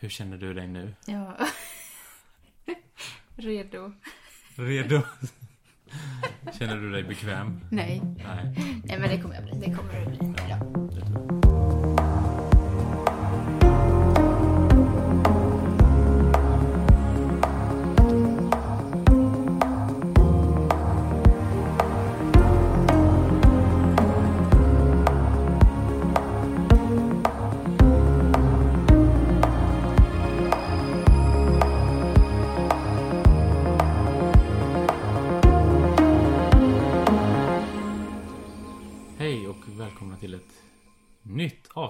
Hur 0.00 0.08
känner 0.08 0.36
du 0.36 0.54
dig 0.54 0.66
nu? 0.66 0.94
Ja. 1.06 1.36
Redo. 3.36 3.92
Redo? 4.56 5.02
Känner 6.58 6.76
du 6.76 6.90
dig 6.92 7.02
bekväm? 7.02 7.60
Nej. 7.70 8.02
Nej. 8.16 8.54
Nej, 8.84 8.98
men 8.98 9.08
det 9.10 9.20
kommer 9.22 9.34
jag 9.34 9.44
bli. 9.44 9.52
Det 9.68 9.74
kommer 9.76 10.00
det 10.00 10.06
bli. 10.06 10.34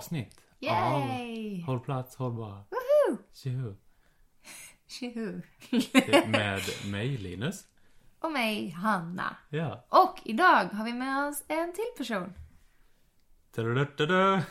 Avsnitt 0.01 0.41
Yay! 0.61 1.61
av 1.61 1.67
Håll 1.67 1.81
plats, 1.81 2.17
håll 2.17 2.33
bara. 2.33 2.65
Tjoho! 3.33 3.77
Tjoho. 4.87 5.41
Med 6.27 6.61
mig 6.91 7.09
Linus. 7.09 7.65
Och 8.21 8.33
mig, 8.33 8.71
Hanna. 8.71 9.37
Ja. 9.49 9.85
Och 9.89 10.21
idag 10.25 10.65
har 10.65 10.85
vi 10.85 10.93
med 10.93 11.29
oss 11.29 11.45
en 11.49 11.73
till 11.73 11.85
person. 11.99 12.33
Tadadadada. 13.55 14.43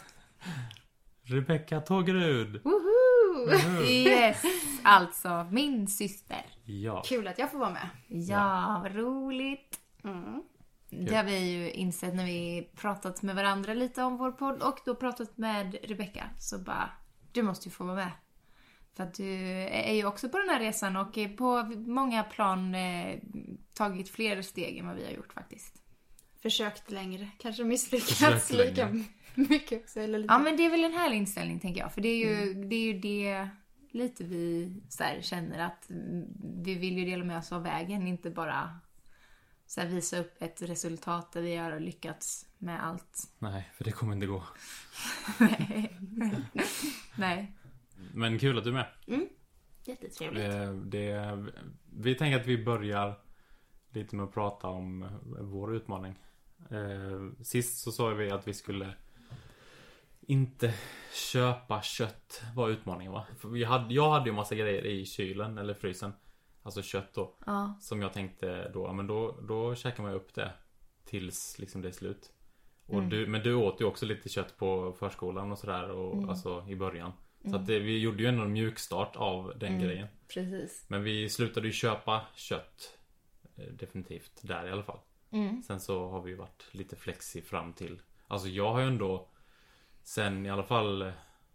Rebecka 1.23 1.81
Tågerud. 1.81 2.61
Woho! 2.63 3.45
Woho! 3.45 3.83
Yes! 3.83 4.43
Alltså, 4.83 5.47
min 5.51 5.87
syster. 5.87 6.45
Ja. 6.65 7.03
Kul 7.05 7.27
att 7.27 7.39
jag 7.39 7.51
får 7.51 7.59
vara 7.59 7.69
med. 7.69 7.89
Ja, 8.07 8.79
vad 8.83 8.95
roligt. 8.95 9.79
Mm. 10.03 10.43
Det 10.89 11.15
har 11.15 11.23
vi 11.23 11.39
ju 11.39 11.71
insett 11.71 12.15
när 12.15 12.25
vi 12.25 12.69
pratat 12.75 13.21
med 13.21 13.35
varandra 13.35 13.73
lite 13.73 14.03
om 14.03 14.17
vår 14.17 14.31
podd 14.31 14.61
och 14.61 14.79
då 14.85 14.95
pratat 14.95 15.37
med 15.37 15.77
Rebecca. 15.83 16.23
Så 16.39 16.59
bara, 16.59 16.89
du 17.31 17.43
måste 17.43 17.67
ju 17.67 17.71
få 17.71 17.83
vara 17.83 17.95
med. 17.95 18.11
För 18.95 19.03
att 19.03 19.13
du 19.13 19.33
är 19.63 19.93
ju 19.93 20.05
också 20.05 20.29
på 20.29 20.37
den 20.37 20.49
här 20.49 20.59
resan 20.59 20.97
och 20.97 21.17
är 21.17 21.29
på 21.29 21.63
många 21.75 22.23
plan 22.23 22.75
eh, 22.75 23.19
tagit 23.73 24.09
fler 24.09 24.41
steg 24.41 24.77
än 24.77 24.87
vad 24.87 24.95
vi 24.95 25.05
har 25.05 25.11
gjort 25.11 25.33
faktiskt. 25.33 25.81
Försökt 26.41 26.91
längre. 26.91 27.29
Kanske 27.37 27.63
misslyckats 27.63 28.51
lika 28.51 29.03
mycket 29.35 29.81
också. 29.81 29.99
Eller 29.99 30.19
lite. 30.19 30.33
Ja 30.33 30.39
men 30.39 30.57
det 30.57 30.65
är 30.65 30.69
väl 30.69 30.83
en 30.83 30.93
härlig 30.93 31.17
inställning 31.17 31.59
tänker 31.59 31.81
jag. 31.81 31.93
För 31.93 32.01
det 32.01 32.09
är 32.09 32.17
ju 32.17 32.53
det, 32.53 32.75
är 32.75 32.93
ju 32.93 32.99
det 32.99 33.49
lite 33.91 34.23
vi 34.23 34.73
så 34.89 35.03
här, 35.03 35.21
känner 35.21 35.65
att 35.65 35.89
mm, 35.89 36.25
vi 36.63 36.75
vill 36.75 36.97
ju 36.97 37.05
dela 37.05 37.23
med 37.23 37.37
oss 37.37 37.51
av 37.51 37.63
vägen. 37.63 38.07
Inte 38.07 38.29
bara 38.29 38.79
så 39.69 39.85
visa 39.85 40.19
upp 40.19 40.41
ett 40.41 40.61
resultat 40.61 41.31
där 41.31 41.41
vi 41.41 41.55
har 41.55 41.79
lyckats 41.79 42.45
med 42.57 42.85
allt. 42.85 43.31
Nej, 43.39 43.69
för 43.73 43.83
det 43.83 43.91
kommer 43.91 44.13
inte 44.13 44.25
gå. 44.25 44.43
Nej. 45.39 45.97
Nej. 47.17 47.55
Men 48.13 48.39
kul 48.39 48.57
att 48.57 48.63
du 48.63 48.69
är 48.69 48.73
med. 48.73 48.87
Jättetrevligt. 49.85 50.45
Eh, 50.45 50.71
Det, 50.73 51.37
vi 51.97 52.15
tänker 52.15 52.39
att 52.39 52.47
vi 52.47 52.63
börjar 52.63 53.19
lite 53.89 54.15
med 54.15 54.25
att 54.25 54.33
prata 54.33 54.67
om 54.67 55.09
vår 55.41 55.75
utmaning. 55.75 56.19
Eh, 56.71 57.43
Sist 57.43 57.77
så 57.77 57.91
sa 57.91 58.07
vi 58.07 58.31
att 58.31 58.47
vi 58.47 58.53
skulle 58.53 58.93
inte 60.21 60.73
köpa 61.13 61.81
kött 61.81 62.41
var 62.55 62.69
utmaningen 62.69 63.11
va? 63.13 63.27
För 63.39 63.49
vi 63.49 63.63
hade, 63.63 63.93
jag 63.93 64.11
hade 64.11 64.29
ju 64.29 64.35
massa 64.35 64.55
grejer 64.55 64.85
i 64.85 65.05
kylen 65.05 65.57
eller 65.57 65.73
frysen. 65.73 66.13
Alltså 66.63 66.81
kött 66.81 67.13
då. 67.13 67.35
Ja. 67.45 67.77
Som 67.81 68.01
jag 68.01 68.13
tänkte 68.13 68.69
då, 68.73 68.93
men 68.93 69.07
då, 69.07 69.39
då 69.47 69.75
käkar 69.75 70.03
man 70.03 70.13
upp 70.13 70.33
det. 70.33 70.53
Tills 71.05 71.59
liksom 71.59 71.81
det 71.81 71.87
är 71.87 71.91
slut. 71.91 72.31
Och 72.85 73.03
du, 73.09 73.27
men 73.27 73.43
du 73.43 73.53
åt 73.53 73.81
ju 73.81 73.85
också 73.85 74.05
lite 74.05 74.29
kött 74.29 74.57
på 74.57 74.93
förskolan 74.99 75.51
och 75.51 75.57
sådär. 75.59 75.89
Och, 75.89 76.29
Alltså 76.29 76.65
i 76.69 76.75
början. 76.75 77.11
Så 77.43 77.55
att 77.55 77.67
det, 77.67 77.79
vi 77.79 77.99
gjorde 77.99 78.23
ju 78.23 78.29
ändå 78.29 78.43
en 78.43 78.53
mjukstart 78.53 79.15
av 79.15 79.53
den 79.59 79.79
grejen. 79.79 80.07
Precis. 80.33 80.85
Men 80.87 81.03
vi 81.03 81.29
slutade 81.29 81.67
ju 81.67 81.73
köpa 81.73 82.21
kött. 82.35 82.97
eh, 83.55 83.63
Definitivt 83.65 84.39
där 84.41 84.67
i 84.67 84.71
alla 84.71 84.83
fall. 84.83 84.99
Sen 85.67 85.79
så 85.79 86.09
har 86.09 86.21
vi 86.21 86.29
ju 86.31 86.35
varit 86.37 86.67
lite 86.71 86.95
flexi 86.95 87.41
fram 87.41 87.73
till. 87.73 88.01
Alltså 88.27 88.47
jag 88.47 88.73
har 88.73 88.79
ju 88.81 88.87
ändå. 88.87 89.29
Sen 90.03 90.45
i 90.45 90.49
alla 90.49 90.63
fall. 90.63 91.01
eh, 91.01 91.11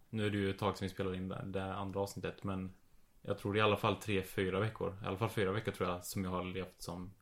Nu 0.09 0.25
är 0.25 0.29
det 0.29 0.37
ju 0.37 0.49
ett 0.49 0.57
tag 0.59 0.77
sedan 0.77 0.85
vi 0.87 0.93
spelade 0.93 1.17
in 1.17 1.27
det, 1.29 1.41
det 1.45 1.73
andra 1.73 1.99
avsnittet. 1.99 2.43
Men 2.43 2.73
jag 3.27 3.37
tror 3.37 3.53
det 3.53 3.57
är 3.59 3.61
i 3.61 3.63
alla 3.63 3.77
fall 3.77 3.95
tre, 3.95 4.23
fyra 4.23 4.59
veckor. 4.59 4.97
I 5.03 5.05
alla 5.07 5.17
fall 5.17 5.29
fyra 5.29 5.51
veckor 5.51 5.71
tror 5.71 5.89
jag 5.89 6.05
som 6.05 6.23
jag 6.23 6.31
har 6.31 6.43
levt 6.43 6.81
som 6.81 7.13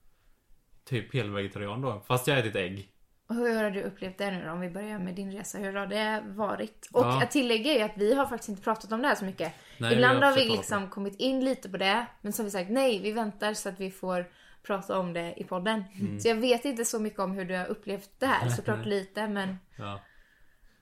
typ 0.85 1.13
helvegetarian 1.13 1.81
då. 1.81 2.03
Fast 2.07 2.27
jag 2.27 2.39
ätit 2.39 2.55
ägg. 2.55 2.89
Och 3.27 3.35
hur 3.35 3.63
har 3.63 3.71
du 3.71 3.81
upplevt 3.83 4.17
det 4.17 4.31
nu 4.31 4.45
då? 4.45 4.51
Om 4.51 4.59
vi 4.59 4.69
börjar 4.69 4.99
med 4.99 5.15
din 5.15 5.31
resa. 5.31 5.57
Hur 5.57 5.73
har 5.73 5.87
det 5.87 6.23
varit? 6.27 6.89
Och 6.93 7.01
Ja. 7.03 7.23
att 7.23 7.31
tillägga 7.31 7.71
är 7.71 7.85
att 7.85 7.97
vi 7.97 8.13
har 8.13 8.25
faktiskt 8.25 8.49
inte 8.49 8.61
pratat 8.61 8.91
om 8.91 9.01
det 9.01 9.07
här 9.07 9.15
så 9.15 9.25
mycket. 9.25 9.53
Nej, 9.77 9.93
Ibland 9.93 10.19
vi 10.19 10.25
har 10.25 10.31
har 10.31 10.37
vi 10.37 10.49
liksom 10.49 10.89
kommit 10.89 11.15
in 11.19 11.45
lite 11.45 11.69
på 11.69 11.77
det. 11.77 12.05
Men 12.21 12.33
så 12.33 12.41
har 12.41 12.45
vi 12.45 12.51
sagt 12.51 12.69
nej, 12.69 12.99
vi 13.01 13.11
väntar 13.11 13.53
så 13.53 13.69
att 13.69 13.79
vi 13.79 13.91
får 13.91 14.25
prata 14.63 14.99
om 14.99 15.13
det 15.13 15.33
i 15.37 15.43
podden. 15.43 15.83
Mm. 15.99 16.19
Så 16.19 16.27
jag 16.27 16.35
vet 16.35 16.65
inte 16.65 16.85
så 16.85 16.99
mycket 16.99 17.19
om 17.19 17.31
hur 17.31 17.45
du 17.45 17.55
har 17.57 17.65
upplevt 17.65 18.09
det 18.19 18.25
här. 18.25 18.49
Såklart 18.57 18.85
lite 18.85 19.27
men 19.27 19.57
Ja. 19.77 19.99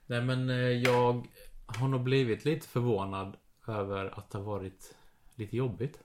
Nej 0.05 0.21
men 0.21 0.49
eh, 0.49 0.55
jag 0.55 1.27
har 1.65 1.87
nog 1.87 2.03
blivit 2.03 2.45
lite 2.45 2.67
förvånad 2.67 3.37
över 3.67 4.19
att 4.19 4.29
det 4.31 4.37
har 4.37 4.45
varit 4.45 4.95
lite 5.35 5.57
jobbigt. 5.57 5.99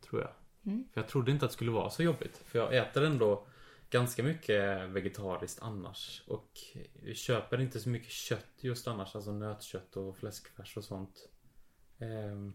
Tror 0.00 0.20
jag. 0.22 0.30
För 0.92 1.00
jag 1.00 1.08
trodde 1.08 1.30
inte 1.30 1.44
att 1.44 1.50
det 1.50 1.54
skulle 1.54 1.70
vara 1.70 1.90
så 1.90 2.02
jobbigt. 2.02 2.36
För 2.36 2.58
jag 2.58 2.76
äter 2.76 3.04
ändå 3.04 3.46
ganska 3.90 4.22
mycket 4.22 4.90
vegetariskt 4.90 5.62
annars. 5.62 6.22
Och 6.26 6.50
köper 7.14 7.60
inte 7.60 7.80
så 7.80 7.88
mycket 7.88 8.10
kött 8.10 8.54
just 8.60 8.88
annars. 8.88 9.14
Alltså 9.14 9.32
nötkött 9.32 9.96
och 9.96 10.16
fläskfärs 10.16 10.76
och 10.76 10.84
sånt. 10.84 11.28
Ehm, 11.98 12.54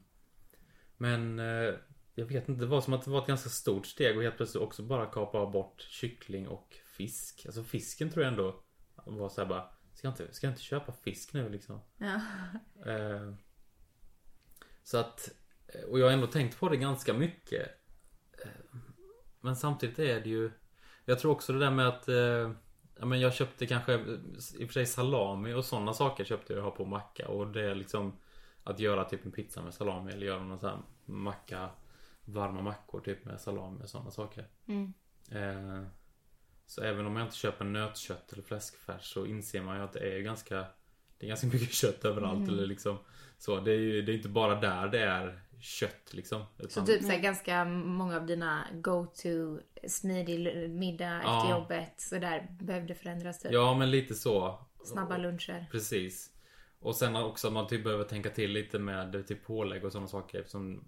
Men 0.97 1.39
eh, 1.39 1.75
jag 2.15 2.25
vet 2.25 2.49
inte, 2.49 2.61
det 2.61 2.67
var 2.67 2.81
som 2.81 2.93
att 2.93 3.03
det 3.05 3.11
var 3.11 3.21
ett 3.21 3.27
ganska 3.27 3.49
stort 3.49 3.85
steg 3.85 4.17
och 4.17 4.23
helt 4.23 4.37
plötsligt 4.37 4.63
också 4.63 4.83
bara 4.83 5.05
kapa 5.05 5.45
bort 5.45 5.81
kyckling 5.81 6.47
och 6.47 6.77
fisk. 6.85 7.43
Alltså 7.45 7.63
fisken 7.63 8.09
tror 8.09 8.23
jag 8.25 8.31
ändå 8.31 8.63
var 9.05 9.29
såhär 9.29 9.47
bara 9.47 9.69
Ska 9.93 10.07
jag 10.07 10.11
inte, 10.11 10.33
ska 10.33 10.47
jag 10.47 10.51
inte 10.51 10.61
köpa 10.61 10.91
fisk 10.91 11.33
nu 11.33 11.49
liksom? 11.49 11.79
ja. 11.97 12.21
Eh, 12.91 13.33
så 14.83 14.97
att 14.97 15.29
Och 15.89 15.99
jag 15.99 16.05
har 16.05 16.11
ändå 16.13 16.27
tänkt 16.27 16.59
på 16.59 16.69
det 16.69 16.77
ganska 16.77 17.13
mycket. 17.13 17.67
Eh, 18.43 18.49
Men 19.41 19.55
samtidigt 19.55 19.99
är 19.99 20.19
det 20.21 20.29
ju 20.29 20.51
Jag 21.05 21.19
tror 21.19 21.31
också 21.31 21.53
det 21.53 21.59
där 21.59 21.71
med 21.71 21.87
att 21.87 22.07
eh, 22.09 22.51
Ja 22.99 23.05
men 23.05 23.19
jag 23.19 23.33
köpte 23.33 23.65
kanske 23.65 23.93
eh, 23.93 23.99
I 24.01 24.63
och 24.63 24.67
för 24.67 24.73
sig 24.73 24.85
salami 24.85 25.53
och 25.53 25.65
sådana 25.65 25.93
saker 25.93 26.23
köpte 26.23 26.53
jag 26.53 26.61
ha 26.61 26.71
på 26.71 26.85
macka 26.85 27.27
och 27.27 27.47
det 27.47 27.61
är 27.61 27.75
liksom 27.75 28.13
Att 28.63 28.79
göra 28.79 29.05
typ 29.05 29.25
en 29.25 29.31
pizza 29.31 29.61
med 29.61 29.73
salami 29.73 30.11
eller 30.11 30.25
göra 30.25 30.43
någon 30.43 30.59
sån 30.59 30.69
här 30.69 30.79
macka 31.05 31.69
Varma 32.25 32.61
mackor 32.61 32.99
typ 32.99 33.25
med 33.25 33.41
salami 33.41 33.83
och 33.83 33.89
sådana 33.89 34.11
saker. 34.11 34.47
Eh, 35.31 35.83
Så 36.65 36.81
även 36.81 37.05
om 37.05 37.15
jag 37.15 37.25
inte 37.25 37.35
köper 37.37 37.65
nötkött 37.65 38.33
eller 38.33 38.43
fläskfärs 38.43 39.05
så 39.13 39.25
inser 39.25 39.61
man 39.61 39.77
ju 39.77 39.83
att 39.83 39.93
det 39.93 40.15
är 40.15 40.19
ganska 40.19 40.65
Det 41.23 41.27
är 41.27 41.29
ganska 41.29 41.47
mycket 41.47 41.73
kött 41.73 42.05
överallt 42.05 42.47
eller 42.47 42.65
liksom 42.65 42.97
Så 43.37 43.59
det 43.59 43.71
är 43.71 43.77
ju 43.77 44.01
det 44.01 44.11
är 44.11 44.15
inte 44.15 44.29
bara 44.29 44.55
där 44.61 44.87
det 44.87 44.99
är 44.99 45.39
kött 45.59 46.13
liksom 46.13 46.43
Så 46.57 46.63
utan, 46.65 46.85
typ 46.85 47.01
så 47.01 47.07
här, 47.07 47.19
ganska 47.19 47.65
många 47.65 48.15
av 48.17 48.25
dina 48.25 48.67
go-to 48.73 49.59
smidig 49.87 50.69
middag 50.69 51.21
Ja. 51.23 51.37
efter 51.37 51.59
jobbet. 51.59 51.93
Så 51.97 52.17
där 52.17 52.47
behövde 52.59 52.95
förändras 52.95 53.39
typ. 53.39 53.51
Ja 53.51 53.73
men 53.73 53.91
lite 53.91 54.13
så 54.15 54.59
Snabba 54.85 55.17
luncher. 55.17 55.65
Precis 55.71 56.31
Och 56.79 56.95
sen 56.95 57.15
också 57.15 57.47
att 57.47 57.53
man 57.53 57.67
typ 57.67 57.83
behöver 57.83 58.03
tänka 58.03 58.29
till 58.29 58.51
lite 58.51 58.79
med 58.79 59.27
typ 59.27 59.45
pålägg 59.45 59.85
och 59.85 59.91
sådana 59.91 60.07
saker 60.07 60.39
eftersom 60.39 60.83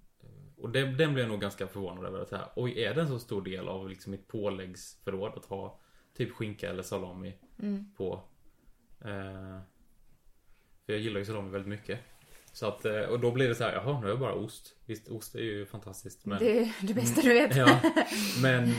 Och 0.58 0.70
det, 0.70 0.80
den 0.82 1.14
blev 1.14 1.20
jag 1.20 1.28
nog 1.30 1.42
ganska 1.42 1.68
förvånad 1.68 2.06
över 2.06 2.20
att 2.20 2.30
säga 2.30 2.50
Oj 2.56 2.80
är 2.84 2.94
det 2.94 3.02
en 3.02 3.08
så 3.08 3.20
stor 3.20 3.42
del 3.42 3.68
av 3.68 3.90
liksom 3.90 4.12
mitt 4.12 4.28
påläggsförråd 4.28 5.34
att 5.36 5.46
ha 5.46 5.80
Typ 6.18 6.32
skinka 6.32 6.70
eller 6.70 6.84
salami 6.84 7.34
på 7.98 8.24
eh, 9.06 9.60
För 10.86 10.94
jag 10.94 11.02
gillar 11.02 11.20
ju 11.20 11.26
salami 11.26 11.50
väldigt 11.50 11.70
mycket 11.70 12.00
Så 12.52 12.68
att, 12.68 12.86
eh, 12.86 13.02
och 13.02 13.20
då 13.20 13.32
blir 13.32 13.48
det 13.48 13.56
så 13.56 13.64
här, 13.64 13.74
jaha 13.74 13.94
nu 14.00 14.06
har 14.06 14.10
jag 14.10 14.20
bara 14.20 14.34
ost 14.34 14.76
Visst 14.86 15.08
ost 15.08 15.36
är 15.36 15.40
ju 15.40 15.66
fantastiskt 15.66 16.26
men 16.26 16.40
Det 16.40 16.60
är 16.60 16.74
det 16.82 16.94
bästa 16.94 17.22
du 17.22 17.34
vet. 17.34 17.56
Ja, 17.56 17.80
men 18.42 18.70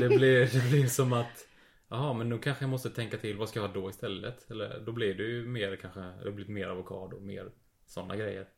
det 0.00 0.08
blir, 0.08 0.62
det 0.62 0.70
blir 0.70 0.86
som 0.86 1.12
att 1.12 1.46
Jaha, 1.88 2.12
men 2.12 2.28
nu 2.28 2.38
kanske 2.38 2.64
jag 2.64 2.70
måste 2.70 2.90
tänka 2.90 3.16
till 3.16 3.36
vad 3.36 3.48
ska 3.48 3.60
jag 3.60 3.68
ha 3.68 3.74
då 3.74 3.90
istället? 3.90 4.50
Eller 4.50 4.80
då 4.86 4.92
blir 4.92 5.14
det 5.14 5.22
ju 5.22 5.46
mer 5.46 5.76
kanske, 5.76 6.00
det 6.00 6.30
blir 6.30 6.46
mer 6.46 6.68
avokado, 6.68 7.20
mer 7.20 7.50
sådana 7.86 8.16
grejer. 8.16 8.48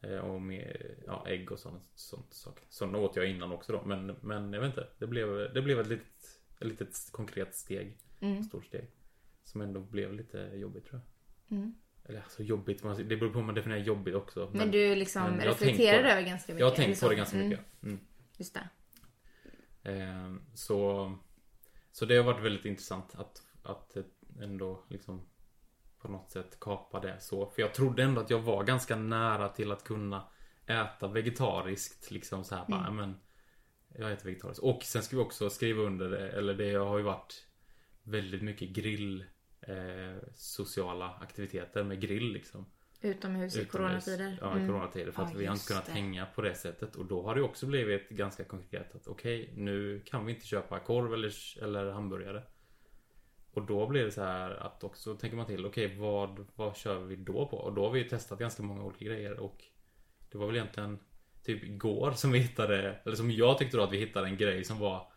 Eh, 0.00 0.18
och 0.18 0.42
mer, 0.42 0.94
ja, 1.06 1.24
ägg 1.28 1.52
och 1.52 1.58
sådana 1.58 1.80
sånt 1.94 2.34
saker. 2.34 2.64
Sådana 2.68 2.98
åt 2.98 3.16
jag 3.16 3.30
innan 3.30 3.52
också 3.52 3.72
då, 3.72 3.82
men, 3.84 4.16
men 4.20 4.52
jag 4.52 4.60
vet 4.60 4.68
inte. 4.68 4.86
Det 4.98 5.06
blev, 5.06 5.54
det 5.54 5.62
blev 5.62 5.80
ett 5.80 5.86
litet, 5.86 6.40
ett 6.60 6.66
litet 6.66 7.08
konkret 7.10 7.54
steg. 7.54 7.96
Stort 8.42 8.64
steg. 8.64 8.90
Som 9.44 9.60
ändå 9.60 9.80
blev 9.80 10.12
lite 10.12 10.38
jobbigt 10.54 10.84
tror 10.86 11.00
jag. 11.00 11.58
Eller 12.04 12.20
alltså 12.20 12.42
jobbigt, 12.42 12.82
det 12.82 13.16
beror 13.16 13.32
på 13.32 13.38
hur 13.38 13.46
man 13.46 13.54
definierar 13.54 13.80
jobbigt 13.80 14.14
också. 14.14 14.50
Men 14.54 14.70
du 14.70 14.94
liksom 14.94 15.22
men 15.22 15.40
reflekterar 15.40 16.04
över 16.04 16.22
ganska 16.22 16.52
mycket? 16.52 16.60
Jag 16.60 16.68
har 16.68 16.76
tänkt 16.76 17.00
på 17.00 17.08
det 17.08 17.14
ganska 17.14 17.36
Mm, 17.36 17.48
mycket. 17.48 17.64
Mm. 17.82 18.00
Just 18.38 18.54
det. 18.54 18.68
Eh, 19.90 20.34
så, 20.54 21.12
så 21.92 22.04
det 22.04 22.16
har 22.16 22.24
varit 22.24 22.44
väldigt 22.44 22.64
intressant 22.64 23.14
att, 23.14 23.42
att 23.62 23.96
ändå 24.40 24.84
liksom 24.88 25.28
på 25.98 26.08
något 26.08 26.30
sätt 26.30 26.60
kapa 26.60 27.00
det 27.00 27.20
så. 27.20 27.46
För 27.46 27.62
jag 27.62 27.74
trodde 27.74 28.02
ändå 28.02 28.20
att 28.20 28.30
jag 28.30 28.38
var 28.38 28.64
ganska 28.64 28.96
nära 28.96 29.48
till 29.48 29.72
att 29.72 29.84
kunna 29.84 30.28
äta 30.66 31.08
vegetariskt. 31.08 32.10
Liksom 32.10 32.44
så 32.44 32.54
här 32.54 32.64
bara, 32.68 32.90
men 32.90 33.20
jag 33.98 34.12
äter 34.12 34.24
vegetariskt. 34.26 34.62
Och 34.62 34.82
sen 34.82 35.02
ska 35.02 35.16
vi 35.16 35.22
också 35.22 35.50
skriva 35.50 35.82
under 35.82 36.10
det, 36.10 36.30
eller 36.30 36.54
det 36.54 36.74
har 36.74 36.98
ju 36.98 37.04
varit 37.04 37.46
väldigt 38.02 38.42
mycket 38.42 38.68
grill 38.68 39.24
eh, 39.62 40.16
sociala 40.34 41.10
aktiviteter 41.20 41.84
med 41.84 42.00
grill 42.00 42.32
liksom. 42.32 42.66
Utomhus 43.00 43.56
i 43.56 43.60
Utomhus. 43.60 43.72
coronatider. 43.72 44.38
Ja, 44.40 44.50
i 44.52 44.56
Mm. 44.56 44.68
coronatider. 44.68 45.12
För 45.12 45.22
att 45.22 45.32
Ja, 45.32 45.38
vi 45.38 45.46
har 45.46 45.54
inte 45.54 45.66
kunnat 45.66 45.86
det. 45.86 45.92
hänga 45.92 46.26
på 46.26 46.42
det 46.42 46.54
sättet. 46.54 46.96
Och 46.96 47.04
då 47.06 47.22
har 47.22 47.34
det 47.34 47.42
också 47.42 47.66
blivit 47.66 48.08
ganska 48.08 48.44
konkret 48.44 48.94
att 48.94 49.08
okej, 49.08 49.52
nu 49.56 50.02
kan 50.06 50.26
vi 50.26 50.32
inte 50.32 50.46
köpa 50.46 50.78
korv 50.80 51.14
eller, 51.14 51.32
eller 51.62 51.90
hamburgare. 51.92 52.42
Och 53.50 53.66
då 53.66 53.86
blir 53.88 54.04
det 54.04 54.10
så 54.10 54.22
här 54.22 54.50
att 54.50 54.84
också 54.84 55.14
tänker 55.16 55.36
man 55.36 55.46
till, 55.46 55.66
okej 55.66 55.96
vad, 55.98 56.46
vad 56.56 56.76
kör 56.76 56.98
vi 56.98 57.16
då 57.16 57.46
på? 57.46 57.56
Och 57.56 57.72
då 57.74 57.84
har 57.84 57.90
vi 57.90 57.98
ju 58.02 58.08
testat 58.08 58.38
ganska 58.38 58.62
många 58.62 58.84
olika 58.84 59.04
grejer 59.04 59.40
och 59.40 59.64
det 60.30 60.38
var 60.38 60.46
väl 60.46 60.56
egentligen 60.56 60.98
typ 61.44 61.64
igår 61.64 62.10
som 62.12 62.32
vi 62.32 62.38
hittade, 62.38 63.00
eller 63.04 63.16
som 63.16 63.30
jag 63.30 63.58
tyckte 63.58 63.76
då 63.76 63.82
att 63.82 63.92
vi 63.92 63.98
hittade 63.98 64.26
en 64.26 64.36
grej 64.36 64.64
som 64.64 64.78
var 64.78 65.11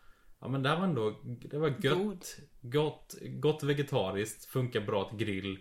Ja 0.46 0.50
men 0.50 0.64
det 0.64 0.70
här 0.70 0.78
var 0.78 0.84
ändå, 0.84 1.16
det 1.24 1.58
var 1.58 1.68
gött, 1.68 1.98
God. 1.98 2.26
gott, 2.62 3.16
gott 3.22 3.64
vegetariskt, 3.64 4.46
funkar 4.46 4.82
bra 4.82 5.10
till 5.10 5.18
grill 5.18 5.60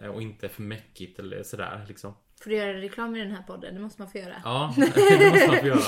eh, 0.00 0.08
och 0.08 0.22
inte 0.22 0.48
för 0.48 0.62
mäckigt 0.62 1.18
eller 1.18 1.42
sådär 1.42 1.84
liksom. 1.88 2.14
Får 2.40 2.50
du 2.50 2.56
göra 2.56 2.72
reklam 2.72 3.16
i 3.16 3.18
den 3.18 3.30
här 3.30 3.42
podden? 3.42 3.74
Det 3.74 3.80
måste 3.80 4.02
man 4.02 4.10
få 4.10 4.18
göra. 4.18 4.42
Ja, 4.44 4.74
det 4.76 5.30
måste 5.30 5.46
man 5.48 5.56
få 5.60 5.66
göra. 5.66 5.80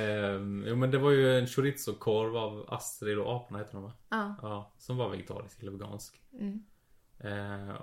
Ehm, 0.00 0.64
jo 0.68 0.76
men 0.76 0.90
det 0.90 0.98
var 0.98 1.10
ju 1.10 1.38
en 1.38 1.46
chorizo-korv 1.46 2.36
av 2.36 2.66
Astrid 2.68 3.18
och 3.18 3.36
aporna 3.36 3.58
heter 3.58 3.72
de 3.72 3.82
va? 3.82 3.92
Ja. 4.08 4.36
Ja, 4.42 4.72
som 4.78 4.96
var 4.96 5.08
vegetarisk 5.10 5.62
eller 5.62 5.72
vegansk. 5.72 6.20
Mm. 6.32 6.64
Ehm, 7.20 7.76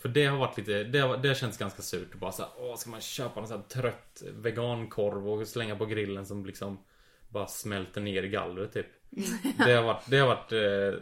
för 0.00 0.08
det 0.08 0.26
har 0.26 0.38
varit 0.38 0.58
lite, 0.58 0.84
det 0.84 0.98
har, 0.98 1.16
det 1.16 1.28
har 1.28 1.34
känts 1.34 1.58
ganska 1.58 1.82
surt. 1.82 2.14
Bara 2.14 2.32
så 2.32 2.42
här, 2.42 2.50
åh 2.58 2.76
ska 2.76 2.90
man 2.90 3.00
köpa 3.00 3.40
någon 3.40 3.48
sån 3.48 3.56
här 3.56 3.68
trött 3.82 4.22
vegankorv 4.34 5.28
och 5.28 5.48
slänga 5.48 5.76
på 5.76 5.86
grillen 5.86 6.26
som 6.26 6.46
liksom 6.46 6.78
bara 7.28 7.46
smälter 7.46 8.00
ner 8.00 8.22
i 8.22 8.28
gallret 8.28 8.72
typ. 8.72 8.86
Det 9.66 9.72
har 9.74 9.82
varit, 9.82 10.02
det 10.10 10.18
har 10.18 10.26
varit 10.26 10.52
eh, 10.52 11.00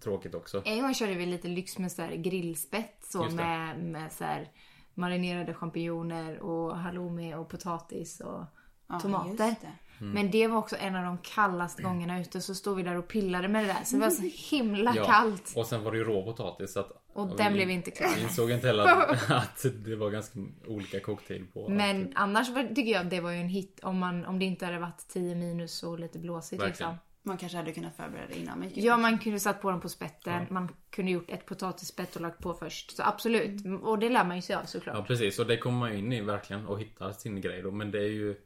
tråkigt 0.00 0.34
också. 0.34 0.62
En 0.64 0.82
gång 0.82 0.94
körde 0.94 1.14
vi 1.14 1.26
lite 1.26 1.48
lyx 1.48 1.78
med 1.78 1.92
så 1.92 2.02
här 2.02 2.14
grillspett 2.14 2.96
så 3.04 3.24
Just 3.24 3.36
det. 3.36 3.42
med, 3.44 3.78
med 3.84 4.12
så 4.12 4.24
här 4.24 4.48
marinerade 4.94 5.54
champinjoner 5.54 6.38
och 6.40 6.76
halloumi 6.76 7.34
och 7.34 7.48
potatis 7.48 8.20
och 8.20 8.44
Ja, 8.88 9.00
tomater. 9.00 9.46
just 9.46 9.60
det. 9.60 9.72
Mm. 10.00 10.12
Men 10.12 10.30
det 10.30 10.46
var 10.46 10.58
också 10.58 10.76
en 10.80 10.96
av 10.96 11.04
de 11.04 11.18
kallaste 11.18 11.82
gångerna 11.82 12.20
ute 12.20 12.40
så 12.40 12.54
stod 12.54 12.76
vi 12.76 12.82
där 12.82 12.96
och 12.96 13.08
pillade 13.08 13.48
med 13.48 13.64
det 13.64 13.68
där 13.68 13.84
så 13.84 13.96
det 13.96 14.02
var 14.02 14.10
så 14.10 14.56
himla 14.56 14.92
Ja, 14.96 15.04
kallt. 15.04 15.52
Och 15.56 15.66
sen 15.66 15.84
var 15.84 15.92
det 15.92 15.98
ju 15.98 16.04
rå 16.04 16.24
potatis 16.24 16.72
så 16.72 16.80
att 16.80 16.99
Och 17.12 17.30
ja, 17.30 17.34
den 17.36 17.52
vi- 17.52 17.58
blev 17.58 17.70
inte 17.70 17.90
klar. 17.90 18.08
Vi 18.16 18.22
insåg 18.22 18.50
inte 18.50 18.66
heller 18.66 18.84
att, 18.84 19.30
att 19.30 19.66
det 19.84 19.96
var 19.96 20.10
ganska 20.10 20.38
olika 20.66 21.00
koktid 21.00 21.52
på 21.52 21.68
Men 21.68 22.12
annars 22.14 22.48
var, 22.48 22.62
tycker 22.62 22.92
jag 22.92 23.04
att 23.04 23.10
det 23.10 23.20
var 23.20 23.30
ju 23.30 23.38
en 23.38 23.48
hit 23.48 23.80
om, 23.82 23.98
man, 23.98 24.24
om 24.24 24.38
det 24.38 24.44
inte 24.44 24.64
hade 24.66 24.78
varit 24.78 25.08
10 25.08 25.34
minus 25.34 25.82
och 25.82 25.98
lite 25.98 26.18
blåsigt 26.18 26.62
Verkligen. 26.62 26.90
liksom. 26.90 27.06
Man 27.22 27.36
kanske 27.36 27.58
hade 27.58 27.72
kunnat 27.72 27.96
förbereda 27.96 28.26
det 28.28 28.38
innan. 28.38 28.58
Men 28.58 28.70
Ja, 28.74 28.96
man 28.96 29.18
kunde 29.18 29.40
satt 29.40 29.62
på 29.62 29.70
dem 29.70 29.80
på 29.80 29.88
spetten. 29.88 30.46
Man 30.50 30.68
kunde 30.90 31.10
gjort 31.12 31.30
ett 31.30 31.46
potatisspett 31.46 32.16
och 32.16 32.22
lagt 32.22 32.38
på 32.42 32.54
först. 32.54 32.96
Så 32.96 33.02
absolut. 33.02 33.64
Och 33.82 33.98
det 33.98 34.08
lär 34.08 34.24
man 34.24 34.36
ju 34.36 34.42
sig 34.42 34.56
av 34.56 34.64
såklart. 34.64 34.96
Ja 34.96 35.04
precis 35.04 35.38
och 35.38 35.46
det 35.46 35.56
kommer 35.56 35.78
man 35.78 35.92
ju 35.92 35.98
in 35.98 36.12
i 36.12 36.20
verkligen 36.20 36.66
och 36.66 36.80
hittar 36.80 37.12
sin 37.12 37.40
grej 37.40 37.62
då. 37.62 37.70
Men 37.70 37.90
det 37.90 37.98
är 37.98 38.08
ju 38.08 38.36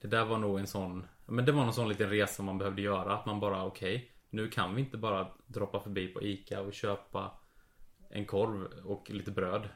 Det 0.00 0.08
där 0.08 0.24
var 0.24 0.38
nog 0.38 0.58
en 0.58 0.66
sån 0.66 1.06
Men 1.26 1.44
det 1.44 1.52
var 1.52 1.64
någon 1.64 1.74
sån 1.74 1.88
liten 1.88 2.10
resa 2.10 2.42
man 2.42 2.58
behövde 2.58 2.82
göra. 2.82 3.14
Att 3.14 3.26
man 3.26 3.40
bara 3.40 3.64
okej 3.64 4.10
Nu 4.30 4.48
kan 4.48 4.74
vi 4.74 4.80
inte 4.80 4.96
bara 4.96 5.26
droppa 5.46 5.80
förbi 5.80 6.08
på 6.08 6.22
ICA 6.22 6.60
och 6.60 6.72
köpa 6.72 7.30
En 8.14 8.26
korv 8.26 8.62
och 8.84 9.10
lite 9.10 9.30
bröd. 9.30 9.68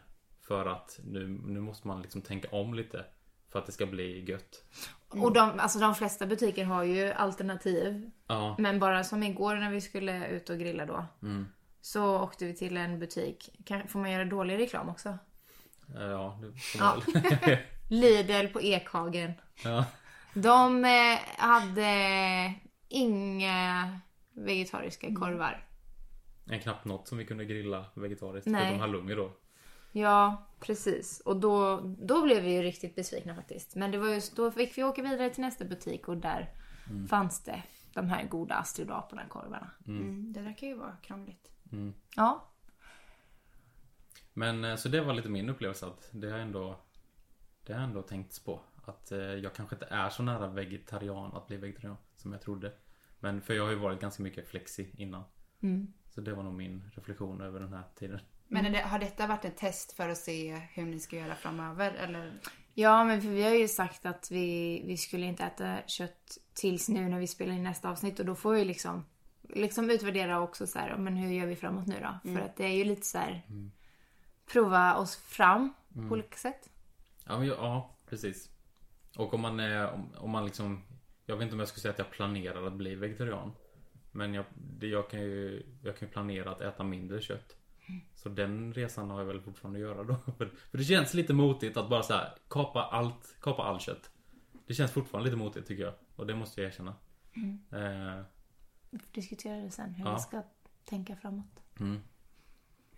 För 0.48 0.66
att 0.66 1.00
nu, 1.04 1.28
nu 1.28 1.60
måste 1.60 1.88
man 1.88 2.02
liksom 2.02 2.22
tänka 2.22 2.48
om 2.50 2.74
lite. 2.74 3.04
För 3.52 3.58
att 3.58 3.66
det 3.66 3.72
ska 3.72 3.86
bli 3.86 4.24
gött. 4.30 4.64
Och 5.08 5.32
de, 5.32 5.60
alltså 5.60 5.78
de 5.78 5.94
flesta 5.94 6.26
butiker 6.26 6.64
har 6.64 6.82
ju 6.82 7.12
alternativ. 7.12 8.10
Ja, 8.26 8.56
Men 8.58 8.78
bara 8.78 9.04
som 9.04 9.22
igår 9.22 9.54
när 9.56 9.70
vi 9.70 9.80
skulle 9.80 10.26
ut 10.28 10.50
och 10.50 10.58
grilla 10.58 10.86
då. 10.86 11.06
Mm. 11.22 11.46
Så 11.80 12.20
åkte 12.22 12.44
vi 12.44 12.54
till 12.54 12.76
en 12.76 12.98
butik. 12.98 13.50
Kan, 13.64 13.88
får 13.88 13.98
man 14.00 14.10
göra 14.10 14.24
dålig 14.24 14.58
reklam 14.58 14.88
också? 14.88 15.08
eh, 15.96 16.02
ja 16.02 16.38
det 16.42 16.58
får 16.60 16.80
Ja. 16.80 17.02
man 17.14 17.22
väl. 17.40 17.58
Lidl 17.90 18.46
på 18.52 18.60
Ekhagen. 18.62 19.32
ja. 19.64 19.84
De 20.34 20.84
eh, 20.84 21.18
hade 21.38 22.54
inga 22.88 23.98
vegetariska 24.32 25.14
korvar. 25.14 25.66
En 26.46 26.60
knappt 26.60 26.84
något 26.84 27.08
som 27.08 27.18
vi 27.18 27.26
kunde 27.26 27.44
grilla 27.44 27.86
vegetariskt. 27.94 28.46
Nej. 28.46 28.60
Förutom 28.60 28.80
halloumi 28.80 29.14
då. 29.14 29.32
Ja, 29.92 30.46
precis. 30.60 31.20
Och 31.20 31.36
då, 31.36 31.80
då 31.98 32.22
blev 32.22 32.42
vi 32.42 32.52
ju 32.52 32.62
riktigt 32.62 32.94
besvikna 32.94 33.34
faktiskt. 33.34 33.74
Men 33.74 33.90
det 33.90 33.98
var 33.98 34.08
just, 34.08 34.36
då 34.36 34.50
fick 34.50 34.78
vi 34.78 34.84
åka 34.84 35.02
vidare 35.02 35.30
till 35.30 35.44
nästa 35.44 35.64
butik 35.64 36.08
och 36.08 36.16
där 36.16 36.50
fanns 37.08 37.44
det 37.44 37.62
de 37.94 38.08
här 38.08 38.28
goda 38.28 38.54
Astrid 38.54 38.90
och 38.90 38.98
aporna-korvarna. 38.98 39.70
Mm, 39.86 40.32
det 40.32 40.40
där 40.40 40.56
kan 40.58 40.68
ju 40.68 40.74
vara 40.74 40.96
krångligt. 41.02 41.50
Ja. 42.16 42.48
Men 44.32 44.64
eh, 44.64 44.76
så 44.76 44.88
det 44.88 45.00
var 45.00 45.14
lite 45.14 45.28
min 45.28 45.48
upplevelse 45.48 45.86
att 45.86 46.08
det 46.12 46.30
har 46.30 46.38
ändå 46.38 46.80
Det 47.64 47.74
har 47.74 47.80
ändå 47.80 48.02
tänkts 48.02 48.44
på 48.44 48.60
Att 48.84 49.12
eh, 49.12 49.18
jag 49.18 49.54
kanske 49.54 49.76
inte 49.76 49.86
är 49.86 50.10
så 50.10 50.22
nära 50.22 50.46
vegetarian 50.46 51.34
att 51.34 51.46
bli 51.46 51.56
vegetarian 51.56 51.96
som 52.16 52.32
jag 52.32 52.42
trodde 52.42 52.72
Men 53.20 53.40
för 53.42 53.54
jag 53.54 53.64
har 53.64 53.70
ju 53.70 53.76
varit 53.76 54.00
ganska 54.00 54.22
mycket 54.22 54.48
flexi 54.48 54.90
innan 54.96 55.24
Så 56.16 56.22
det 56.22 56.34
var 56.34 56.42
nog 56.42 56.54
min 56.54 56.90
reflektion 56.94 57.40
över 57.40 57.60
den 57.60 57.72
här 57.72 57.82
tiden 57.98 58.20
Men 58.48 58.66
är 58.66 58.70
det, 58.70 58.78
har 58.78 58.98
detta 58.98 59.26
varit 59.26 59.44
ett 59.44 59.56
test 59.56 59.92
för 59.92 60.08
att 60.08 60.18
se 60.18 60.54
hur 60.54 60.84
ni 60.84 61.00
ska 61.00 61.16
göra 61.16 61.34
framöver? 61.34 61.94
Eller? 61.94 62.40
Ja, 62.74 63.04
men 63.04 63.22
för 63.22 63.28
vi 63.28 63.42
har 63.42 63.50
ju 63.50 63.68
sagt 63.68 64.06
att 64.06 64.30
vi, 64.30 64.82
vi 64.86 64.96
skulle 64.96 65.26
inte 65.26 65.44
äta 65.44 65.78
kött 65.86 66.38
tills 66.54 66.88
nu 66.88 67.08
när 67.08 67.18
vi 67.18 67.26
spelar 67.26 67.52
in 67.52 67.62
nästa 67.62 67.90
avsnitt 67.90 68.20
och 68.20 68.26
då 68.26 68.34
får 68.34 68.54
vi 68.54 68.64
liksom, 68.64 69.04
liksom 69.42 69.90
utvärdera 69.90 70.40
också 70.40 70.66
så 70.66 70.78
här, 70.78 70.96
men 70.96 71.16
hur 71.16 71.32
gör 71.32 71.46
vi 71.46 71.56
framåt 71.56 71.86
nu 71.86 71.96
då? 72.00 72.32
För 72.34 72.40
att 72.40 72.56
det 72.56 72.64
är 72.64 72.74
ju 72.74 72.84
lite 72.84 73.06
så 73.06 73.18
här, 73.18 73.42
prova 74.52 74.96
oss 74.96 75.16
fram 75.16 75.74
på 75.94 76.14
olika 76.14 76.36
sätt. 76.36 76.70
Ja, 77.24 77.38
men, 77.38 77.48
ja 77.48 77.96
precis 78.08 78.50
Och 79.16 79.34
om 79.34 79.40
man 79.40 79.60
är 79.60 79.90
om, 79.90 80.14
om 80.16 80.30
man 80.30 80.44
liksom 80.44 80.84
Jag 81.26 81.36
vet 81.36 81.42
inte 81.42 81.54
om 81.54 81.58
jag 81.58 81.68
skulle 81.68 81.82
säga 81.82 81.92
att 81.92 81.98
jag 81.98 82.10
planerar 82.10 82.66
att 82.66 82.72
bli 82.72 82.94
vegetarian 82.94 83.52
Men 84.16 84.34
jag, 84.34 84.44
det, 84.54 84.86
jag 84.86 85.10
kan 85.10 85.20
ju 85.20 85.62
Jag 85.82 85.96
kan 85.98 86.08
ju 86.08 86.12
planera 86.12 86.50
att 86.50 86.60
äta 86.60 86.84
mindre 86.84 87.20
kött 87.20 87.56
Så 88.14 88.28
den 88.28 88.72
resan 88.74 89.10
har 89.10 89.18
jag 89.18 89.26
väl 89.26 89.40
fortfarande 89.40 89.78
att 89.78 89.82
göra 89.82 90.04
då 90.04 90.14
För, 90.38 90.46
för 90.70 90.78
det 90.78 90.84
känns 90.84 91.14
lite 91.14 91.32
motigt 91.34 91.76
att 91.76 91.88
bara 91.90 92.02
så 92.02 92.12
här 92.14 92.34
Kapa 92.48 92.82
allt, 92.82 93.36
kapa 93.40 93.62
all 93.62 93.80
kött 93.80 94.10
Det 94.66 94.74
känns 94.74 94.90
fortfarande 94.92 95.30
lite 95.30 95.36
motigt 95.36 95.66
tycker 95.66 95.82
jag 95.82 95.94
Och 96.16 96.26
det 96.26 96.34
måste 96.34 96.60
jag 96.60 96.68
erkänna 96.68 96.94
eh, 97.72 98.24
Vi 98.90 98.98
får 98.98 99.12
diskutera 99.12 99.56
det 99.56 99.70
sen, 99.70 99.94
hur 99.94 100.04
Ja. 100.04 100.14
vi 100.14 100.20
ska 100.20 100.42
tänka 100.84 101.16
framåt. 101.16 101.62
mm. 101.80 102.00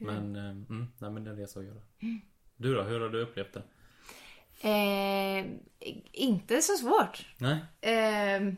Men, 0.01 0.37
eh, 0.37 0.51
mm, 0.51 0.87
nej 0.99 1.11
men 1.11 1.25
det 1.25 1.31
är 1.31 1.35
en 1.35 1.41
resa 1.41 1.61
att 1.61 1.67
göra 1.67 1.81
Du 2.57 2.75
då, 2.75 2.83
hur 2.83 3.01
har 3.01 3.09
du 3.09 3.21
upplevt 3.21 3.53
det? 3.53 3.63
Eh, 4.61 5.47
inte 6.13 6.63
så 6.63 6.73
svårt. 6.73 7.27
Nej? 7.39 7.59
Eh, 7.81 8.55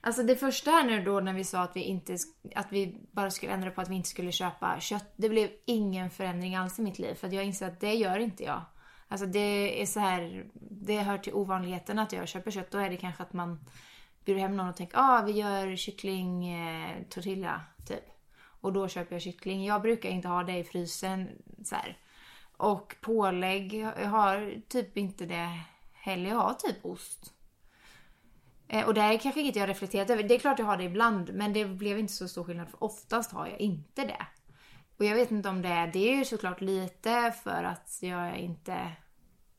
alltså 0.00 0.22
det 0.22 0.36
första 0.36 0.70
här 0.70 0.84
nu 0.84 1.04
då 1.04 1.20
när 1.20 1.32
vi 1.32 1.44
sa 1.44 1.60
att 1.60 1.76
vi 1.76 1.82
inte 1.82 2.16
att 2.54 2.72
vi 2.72 2.96
bara 3.12 3.30
skulle 3.30 3.52
ändra 3.52 3.70
på 3.70 3.80
att 3.80 3.88
vi 3.88 3.94
inte 3.94 4.08
skulle 4.08 4.32
köpa 4.32 4.80
kött. 4.80 5.12
Det 5.16 5.28
blev 5.28 5.50
ingen 5.64 6.10
förändring 6.10 6.56
alls 6.56 6.78
i 6.78 6.82
mitt 6.82 6.98
liv 6.98 7.14
för 7.14 7.26
att 7.26 7.32
jag 7.32 7.44
inser 7.44 7.66
att 7.66 7.80
det 7.80 7.94
gör 7.94 8.18
inte 8.18 8.44
jag. 8.44 8.62
Alltså 9.08 9.26
det 9.26 9.82
är 9.82 9.86
så 9.86 10.00
här, 10.00 10.46
det 10.70 10.98
hör 10.98 11.18
till 11.18 11.34
ovanligheten 11.34 11.98
att 11.98 12.12
jag 12.12 12.28
köper 12.28 12.50
kött. 12.50 12.70
Då 12.70 12.78
är 12.78 12.90
det 12.90 12.96
kanske 12.96 13.22
att 13.22 13.32
man 13.32 13.60
bjuder 14.24 14.40
hem 14.40 14.56
någon 14.56 14.68
och 14.68 14.76
tänker 14.76 14.98
ah 14.98 15.22
vi 15.26 15.32
gör 15.32 15.76
kyckling 15.76 16.48
eh, 16.48 17.02
tortilla 17.08 17.60
typ. 17.86 18.04
Och 18.60 18.72
då 18.72 18.88
köper 18.88 19.14
jag 19.14 19.22
kyckling. 19.22 19.64
Jag 19.64 19.82
brukar 19.82 20.08
inte 20.08 20.28
ha 20.28 20.42
det 20.42 20.58
i 20.58 20.64
frysen 20.64 21.28
så 21.64 21.74
här. 21.74 21.98
Och 22.56 22.96
pålägg, 23.00 23.74
jag 23.74 24.08
har 24.08 24.62
typ 24.68 24.96
inte 24.96 25.26
det 25.26 25.60
heller. 25.92 26.30
Jag 26.30 26.36
har 26.36 26.54
typ 26.54 26.84
ost. 26.84 27.32
Eh, 28.72 28.86
Och 28.86 28.94
det 28.94 29.00
här 29.00 29.12
är 29.14 29.18
kanske 29.18 29.40
inget 29.40 29.56
jag 29.56 29.68
reflekterat 29.68 30.10
över. 30.10 30.22
Det 30.22 30.34
är 30.34 30.38
klart 30.38 30.58
jag 30.58 30.66
har 30.66 30.76
det 30.76 30.84
ibland, 30.84 31.34
men 31.34 31.52
det 31.52 31.64
blev 31.64 31.98
inte 31.98 32.12
så 32.12 32.28
stor 32.28 32.44
skillnad 32.44 32.68
för 32.70 32.84
oftast 32.84 33.32
har 33.32 33.46
jag 33.46 33.60
inte 33.60 34.04
det. 34.04 34.26
Och 34.98 35.04
jag 35.04 35.14
vet 35.14 35.30
inte 35.30 35.48
om 35.48 35.62
det 35.62 35.68
är, 35.68 35.86
det 35.86 36.12
är 36.12 36.16
ju 36.16 36.24
såklart 36.24 36.60
lite 36.60 37.32
för 37.44 37.64
att 37.64 37.98
jag 38.02 38.36
inte 38.38 38.92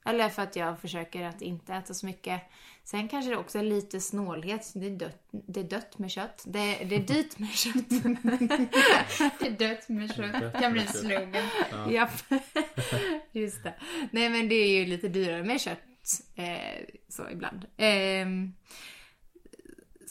Eller 0.06 0.30
för 0.30 0.41
att 0.41 0.56
jag 0.56 0.80
försöker 0.80 1.24
att 1.24 1.41
inte 1.41 1.74
äta 1.74 1.94
så 1.94 2.06
mycket. 2.06 2.41
Sen 2.84 3.08
kanske 3.08 3.32
det 3.32 3.38
också 3.38 3.60
är 3.60 3.63
lite 3.63 4.00
snålhet. 4.00 4.72
Det 4.75 4.86
är 4.86 4.89
dött, 4.89 5.27
det 5.32 5.60
är 5.60 5.63
dött 5.63 5.98
med 5.98 6.12
kött. 6.12 6.44
Det, 6.48 6.60
det 6.84 6.96
är 6.96 7.00
dyrt 7.00 7.39
med 7.39 7.50
kött. 7.50 7.89
Det 9.39 9.48
är 9.48 9.51
dött 9.58 9.89
med 9.89 10.15
kött. 10.15 10.53
kan 10.62 10.74
bli 10.74 10.82
en 10.82 10.88
slogan. 10.88 11.48
Japp. 11.91 12.12
Just 13.32 13.63
det. 13.63 13.74
Nej 14.12 14.30
men 14.30 14.50
det 14.50 14.56
är 14.56 14.80
ju 14.80 14.86
lite 14.86 15.08
dyrare 15.08 15.44
med 15.44 15.62
kött. 15.62 15.80
Eh, 16.36 16.86
så 17.10 17.30
ibland. 17.30 17.65
Ehm, 17.77 18.53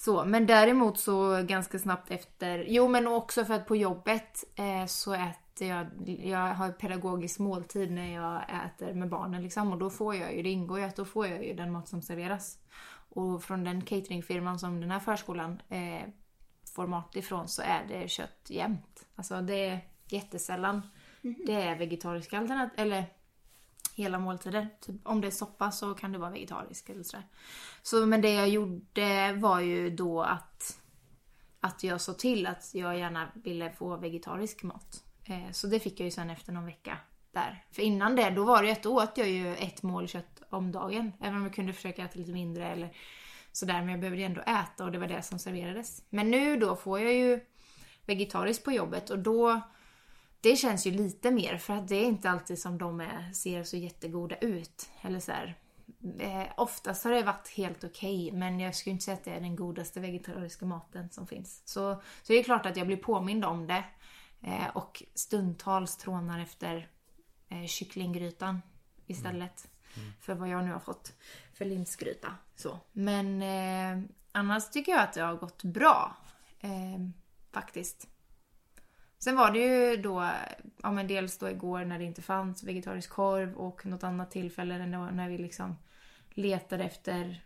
så, 0.00 0.24
men 0.24 0.46
däremot 0.46 0.98
så 0.98 1.42
ganska 1.42 1.78
snabbt 1.78 2.10
efter, 2.10 2.64
jo 2.68 2.88
men 2.88 3.06
också 3.06 3.44
för 3.44 3.54
att 3.54 3.66
på 3.66 3.76
jobbet 3.76 4.44
eh, 4.56 4.86
så 4.86 5.12
äter 5.12 5.68
jag, 5.68 5.86
jag 6.06 6.54
har 6.54 6.72
pedagogisk 6.72 7.38
måltid 7.38 7.90
när 7.90 8.14
jag 8.14 8.42
äter 8.42 8.94
med 8.94 9.08
barnen 9.08 9.42
liksom 9.42 9.72
och 9.72 9.78
då 9.78 9.90
får 9.90 10.14
jag 10.14 10.36
ju, 10.36 10.42
det 10.42 10.50
ingår 10.50 10.78
ju 10.78 10.84
att 10.84 10.96
då 10.96 11.04
får 11.04 11.26
jag 11.26 11.44
ju 11.44 11.54
den 11.54 11.72
mat 11.72 11.88
som 11.88 12.02
serveras. 12.02 12.58
Och 12.92 13.42
från 13.42 13.64
den 13.64 13.82
cateringfirman 13.82 14.58
som 14.58 14.80
den 14.80 14.90
här 14.90 15.00
förskolan 15.00 15.62
eh, 15.68 16.08
får 16.74 16.86
mat 16.86 17.16
ifrån 17.16 17.48
så 17.48 17.62
är 17.62 17.84
det 17.88 18.10
kött 18.10 18.46
jämt. 18.48 19.06
Alltså 19.16 19.40
det 19.40 19.68
är 19.68 19.80
jättesällan 20.08 20.82
det 21.22 21.52
är 21.52 21.76
vegetariska 21.76 22.38
alternativ, 22.38 22.80
eller 22.80 23.04
hela 23.94 24.18
måltider. 24.18 24.68
Typ, 24.80 24.96
om 25.04 25.20
det 25.20 25.26
är 25.26 25.30
soppa 25.30 25.70
så 25.70 25.94
kan 25.94 26.12
det 26.12 26.18
vara 26.18 26.30
vegetarisk 26.30 26.88
eller 26.88 27.02
sådär. 27.02 27.26
Så 27.82 28.06
men 28.06 28.22
det 28.22 28.32
jag 28.32 28.48
gjorde 28.48 29.32
var 29.32 29.60
ju 29.60 29.90
då 29.90 30.22
att, 30.22 30.80
att 31.60 31.84
jag 31.84 32.00
sa 32.00 32.12
till 32.12 32.46
att 32.46 32.70
jag 32.74 32.98
gärna 32.98 33.28
ville 33.34 33.70
få 33.70 33.96
vegetarisk 33.96 34.62
mat. 34.62 35.04
Eh, 35.24 35.52
så 35.52 35.66
det 35.66 35.80
fick 35.80 36.00
jag 36.00 36.04
ju 36.04 36.10
sen 36.10 36.30
efter 36.30 36.52
någon 36.52 36.66
vecka 36.66 36.98
där. 37.32 37.64
För 37.72 37.82
innan 37.82 38.16
det, 38.16 38.30
då 38.30 38.44
var 38.44 38.62
det 38.62 38.68
ju 38.68 38.72
att 38.72 38.82
då 38.82 39.02
åt 39.02 39.18
jag 39.18 39.28
ju 39.28 39.56
ett 39.56 39.82
mål 39.82 40.08
kött 40.08 40.42
om 40.50 40.72
dagen. 40.72 41.12
Även 41.20 41.36
om 41.36 41.42
jag 41.42 41.54
kunde 41.54 41.72
försöka 41.72 42.04
äta 42.04 42.18
lite 42.18 42.32
mindre 42.32 42.66
eller 42.66 42.96
sådär. 43.52 43.80
Men 43.80 43.88
jag 43.88 44.00
behövde 44.00 44.20
ju 44.20 44.26
ändå 44.26 44.40
äta 44.40 44.84
och 44.84 44.92
det 44.92 44.98
var 44.98 45.06
det 45.06 45.22
som 45.22 45.38
serverades. 45.38 46.02
Men 46.10 46.30
nu 46.30 46.56
då 46.56 46.76
får 46.76 47.00
jag 47.00 47.14
ju 47.14 47.40
vegetariskt 48.06 48.64
på 48.64 48.72
jobbet 48.72 49.10
och 49.10 49.18
då 49.18 49.60
det 50.40 50.56
känns 50.56 50.86
ju 50.86 50.90
lite 50.90 51.30
mer 51.30 51.56
för 51.56 51.74
att 51.74 51.88
det 51.88 51.96
är 51.96 52.06
inte 52.06 52.30
alltid 52.30 52.58
som 52.58 52.78
de 52.78 53.00
är, 53.00 53.32
ser 53.32 53.64
så 53.64 53.76
jättegoda 53.76 54.36
ut. 54.36 54.90
Eller 55.02 55.20
så 55.20 55.32
här. 55.32 55.54
Eh, 56.18 56.46
oftast 56.56 57.04
har 57.04 57.10
det 57.12 57.22
varit 57.22 57.48
helt 57.48 57.84
okej 57.84 58.32
men 58.32 58.60
jag 58.60 58.74
skulle 58.74 58.92
inte 58.92 59.04
säga 59.04 59.16
att 59.16 59.24
det 59.24 59.30
är 59.30 59.40
den 59.40 59.56
godaste 59.56 60.00
vegetariska 60.00 60.66
maten 60.66 61.10
som 61.10 61.26
finns. 61.26 61.62
Så, 61.64 61.94
så 62.22 62.32
det 62.32 62.38
är 62.38 62.42
klart 62.42 62.66
att 62.66 62.76
jag 62.76 62.86
blir 62.86 62.96
påmind 62.96 63.44
om 63.44 63.66
det. 63.66 63.84
Eh, 64.40 64.68
och 64.74 65.02
stundtals 65.14 65.96
trånar 65.96 66.40
efter 66.40 66.88
eh, 67.48 67.66
kycklinggrytan 67.66 68.62
istället. 69.06 69.68
För 70.20 70.34
vad 70.34 70.48
jag 70.48 70.64
nu 70.64 70.72
har 70.72 70.80
fått 70.80 71.12
för 71.54 71.64
linsgryta. 71.64 72.34
Så. 72.56 72.78
Men 72.92 73.42
eh, 73.42 74.10
annars 74.32 74.70
tycker 74.70 74.92
jag 74.92 75.00
att 75.00 75.12
det 75.12 75.22
har 75.22 75.36
gått 75.36 75.62
bra. 75.62 76.16
Eh, 76.60 76.98
faktiskt. 77.52 78.08
Sen 79.24 79.36
var 79.36 79.50
det 79.50 79.58
ju 79.58 79.96
då, 79.96 80.30
ja 80.82 80.90
men 80.90 81.06
dels 81.06 81.38
då 81.38 81.50
igår 81.50 81.84
när 81.84 81.98
det 81.98 82.04
inte 82.04 82.22
fanns 82.22 82.64
vegetarisk 82.64 83.10
korv 83.10 83.54
och 83.54 83.86
något 83.86 84.04
annat 84.04 84.30
tillfälle 84.30 84.86
när 84.86 85.28
vi 85.28 85.38
liksom 85.38 85.76
letade 86.30 86.84
efter 86.84 87.44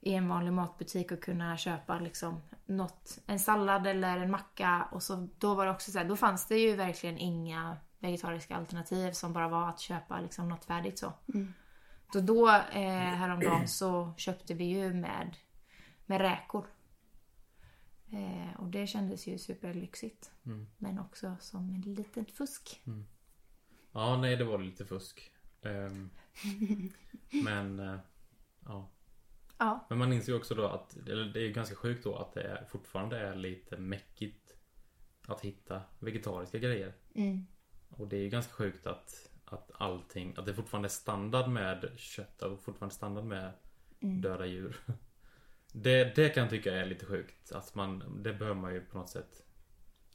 i 0.00 0.14
en 0.14 0.28
vanlig 0.28 0.52
matbutik 0.52 1.12
och 1.12 1.22
kunna 1.22 1.56
köpa 1.56 1.98
liksom 1.98 2.40
något, 2.66 3.18
en 3.26 3.38
sallad 3.38 3.86
eller 3.86 4.18
en 4.18 4.30
macka 4.30 4.88
och 4.92 5.02
så 5.02 5.28
då 5.38 5.54
var 5.54 5.66
det 5.66 5.72
också 5.72 5.90
så 5.90 5.98
här, 5.98 6.04
då 6.04 6.16
fanns 6.16 6.46
det 6.46 6.58
ju 6.58 6.76
verkligen 6.76 7.18
inga 7.18 7.76
vegetariska 7.98 8.56
alternativ 8.56 9.12
som 9.12 9.32
bara 9.32 9.48
var 9.48 9.68
att 9.68 9.80
köpa 9.80 10.20
liksom 10.20 10.48
något 10.48 10.64
färdigt 10.64 10.98
så. 10.98 11.12
Så 12.12 12.20
då 12.20 12.48
eh, 12.48 12.90
häromdagen 12.90 13.68
så 13.68 14.14
köpte 14.16 14.54
vi 14.54 14.64
ju 14.64 14.94
med, 14.94 15.36
med 16.06 16.20
räkor. 16.20 16.66
Eh, 18.10 18.60
och 18.60 18.68
det 18.68 18.86
kändes 18.86 19.26
ju 19.26 19.38
superlyxigt. 19.38 20.30
Men 20.78 20.98
också 20.98 21.36
som 21.40 21.70
en 21.70 21.94
liten 21.94 22.24
fusk. 22.24 22.82
Ja, 23.92 24.16
nej 24.16 24.36
det 24.36 24.44
var 24.44 24.58
lite 24.58 24.86
fusk. 24.86 25.32
Ehm, 25.62 26.10
men, 27.44 27.80
eh, 27.80 27.98
ja. 28.64 28.90
Ja. 29.58 29.86
Men 29.88 29.98
man 29.98 30.12
inser 30.12 30.32
ju 30.32 30.38
också 30.38 30.54
då 30.54 30.66
att, 30.66 30.96
eller 30.96 31.24
det 31.24 31.40
är 31.40 31.52
ganska 31.52 31.74
sjukt 31.74 32.04
då 32.04 32.16
att 32.16 32.32
det 32.32 32.42
är, 32.42 32.64
fortfarande 32.64 33.18
är 33.18 33.34
lite 33.34 33.76
mäckigt 33.76 34.54
att 35.26 35.40
hitta 35.40 35.82
vegetariska 35.98 36.58
grejer. 36.58 36.94
Mm. 37.14 37.46
Och 37.88 38.08
det 38.08 38.16
är 38.16 38.20
ju 38.20 38.28
ganska 38.28 38.52
sjukt 38.52 38.86
att, 38.86 39.30
att 39.44 39.70
allting, 39.74 40.34
att 40.36 40.46
det 40.46 40.54
fortfarande 40.54 40.86
är 40.86 40.90
standard 40.90 41.48
med 41.48 41.90
kött 41.96 42.42
och 42.42 42.62
fortfarande 42.62 42.94
standard 42.94 43.24
med 43.24 43.52
döda 44.00 44.46
djur. 44.46 44.76
Det, 45.82 46.16
det 46.16 46.28
kan 46.28 46.42
jag 46.42 46.50
tycka 46.50 46.74
är 46.74 46.86
lite 46.86 47.06
sjukt. 47.06 47.52
Att 47.52 47.74
man, 47.74 48.22
det 48.22 48.32
bör 48.32 48.54
man 48.54 48.74
ju 48.74 48.80
på 48.80 48.98
något 48.98 49.10
sätt 49.10 49.42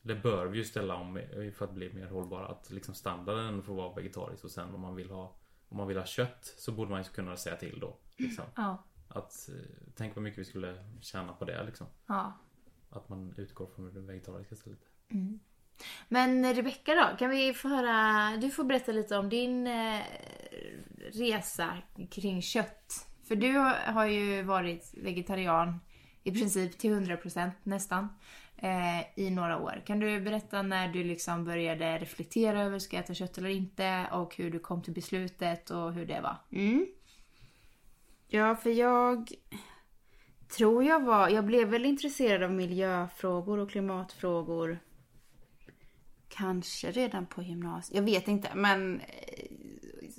Det 0.02 0.16
bör 0.16 0.46
vi 0.46 0.58
ju 0.58 0.64
ställa 0.64 0.96
om 0.96 1.22
för 1.56 1.66
att 1.66 1.74
bli 1.74 1.94
mer 1.94 2.08
hållbara. 2.08 2.48
Att 2.48 2.72
liksom 2.72 2.94
standarden 2.94 3.64
får 3.64 3.76
vara 3.76 3.94
vegetarisk 3.96 4.44
och 4.44 4.52
sen 4.52 4.76
om 4.76 4.82
man 4.82 4.96
vill 4.96 5.10
ha 5.10 5.36
Om 5.70 5.78
man 5.78 5.88
vill 5.88 5.98
ha 5.98 6.06
kött 6.06 6.54
så 6.58 6.72
borde 6.72 6.92
man 6.92 7.04
ju 7.04 7.10
kunna 7.10 7.38
säga 7.38 7.56
till 7.56 7.80
då. 7.80 7.98
Liksom. 8.18 8.46
Ja. 8.56 8.84
Att 9.08 9.50
eh, 9.50 9.56
Tänk 9.96 10.16
vad 10.16 10.24
mycket 10.24 10.40
vi 10.40 10.46
skulle 10.46 10.86
tjäna 11.02 11.34
på 11.34 11.46
det 11.46 11.64
liksom. 11.64 11.88
ja. 12.08 12.34
Att 12.90 13.10
man 13.10 13.34
utgår 13.38 13.68
från 13.76 13.94
det 13.94 14.00
vegetariska 14.00 14.56
istället. 14.56 14.80
Men 16.08 16.54
Rebecka 16.54 16.96
då, 16.96 17.18
kan 17.18 17.30
vi 17.30 17.54
få 17.54 17.68
höra, 17.68 18.38
du 18.38 18.50
får 18.50 18.64
berätta 18.64 18.92
lite 18.92 19.18
om 19.18 19.30
din 19.30 19.68
eh, 19.68 20.02
resa 21.12 21.78
kring 22.12 22.42
kött. 22.42 23.11
För 23.32 23.36
du 23.36 23.52
har- 23.92 24.06
ju 24.06 24.42
varit 24.44 24.94
vegetarian 24.98 25.80
i 26.24 26.32
princip 26.32 26.78
till 26.78 26.92
100% 26.94 27.52
nästan 27.64 28.08
eh, 28.58 29.20
i 29.20 29.30
några 29.30 29.58
år. 29.58 29.82
Kan 29.86 30.00
du 30.00 30.22
berätta 30.22 30.62
när 30.62 30.88
du 30.88 31.04
liksom 31.04 31.46
började 31.46 31.98
reflektera 31.98 32.62
över 32.64 32.80
ska 32.80 32.96
jag 32.96 33.04
äta 33.04 33.14
kött 33.14 33.38
eller 33.38 33.50
inte 33.50 34.08
och 34.12 34.36
hur 34.36 34.52
du 34.52 34.60
kom 34.60 34.82
till 34.82 34.94
beslutet 34.94 35.70
och 35.70 35.94
hur 35.94 36.06
det 36.06 36.22
var? 36.22 36.36
Mm. 36.52 36.88
Ja, 38.28 38.56
för 38.56 38.70
jag 38.70 39.32
tror 40.58 40.84
jag 40.84 41.06
var... 41.06 41.30
Jag 41.30 41.46
blev 41.46 41.68
väl 41.68 41.86
intresserad 41.86 42.44
av 42.44 42.52
miljöfrågor 42.52 43.58
och 43.58 43.70
klimatfrågor. 43.72 44.80
Kanske 46.30 46.92
redan 46.92 47.26
på 47.26 47.42
gymnasiet. 47.44 47.96
Jag 47.96 48.04
vet 48.04 48.28
inte, 48.28 48.50
men 48.56 49.00
eh, 49.00 49.08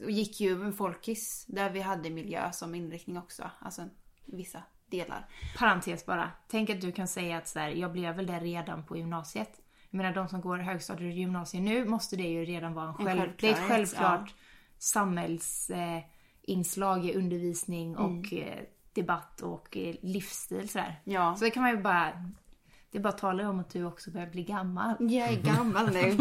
och 0.05 0.11
gick 0.11 0.41
ju 0.41 0.65
en 0.65 0.73
folkis 0.73 1.45
där 1.49 1.71
vi 1.71 1.81
hade 1.81 2.11
miljö 2.11 2.53
som 2.53 2.75
inriktning 2.75 3.19
också. 3.19 3.51
Alltså 3.61 3.89
vissa 4.25 4.63
delar. 4.87 5.29
Parentes 5.59 6.07
bara. 6.07 6.31
Tänk 6.49 6.71
att 6.71 6.81
du 6.81 6.93
kan 6.93 7.09
säga 7.09 7.39
att 7.39 7.49
så 7.49 7.59
här, 7.59 7.69
jag 7.69 7.93
blev 7.93 8.17
väl 8.17 8.27
det 8.27 8.39
redan 8.39 8.85
på 8.85 8.97
gymnasiet. 8.97 9.61
Jag 9.91 9.97
menar 9.97 10.15
de 10.15 10.29
som 10.29 10.41
går 10.41 10.59
högstadiet 10.59 11.13
och 11.13 11.19
gymnasiet 11.19 11.63
nu 11.63 11.85
måste 11.85 12.17
det 12.17 12.29
ju 12.29 12.45
redan 12.45 12.75
vara 12.75 12.89
en 12.89 13.07
En 13.07 13.07
själv... 13.07 13.33
Det 13.41 13.49
är 13.49 13.53
ett 13.53 13.69
självklart 13.69 14.35
samhällsinslag 14.79 15.97
eh, 15.97 16.03
inslag 16.43 17.07
i 17.07 17.15
undervisning 17.15 17.97
och 17.97 18.33
eh, 18.33 18.59
debatt 18.93 19.41
och 19.41 19.77
eh, 19.77 19.95
livsstil 20.03 20.69
sådär. 20.69 21.01
Ja. 21.05 21.37
Så 21.37 21.45
det 21.45 21.51
kan 21.51 21.63
man 21.63 21.71
ju 21.71 21.83
bara... 21.83 22.33
Det 22.93 23.01
bara 23.01 23.09
att 23.09 23.19
tala 23.19 23.49
om 23.49 23.61
att 23.61 23.71
du 23.71 23.85
också 23.85 24.11
börjar 24.11 24.27
bli 24.27 24.43
gammal. 24.43 24.95
Jag 24.99 25.29
är 25.29 25.37
gammal 25.43 25.93
nu. 25.93 26.01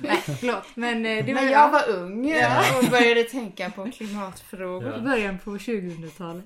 Nej, 0.00 0.22
förlåt. 0.40 0.64
Men 0.74 1.06
eh, 1.06 1.24
det 1.26 1.34
var 1.34 1.42
Men 1.42 1.52
jag 1.52 1.70
var 1.70 1.88
ung 1.88 2.34
och 2.78 2.90
började 2.90 3.24
tänka 3.24 3.70
på 3.70 3.90
klimatfrågor. 3.90 4.98
i 4.98 5.00
början 5.00 5.38
på 5.38 5.50
2000-talet. 5.50 6.44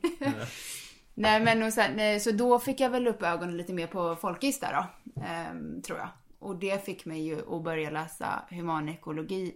Nej 1.14 1.40
men 1.40 1.62
och 1.62 1.72
sen, 1.72 2.20
så 2.20 2.30
då 2.30 2.58
fick 2.58 2.80
jag 2.80 2.90
väl 2.90 3.08
upp 3.08 3.22
ögonen 3.22 3.56
lite 3.56 3.72
mer 3.72 3.86
på 3.86 4.16
folkis 4.16 4.60
där 4.60 4.72
då. 4.72 4.86
ehm, 5.22 5.82
tror 5.82 5.98
jag. 5.98 6.08
Och 6.38 6.56
det 6.56 6.84
fick 6.84 7.04
mig 7.04 7.22
ju 7.22 7.56
att 7.56 7.64
börja 7.64 7.90
läsa 7.90 8.42
humanekologi 8.50 9.54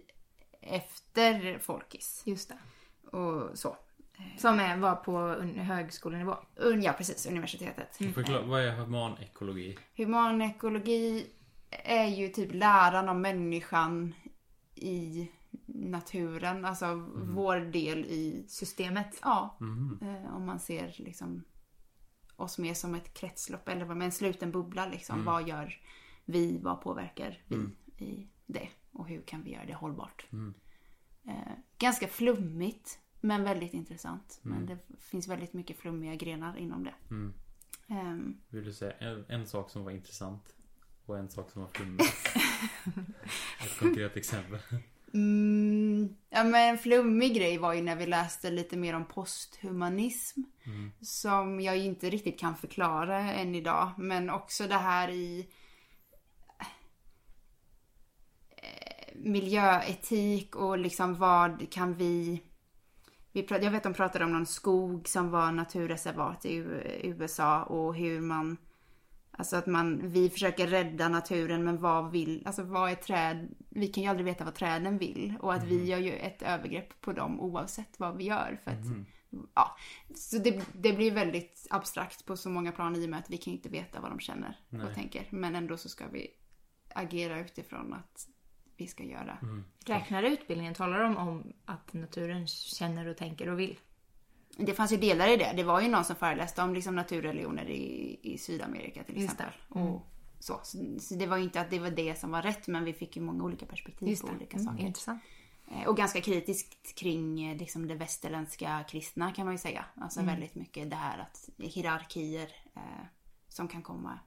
efter 0.61 1.59
folkis. 1.59 2.21
Just 2.25 2.49
det. 2.49 2.57
Och 3.17 3.57
så. 3.57 3.77
Som 4.37 4.59
är, 4.59 4.77
var 4.77 4.95
på 4.95 5.27
högskolenivå. 5.61 6.35
Un- 6.55 6.81
Ja 6.83 6.93
precis, 6.93 7.25
universitetet. 7.25 7.95
Förklara, 8.13 8.41
vad 8.45 8.61
är 8.61 8.71
humanekologi? 8.71 9.77
Humanekologi 9.97 11.27
är 11.69 12.05
ju 12.07 12.27
typ 12.27 12.53
läran 12.53 13.09
om 13.09 13.21
människan 13.21 14.13
i 14.75 15.31
naturen. 15.65 16.65
Alltså 16.65 16.85
vår 17.35 17.59
del 17.59 17.97
i 18.05 18.45
Systemet. 18.47 19.19
Ja, 19.21 19.57
eh, 20.01 20.35
om 20.35 20.45
man 20.45 20.59
ser 20.59 20.95
liksom 20.97 21.43
oss 22.35 22.57
mer 22.57 22.73
som 22.73 22.95
ett 22.95 23.13
kretslopp 23.13 23.69
eller 23.69 23.85
vad- 23.85 23.97
med 23.97 24.05
en 24.05 24.11
sluten 24.11 24.51
bubbla 24.51 24.85
liksom. 24.87 25.19
Vad 25.25 25.47
gör 25.47 25.79
vi? 26.25 26.57
Vad 26.63 26.81
påverkar 26.81 27.41
vi 27.47 27.55
i 28.05 28.27
det? 28.45 28.67
Och 28.91 29.07
hur 29.07 29.21
kan 29.21 29.43
vi 29.43 29.51
göra 29.53 29.65
det 29.65 29.73
hållbart? 29.73 30.25
Eh, 31.27 31.53
ganska 31.77 32.07
flummigt 32.07 32.99
men 33.21 33.43
väldigt 33.43 33.73
intressant. 33.73 34.39
Men 34.41 34.65
det 34.65 34.77
finns 34.99 35.27
väldigt 35.27 35.53
mycket 35.53 35.77
flummiga 35.77 36.15
grenar 36.15 36.57
inom 36.57 36.83
det. 36.83 36.93
Ehm, 37.89 38.37
Vill 38.49 38.63
du 38.65 38.73
säga 38.73 38.91
en, 38.99 39.25
en 39.27 39.47
sak 39.47 39.69
som 39.69 39.83
var 39.83 39.91
intressant 39.91 40.55
och 41.05 41.17
en 41.17 41.29
sak 41.29 41.51
som 41.51 41.61
var 41.61 41.69
flummig? 41.69 42.01
Ett 43.65 43.79
konkret 43.79 44.17
exempel. 44.17 44.59
Mm, 45.13 46.15
ja, 46.29 46.43
men 46.43 46.69
en 46.69 46.77
flummig 46.77 47.35
grej 47.35 47.57
var 47.57 47.73
ju 47.73 47.81
när 47.81 47.95
vi 47.95 48.05
läste 48.05 48.51
lite 48.51 48.77
mer 48.77 48.93
om 48.93 49.05
posthumanism. 49.05 50.41
Som 51.01 51.61
jag 51.61 51.77
inte 51.77 52.09
riktigt 52.09 52.39
kan 52.39 52.55
förklara 52.55 53.19
än 53.19 53.55
idag. 53.55 53.91
Men 53.97 54.29
också 54.29 54.67
det 54.67 54.77
här 54.77 55.09
i 55.09 55.47
eh, 58.49 59.15
miljöetik 59.15 60.55
och 60.55 60.77
liksom 60.77 61.15
vad 61.15 61.71
kan 61.71 61.93
vi... 61.93 62.41
vi 63.37 63.43
prat, 63.43 63.63
jag 63.63 63.71
vet 63.71 63.83
de 63.83 63.93
pratade 63.93 64.25
om 64.25 64.31
någon 64.31 64.45
skog 64.45 65.07
som 65.07 65.29
var 65.29 65.51
naturreservat 65.51 66.45
i 66.45 66.55
USA 67.03 67.63
och 67.63 67.95
hur 67.95 68.21
man... 68.21 68.57
Alltså 69.31 69.55
att 69.55 69.65
man, 69.65 70.09
vi 70.09 70.29
försöker 70.29 70.67
rädda 70.67 71.09
naturen 71.09 71.63
men 71.63 71.77
vad 71.81 72.11
vill, 72.11 72.43
alltså 72.45 72.63
vad 72.63 72.91
är 72.91 72.95
träd, 72.95 73.47
vi 73.69 73.87
kan 73.87 74.03
ju 74.03 74.09
aldrig 74.09 74.25
veta 74.25 74.43
vad 74.43 74.55
träden 74.55 74.97
vill 74.97 75.33
och 75.39 75.53
att 75.53 75.63
vi 75.63 75.85
gör 75.85 75.97
ju 75.97 76.13
ett 76.13 76.41
övergrepp 76.41 77.01
på 77.01 77.13
dem 77.13 77.41
oavsett 77.41 77.99
vad 77.99 78.17
vi 78.17 78.23
gör 78.23 78.59
för 78.63 78.71
att, 78.71 78.85
ja. 79.55 79.77
Så 80.15 80.37
det, 80.37 80.65
det 80.73 80.93
blir 80.93 81.11
väldigt 81.11 81.67
abstrakt 81.69 82.25
på 82.25 82.37
så 82.37 82.49
många 82.49 82.71
plan 82.71 82.95
i 82.95 83.05
och 83.05 83.09
med 83.09 83.19
att 83.19 83.29
vi 83.29 83.37
kan 83.37 83.53
inte 83.53 83.69
veta 83.69 84.01
vad 84.01 84.11
de 84.11 84.19
känner 84.19 84.59
och 84.87 84.95
tänker. 84.95 85.27
Men 85.29 85.55
ändå 85.55 85.77
så 85.77 85.89
ska 85.89 86.07
vi 86.07 86.27
agera 86.89 87.39
utifrån 87.39 87.93
att 87.93 88.27
vi 88.77 88.87
ska 88.87 89.03
göra. 89.03 89.37
Räknar 89.85 90.23
utbildningen, 90.23 90.73
talar 90.73 91.03
de 91.03 91.17
om 91.17 91.53
att 91.65 91.93
naturen 91.93 92.47
känner 92.47 93.07
och 93.07 93.17
tänker 93.17 93.49
och 93.49 93.59
vill? 93.59 93.79
Det 94.57 94.73
fanns 94.73 94.91
ju 94.93 94.97
delar 94.97 95.27
i 95.27 95.37
det. 95.37 95.53
Det 95.55 95.63
var 95.63 95.81
ju 95.81 95.87
någon 95.87 96.05
som 96.05 96.15
föreläste 96.15 96.61
om 96.63 96.73
liksom 96.73 96.95
naturreligioner 96.95 97.65
i, 97.69 98.19
i 98.21 98.37
Sydamerika 98.37 99.03
till 99.03 99.23
exempel. 99.23 99.51
Och 99.69 100.07
så. 100.39 100.59
så. 100.63 100.99
Så 100.99 101.15
det 101.15 101.27
var 101.27 101.37
ju 101.37 101.43
inte 101.43 101.61
att 101.61 101.69
det 101.69 101.79
var 101.79 101.89
det 101.89 102.15
som 102.19 102.31
var 102.31 102.41
rätt 102.41 102.67
men 102.67 102.83
vi 102.83 102.93
fick 102.93 103.15
ju 103.15 103.21
många 103.21 103.43
olika 103.43 103.65
perspektiv 103.65 104.07
Just 104.07 104.21
på 104.21 104.27
det. 104.27 104.35
olika 104.35 104.57
Mm, 104.57 104.65
saker. 104.73 104.85
intressant. 104.87 105.21
Eh, 105.71 105.87
Och 105.87 105.97
ganska 105.97 106.21
kritiskt 106.21 106.95
kring 106.95 107.51
eh, 107.51 107.57
liksom 107.57 107.87
det 107.87 107.95
västerländska 107.95 108.83
kristna 108.89 109.31
kan 109.31 109.45
man 109.45 109.53
ju 109.53 109.57
säga. 109.57 109.85
Alltså 109.95 110.19
Mm. 110.19 110.33
väldigt 110.33 110.55
mycket 110.55 110.89
det 110.89 110.95
här 110.95 111.17
att 111.19 111.49
hierarkier 111.57 112.51
eh, 112.75 112.81
som 113.47 113.67
kan 113.67 113.81
komma. 113.81 114.19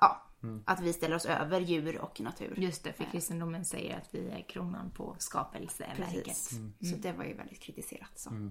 Ja, 0.00 0.22
att 0.66 0.80
vi 0.80 0.92
ställer 0.92 1.16
oss 1.16 1.26
över 1.26 1.60
djur 1.60 1.98
och 2.00 2.20
natur. 2.20 2.54
Just 2.56 2.84
det, 2.84 2.92
för 2.92 3.04
kristendomen 3.04 3.64
säger 3.64 3.96
att 3.96 4.08
vi 4.14 4.30
är 4.30 4.42
kronan 4.48 4.90
på 4.90 5.16
skapelseverket. 5.18 6.24
Precis. 6.24 6.60
Så 6.80 6.96
det 6.96 7.12
var 7.12 7.24
ju 7.24 7.34
väldigt 7.34 7.60
kritiserat. 7.60 8.12
Så. 8.14 8.30
Eh, 8.30 8.50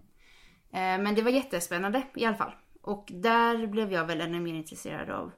Men 0.72 1.16
det 1.16 1.22
var 1.22 1.32
jättespännande 1.32 2.04
i 2.16 2.26
alla 2.26 2.38
fall. 2.38 2.52
Och 2.82 3.12
där 3.14 3.68
blev 3.68 3.92
jag 3.94 4.06
väl 4.06 4.22
ännu 4.22 4.40
mer 4.40 4.54
intresserad 4.54 5.10
av, 5.10 5.32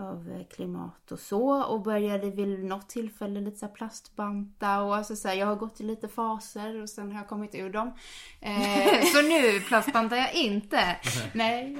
av 0.00 0.30
eh, 0.30 0.46
klimat 0.46 1.12
och 1.12 1.18
så. 1.18 1.62
Och 1.62 1.82
började 1.82 2.30
vid 2.30 2.64
något 2.64 2.88
tillfälle 2.88 3.40
lite 3.40 3.56
så 3.56 3.68
plastbanta 3.68 4.80
och 4.80 4.96
alltså 4.96 5.16
så 5.16 5.28
här, 5.28 5.34
jag 5.34 5.46
har 5.46 5.56
gått 5.56 5.80
i 5.80 5.84
lite 5.84 6.08
faser 6.08 6.82
och 6.82 6.90
sen 6.90 7.12
har 7.12 7.18
jag 7.18 7.28
kommit 7.28 7.54
ur 7.54 7.70
dem. 7.70 7.92
Eh, 8.40 9.02
Så 9.14 9.22
nu 9.22 9.60
plastbantar 9.60 10.16
jag 10.16 10.34
inte. 10.34 10.96
nej, 11.34 11.76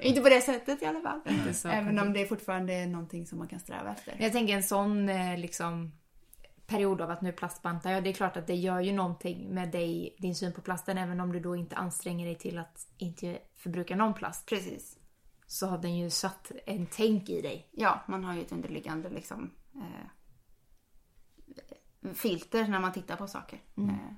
inte 0.00 0.20
på 0.20 0.28
det 0.28 0.40
sättet 0.40 0.82
i 0.82 0.86
alla 0.86 1.00
fall. 1.00 1.20
Även 1.64 1.98
om 1.98 2.12
det 2.12 2.26
fortfarande 2.26 2.74
är 2.74 2.86
någonting 2.86 3.26
som 3.26 3.38
man 3.38 3.48
kan 3.48 3.60
sträva 3.60 3.90
efter. 3.90 4.16
Jag 4.18 4.32
tänker 4.32 4.54
en 4.54 4.62
sån 4.62 5.08
eh, 5.08 5.38
liksom 5.38 5.92
period 6.66 7.00
av 7.00 7.10
att 7.10 7.22
nu 7.22 7.32
plastbantar 7.32 7.92
jag. 7.92 8.04
Det 8.04 8.10
är 8.10 8.14
klart 8.14 8.36
att 8.36 8.46
det 8.46 8.54
gör 8.54 8.80
ju 8.80 8.92
någonting 8.92 9.54
med 9.54 9.70
dig, 9.70 10.16
din 10.18 10.34
syn 10.34 10.52
på 10.52 10.60
plasten. 10.60 10.98
Även 10.98 11.20
om 11.20 11.32
du 11.32 11.40
då 11.40 11.56
inte 11.56 11.76
anstränger 11.76 12.26
dig 12.26 12.34
till 12.34 12.58
att 12.58 12.86
inte 12.98 13.38
förbruka 13.56 13.96
någon 13.96 14.14
plast. 14.14 14.46
Precis. 14.46 14.96
Så 15.52 15.66
har 15.66 15.78
den 15.78 15.96
ju 15.96 16.10
satt 16.10 16.52
en 16.66 16.86
tänk 16.86 17.28
i 17.28 17.42
dig. 17.42 17.68
Ja, 17.72 18.02
man 18.08 18.24
har 18.24 18.34
ju 18.34 18.42
ett 18.42 18.52
underliggande 18.52 19.08
liksom, 19.08 19.50
eh, 19.74 20.06
filter 22.14 22.68
när 22.68 22.80
man 22.80 22.92
tittar 22.92 23.16
på 23.16 23.26
saker. 23.26 23.60
Eh. 23.76 24.14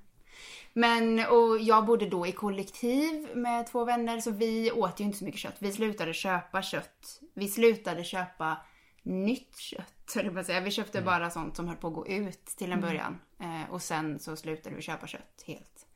Men 0.72 1.18
och 1.18 1.58
jag 1.58 1.86
bodde 1.86 2.08
då 2.08 2.26
i 2.26 2.32
kollektiv 2.32 3.36
med 3.36 3.66
två 3.66 3.84
vänner 3.84 4.20
så 4.20 4.30
vi 4.30 4.72
åt 4.72 5.00
ju 5.00 5.04
inte 5.04 5.18
så 5.18 5.24
mycket 5.24 5.40
kött. 5.40 5.56
Vi 5.58 5.72
slutade 5.72 6.14
köpa 6.14 6.62
kött. 6.62 7.20
Vi 7.34 7.48
slutade 7.48 8.04
köpa 8.04 8.58
nytt 9.02 9.56
kött, 9.56 10.10
säga. 10.46 10.60
Vi 10.60 10.70
köpte 10.70 11.02
bara 11.02 11.30
sånt 11.30 11.56
som 11.56 11.68
höll 11.68 11.76
på 11.76 11.88
att 11.88 11.94
gå 11.94 12.06
ut 12.06 12.46
till 12.46 12.72
en 12.72 12.80
början. 12.80 13.20
Eh, 13.40 13.70
och 13.70 13.82
sen 13.82 14.18
så 14.18 14.36
slutade 14.36 14.76
vi 14.76 14.82
köpa 14.82 15.06
kött 15.06 15.44
helt. 15.46 15.86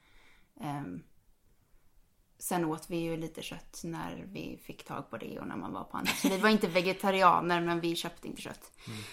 Ehm, 0.60 1.02
Sen 2.40 2.64
åt 2.64 2.90
vi 2.90 2.96
ju 2.96 3.16
lite 3.16 3.42
kött 3.42 3.80
när 3.84 4.24
vi 4.28 4.58
fick 4.62 4.84
tag 4.84 5.10
på 5.10 5.16
det 5.16 5.38
och 5.40 5.46
när 5.46 5.56
man 5.56 5.72
var 5.72 5.84
på. 5.84 6.00
Så 6.22 6.28
vi 6.28 6.38
var 6.38 6.48
inte 6.48 6.68
vegetarianer 6.68 7.60
men 7.60 7.80
vi 7.80 7.96
köpte 7.96 8.28
inte 8.28 8.42
kött. 8.42 8.72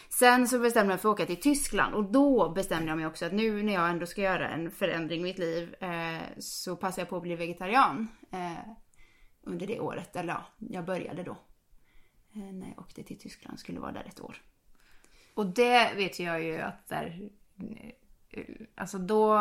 Sen 0.09 0.47
så 0.47 0.59
bestämde 0.59 0.79
jag 0.85 0.88
mig 0.88 0.97
för 0.97 1.09
att 1.09 1.13
åka 1.13 1.25
till 1.25 1.41
Tyskland 1.41 1.95
och 1.95 2.03
då 2.11 2.49
bestämde 2.49 2.88
jag 2.88 2.97
mig 2.97 3.05
också 3.07 3.25
att 3.25 3.33
nu 3.33 3.63
när 3.63 3.73
jag 3.73 3.89
ändå 3.89 4.05
ska 4.05 4.21
göra 4.21 4.49
en 4.49 4.71
förändring 4.71 5.19
i 5.21 5.23
mitt 5.23 5.38
liv 5.38 5.75
eh, 5.83 6.21
så 6.39 6.75
passar 6.75 7.01
jag 7.01 7.09
på 7.09 7.17
att 7.17 7.21
bli 7.23 7.35
vegetarian 7.35 8.07
eh, 8.31 8.69
under 9.43 9.67
det 9.67 9.79
året. 9.79 10.15
Eller 10.15 10.33
ja, 10.33 10.45
jag 10.57 10.85
började 10.85 11.23
då. 11.23 11.38
Eh, 12.35 12.53
när 12.53 12.67
jag 12.69 12.79
åkte 12.79 13.03
till 13.03 13.19
Tyskland, 13.19 13.59
skulle 13.59 13.79
vara 13.79 13.91
där 13.91 14.05
ett 14.07 14.21
år. 14.21 14.41
Och 15.33 15.45
det 15.45 15.93
vet 15.95 16.19
jag 16.19 16.43
ju 16.43 16.57
att 16.61 16.88
där... 16.88 17.29
eh, 18.29 18.43
Alltså 18.75 18.97
då... 18.97 19.39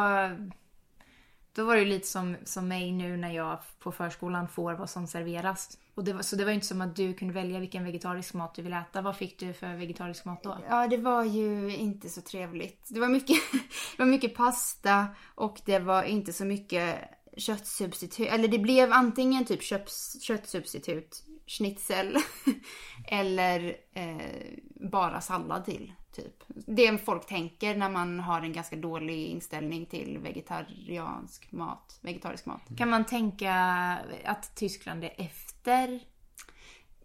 Då 1.55 1.65
var 1.65 1.75
det 1.75 1.81
ju 1.81 1.89
lite 1.89 2.07
som, 2.07 2.37
som 2.45 2.69
mig 2.69 2.93
nu 2.93 3.17
när 3.17 3.33
jag 3.33 3.59
på 3.79 3.93
förskolan 3.93 4.49
får 4.49 4.75
vad 4.75 4.91
som 4.91 5.07
serveras. 5.07 5.79
Och 5.95 6.05
det 6.05 6.13
var, 6.13 6.23
så 6.23 6.37
det 6.37 6.45
var 6.45 6.51
ju 6.51 6.55
inte 6.55 6.67
som 6.67 6.81
att 6.81 6.97
du 6.97 7.15
kunde 7.15 7.35
välja 7.35 7.61
vilken 7.61 7.85
vegetarisk 7.85 8.35
mat 8.35 8.55
du 8.55 8.63
ville 8.63 8.81
äta. 8.81 9.03
Vad 9.03 9.17
fick 9.17 9.39
du 9.39 9.53
för 9.53 9.75
vegetarisk 9.75 10.25
mat 10.25 10.43
då? 10.43 10.59
Ja, 10.69 10.87
det 10.89 10.97
var 10.97 11.25
ju 11.25 11.77
inte 11.77 12.09
så 12.09 12.21
trevligt. 12.21 12.87
Det 12.89 13.01
var 13.01 13.09
mycket, 13.09 13.37
det 13.97 13.99
var 13.99 14.07
mycket 14.07 14.35
pasta 14.35 15.07
och 15.35 15.61
det 15.65 15.79
var 15.79 16.03
inte 16.03 16.33
så 16.33 16.45
mycket 16.45 16.99
köttsubstitut. 17.37 18.29
Eller 18.29 18.49
det 18.49 18.59
blev 18.59 18.93
antingen 18.93 19.45
typ 19.45 19.63
köps, 19.63 20.23
köttsubstitut, 20.23 21.25
schnitzel 21.47 22.17
eller 23.09 23.77
eh, 23.93 24.91
bara 24.91 25.21
sallad 25.21 25.65
till. 25.65 25.93
Typ. 26.15 26.45
Det 26.49 26.99
folk 27.05 27.27
tänker 27.27 27.77
när 27.77 27.91
man 27.91 28.21
har 28.21 28.41
en 28.41 28.53
ganska 28.53 28.77
dålig 28.77 29.27
inställning 29.27 29.87
till 29.87 30.19
vegetariansk 30.19 31.53
mat, 31.53 31.99
vegetarisk 32.01 32.47
mat. 32.47 32.63
Kan 32.79 32.91
man 32.91 33.05
tänka 33.05 33.53
att 34.25 34.57
Tyskland 34.57 35.05
är 35.05 35.15
efter? 35.19 36.01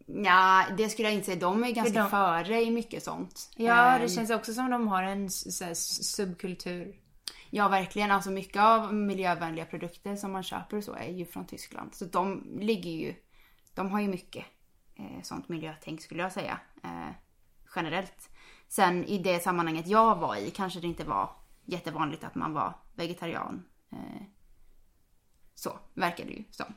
Ja, 0.05 0.65
det 0.77 0.89
skulle 0.89 1.07
jag 1.07 1.15
inte 1.15 1.25
säga. 1.25 1.39
De 1.39 1.63
är 1.63 1.71
ganska 1.71 1.99
de- 2.01 2.09
före 2.09 2.61
i 2.61 2.71
mycket 2.71 3.03
sånt. 3.03 3.51
Ja, 3.55 3.95
Ehm, 3.95 4.01
det 4.01 4.09
känns 4.09 4.29
också 4.29 4.53
som 4.53 4.69
de 4.71 4.87
har 4.87 5.03
en 5.03 5.29
subkultur. 5.75 6.95
Ja, 7.49 7.67
verkligen. 7.67 8.11
Alltså 8.11 8.31
mycket 8.31 8.61
av 8.61 8.93
miljövänliga 8.93 9.65
produkter 9.65 10.15
som 10.15 10.31
man 10.31 10.43
köper 10.43 10.81
så 10.81 10.93
är 10.93 11.07
ju 11.09 11.25
från 11.25 11.47
Tyskland. 11.47 11.95
Så 11.95 12.05
de 12.05 12.57
ligger 12.59 12.91
ju, 12.91 13.13
de 13.73 13.91
har 13.91 14.01
ju 14.01 14.07
mycket 14.07 14.45
eh, 14.95 15.21
sånt 15.23 15.49
miljötänk 15.49 16.01
skulle 16.01 16.21
jag 16.23 16.31
säga. 16.31 16.59
Eh, 16.83 17.09
generellt. 17.75 18.29
Sen 18.69 19.05
i 19.05 19.17
det 19.17 19.39
sammanhanget 19.39 19.87
jag 19.87 20.15
var 20.15 20.35
i 20.35 20.51
kanske 20.51 20.79
det 20.79 20.87
inte 20.87 21.03
var 21.03 21.29
jättevanligt 21.65 22.23
att 22.23 22.35
man 22.35 22.53
var 22.53 22.73
vegetarian. 22.95 23.65
Eh, 23.91 24.21
så 25.55 25.79
verkar 25.93 26.25
det 26.25 26.31
ju 26.31 26.43
som. 26.51 26.73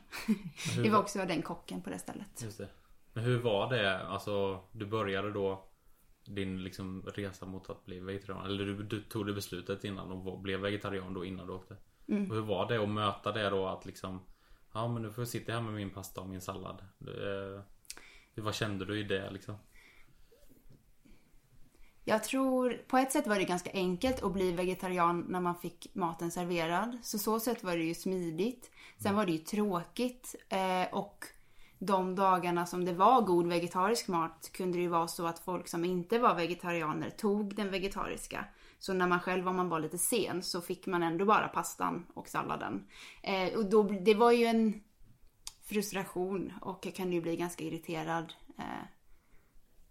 det 0.82 0.90
var 0.90 0.98
också 0.98 1.18
den 1.18 1.42
kocken 1.42 1.82
på 1.82 1.90
det 1.90 1.98
stället. 1.98 2.42
Just 2.42 2.58
det. 2.58 2.68
Men 3.12 3.24
hur 3.24 3.38
var 3.38 3.70
det? 3.70 4.06
Alltså 4.06 4.62
du 4.72 4.86
började 4.86 5.32
då 5.32 5.68
din 6.24 6.62
liksom 6.62 7.02
resa 7.14 7.46
mot 7.46 7.70
att 7.70 7.84
bli 7.84 8.00
vegetarian. 8.00 8.46
Eller 8.46 8.64
du, 8.64 8.82
du 8.82 9.02
tog 9.02 9.26
det 9.26 9.32
beslutet 9.32 9.84
innan 9.84 10.12
och 10.12 10.40
blev 10.40 10.60
vegetarian 10.60 11.14
då 11.14 11.24
innan 11.24 11.46
du 11.46 11.52
åkte. 11.52 11.76
Mm. 12.08 12.30
Och 12.30 12.36
hur 12.36 12.42
var 12.42 12.68
det 12.68 12.82
att 12.82 12.88
möta 12.88 13.32
det 13.32 13.50
då 13.50 13.66
att 13.66 13.86
liksom 13.86 14.20
Ja 14.72 14.88
men 14.88 15.02
nu 15.02 15.10
får 15.10 15.22
jag 15.22 15.28
sitta 15.28 15.52
här 15.52 15.60
med 15.60 15.74
min 15.74 15.90
pasta 15.90 16.20
och 16.20 16.28
min 16.28 16.40
sallad. 16.40 16.84
Det, 16.98 17.54
eh, 17.54 18.44
vad 18.44 18.54
kände 18.54 18.84
du 18.84 19.00
i 19.00 19.02
det 19.02 19.30
liksom? 19.30 19.54
Jag 22.04 22.24
tror, 22.24 22.82
på 22.88 22.98
ett 22.98 23.12
sätt 23.12 23.26
var 23.26 23.38
det 23.38 23.44
ganska 23.44 23.70
enkelt 23.72 24.22
att 24.22 24.32
bli 24.32 24.52
vegetarian 24.52 25.26
när 25.28 25.40
man 25.40 25.54
fick 25.54 25.94
maten 25.94 26.30
serverad. 26.30 26.98
Så 27.02 27.18
så 27.18 27.40
sätt 27.40 27.64
var 27.64 27.76
det 27.76 27.84
ju 27.84 27.94
smidigt. 27.94 28.70
Sen 28.98 29.16
var 29.16 29.26
det 29.26 29.32
ju 29.32 29.38
tråkigt. 29.38 30.34
Eh, 30.48 30.94
och 30.94 31.24
de 31.78 32.14
dagarna 32.14 32.66
som 32.66 32.84
det 32.84 32.92
var 32.92 33.20
god 33.20 33.46
vegetarisk 33.46 34.08
mat 34.08 34.50
kunde 34.52 34.78
det 34.78 34.82
ju 34.82 34.88
vara 34.88 35.08
så 35.08 35.26
att 35.26 35.38
folk 35.38 35.68
som 35.68 35.84
inte 35.84 36.18
var 36.18 36.34
vegetarianer 36.34 37.10
tog 37.10 37.54
den 37.54 37.70
vegetariska. 37.70 38.44
Så 38.78 38.92
när 38.92 39.06
man 39.06 39.20
själv, 39.20 39.48
om 39.48 39.56
man 39.56 39.68
var 39.68 39.80
lite 39.80 39.98
sen, 39.98 40.42
så 40.42 40.60
fick 40.60 40.86
man 40.86 41.02
ändå 41.02 41.24
bara 41.24 41.48
pastan 41.48 42.06
och 42.14 42.28
salladen. 42.28 42.86
Eh, 43.22 43.58
och 43.58 43.66
då, 43.66 43.82
det 43.82 44.14
var 44.14 44.32
ju 44.32 44.44
en 44.44 44.82
frustration 45.64 46.52
och 46.60 46.86
jag 46.86 46.94
kan 46.94 47.12
ju 47.12 47.20
bli 47.20 47.36
ganska 47.36 47.64
irriterad. 47.64 48.32
Eh, 48.58 48.86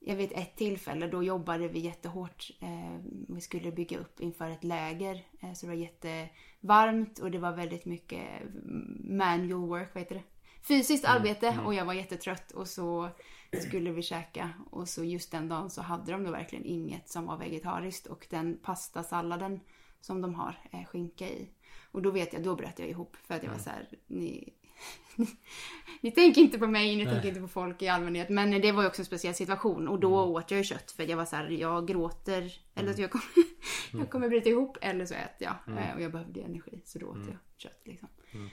jag 0.04 0.16
vet 0.16 0.32
ett 0.32 0.56
tillfälle, 0.56 1.08
då 1.08 1.24
jobbade 1.24 1.68
vi 1.68 1.80
jättehårt. 1.80 2.52
Eh, 2.60 3.00
vi 3.30 3.42
skulle 3.42 3.72
bygga 3.72 4.00
upp 4.00 4.20
inför 4.20 4.50
ett 4.50 4.64
läger. 4.64 5.26
Eh, 5.42 5.54
så 5.54 5.66
det 5.66 5.72
var 5.72 5.80
jättevarmt 5.80 7.20
och 7.20 7.32
det 7.32 7.38
var 7.38 7.52
väldigt 7.52 7.86
mycket 7.86 8.28
manual 9.04 9.68
work, 9.68 9.90
vad 9.94 10.04
heter 10.04 10.16
det? 10.16 10.24
Fysiskt 10.68 11.06
arbete 11.06 11.60
och 11.66 11.74
jag 11.74 11.86
var 11.86 11.94
jättetrött 11.94 12.52
och 12.52 12.68
så 12.68 13.10
skulle 13.62 13.92
vi 13.92 14.02
käka 14.02 14.50
och 14.72 14.90
så 14.90 15.04
just 15.04 15.32
den 15.32 15.48
dagen 15.48 15.70
så 15.70 15.82
hade 15.82 16.12
de 16.12 16.24
då 16.24 16.32
verkligen 16.32 16.66
inget 16.66 17.10
som 17.10 17.26
var 17.26 17.38
vegetariskt 17.38 18.08
och 18.08 18.28
den 18.30 18.60
pastasalladen 18.64 19.60
som 20.02 20.22
de 20.22 20.36
har 20.36 20.56
eh, 20.72 20.86
skinka 20.86 21.30
i. 21.30 21.50
Och 21.92 22.02
då 22.02 22.12
vet 22.12 22.34
jag, 22.34 22.44
då 22.44 22.56
bröt 22.56 22.80
jag 22.80 22.90
ihop 22.90 23.18
för 23.24 23.36
att 23.36 23.44
jag 23.44 23.52
var 23.52 23.60
så 23.60 23.70
här, 23.70 23.90
ni, 24.08 24.54
ni 26.02 26.12
tänker 26.12 26.41
inte 26.41 26.60
på 26.60 26.67
mig, 26.67 26.96
ni 26.96 27.06
tänker 27.06 27.28
inte 27.28 27.41
på 27.41 27.48
folk 27.48 27.82
i 27.82 27.88
allmänhet. 27.88 28.30
Men 28.30 28.52
det 28.62 28.72
var 28.72 28.82
ju 28.84 28.88
också 28.88 29.02
en 29.02 29.06
speciell 29.06 29.36
situation 29.36 29.88
och 29.88 30.00
då 30.00 30.20
åt 30.24 30.52
jag 30.52 30.58
ju 30.58 30.63
kött 30.63 30.91
för 30.91 31.04
jag 31.10 31.17
var 31.17 31.26
så 31.26 31.36
här, 31.36 31.50
jag 31.50 31.88
gråter 31.88 32.52
eller 32.76 32.94
så 32.94 33.02
jag 33.02 33.12
kommer, 33.12 33.26
jag 33.91 34.10
kommer 34.10 34.30
bryta 34.30 34.50
ihop 34.50 34.78
eller 34.82 35.06
så 35.06 35.13
äter 35.13 35.48
jag. 35.65 35.78
Eh, 35.78 35.96
Och 35.96 36.02
jag 36.02 36.12
behövde 36.12 36.41
energi 36.41 36.82
så 36.86 37.00
då 37.00 37.06
åt 37.08 37.17
jag 37.28 37.38
kött 37.58 37.82
liksom. 37.84 38.08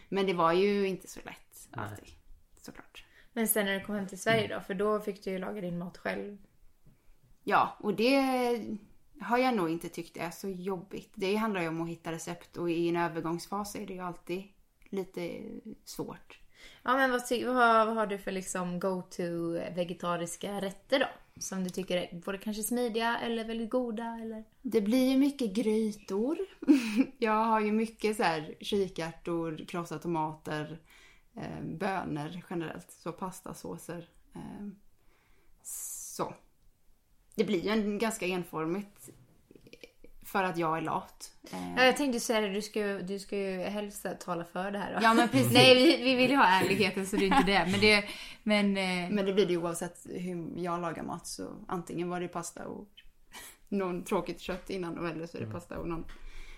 Men 0.09 0.27
det 0.27 0.33
var 0.35 0.53
ju 0.53 0.89
inte 0.89 1.09
så 1.09 1.21
lätt 1.25 1.69
alltid. 1.71 2.09
Såklart. 2.57 3.05
Men 3.33 3.49
sen 3.49 3.67
när 3.67 3.79
du 3.79 3.85
kom 3.85 3.95
hem 3.95 4.07
till 4.07 4.21
Sverige 4.21 4.55
då? 4.55 4.61
För 4.61 4.75
då 4.75 5.01
fick 5.01 5.25
du 5.25 5.31
ju 5.31 5.39
laga 5.39 5.61
din 5.61 5.79
mat 5.79 5.99
själv. 5.99 6.39
Ja, 7.45 7.77
och 7.81 7.95
det 7.95 8.17
har 9.21 9.39
jag 9.39 9.55
nog 9.57 9.71
inte 9.71 9.89
tyckt 9.89 10.17
är 10.17 10.31
så 10.31 10.49
jobbigt. 10.49 11.11
Det 11.15 11.37
handlar 11.37 11.61
ju 11.63 11.69
om 11.69 11.81
att 11.83 11.89
hitta 11.89 12.13
recept 12.13 12.57
och 12.57 12.71
i 12.71 12.89
en 12.89 12.97
övergångsfas 12.97 13.75
är 13.77 13.87
det 13.87 13.93
ju 13.95 14.01
alltid 14.01 14.43
lite 14.91 15.43
svårt. 15.85 16.41
Ja 16.83 16.97
men 16.97 17.11
vad, 17.11 17.23
vad, 17.45 17.87
vad 17.87 17.97
har 17.97 18.07
du 18.07 18.19
för 18.19 18.33
liksom 18.33 18.81
go-to 18.81 19.51
vegetariska 19.75 20.61
rätter 20.61 20.99
då? 20.99 21.07
Som 21.41 21.65
du 21.65 21.71
tycker 21.71 21.97
är 21.97 22.21
både 22.25 22.39
kanske 22.39 22.63
smidiga 22.63 23.19
eller 23.19 23.45
väldigt 23.45 23.71
goda 23.71 24.19
eller? 24.23 24.45
Det 24.63 24.81
blir 24.81 25.11
ju 25.11 25.19
mycket 25.19 25.53
grytor. 25.53 26.39
jag 27.19 27.45
har 27.45 27.61
ju 27.61 27.73
mycket 27.73 28.17
så 28.17 28.23
här 28.23 28.55
kikärtor, 28.61 29.65
krossade 29.69 30.03
tomater, 30.03 30.81
eh, 31.37 31.65
bönor 31.65 32.43
generellt. 32.51 32.91
Så 32.91 33.13
pastasåser. 33.13 34.09
Eh, 34.35 34.69
så. 35.63 36.35
Det 37.35 37.45
blir 37.45 37.65
ju 37.65 37.71
en 37.71 37.99
ganska 37.99 38.27
enformigt 38.27 39.11
för 40.33 40.43
att 40.45 40.57
jag 40.57 40.77
är 40.79 40.83
lat. 40.83 41.33
Eh, 41.53 41.75
Ja, 41.77 41.85
jag 41.85 41.97
tänkte 41.97 42.21
säga 42.21 42.41
det, 42.41 42.49
du 42.49 42.63
ska, 42.63 42.81
ju- 42.81 43.03
du 43.03 43.19
ska 43.19 43.37
ju 43.37 43.59
helst 43.63 44.07
tala 44.21 44.45
för 44.45 44.71
det 44.71 44.79
här 44.79 44.95
då. 44.95 44.99
Ja, 45.03 45.15
men 45.15 45.29
precis. 45.29 45.53
Nej 45.53 45.75
vi, 45.75 46.05
vi 46.05 46.15
vill 46.15 46.31
ju 46.31 46.37
ha 46.37 46.45
ärligheten 46.47 47.07
så 47.07 47.17
det 47.17 47.23
är 47.29 47.39
inte 47.39 47.53
det. 47.53 47.67
Men 47.71 47.81
det, 47.81 48.05
men, 48.43 48.77
eh, 48.77 49.11
Men 49.15 49.27
det 49.27 49.33
blir 49.33 49.47
det 49.47 49.53
ju 49.53 49.59
oavsett 49.63 50.07
hur 50.11 50.53
jag 50.57 50.81
lagar 50.81 51.03
mat 51.03 51.27
så 51.27 51.51
antingen 51.69 52.09
var 52.09 52.21
det 52.21 52.29
pasta 52.29 52.67
och 52.69 52.89
någon 53.69 54.05
tråkigt 54.05 54.41
kött 54.41 54.71
innan 54.71 54.99
och 54.99 55.09
eller 55.09 55.27
så 55.27 55.37
är 55.39 55.41
det 55.47 55.53
pasta 55.53 55.79
och 55.79 55.89
någon 55.89 56.05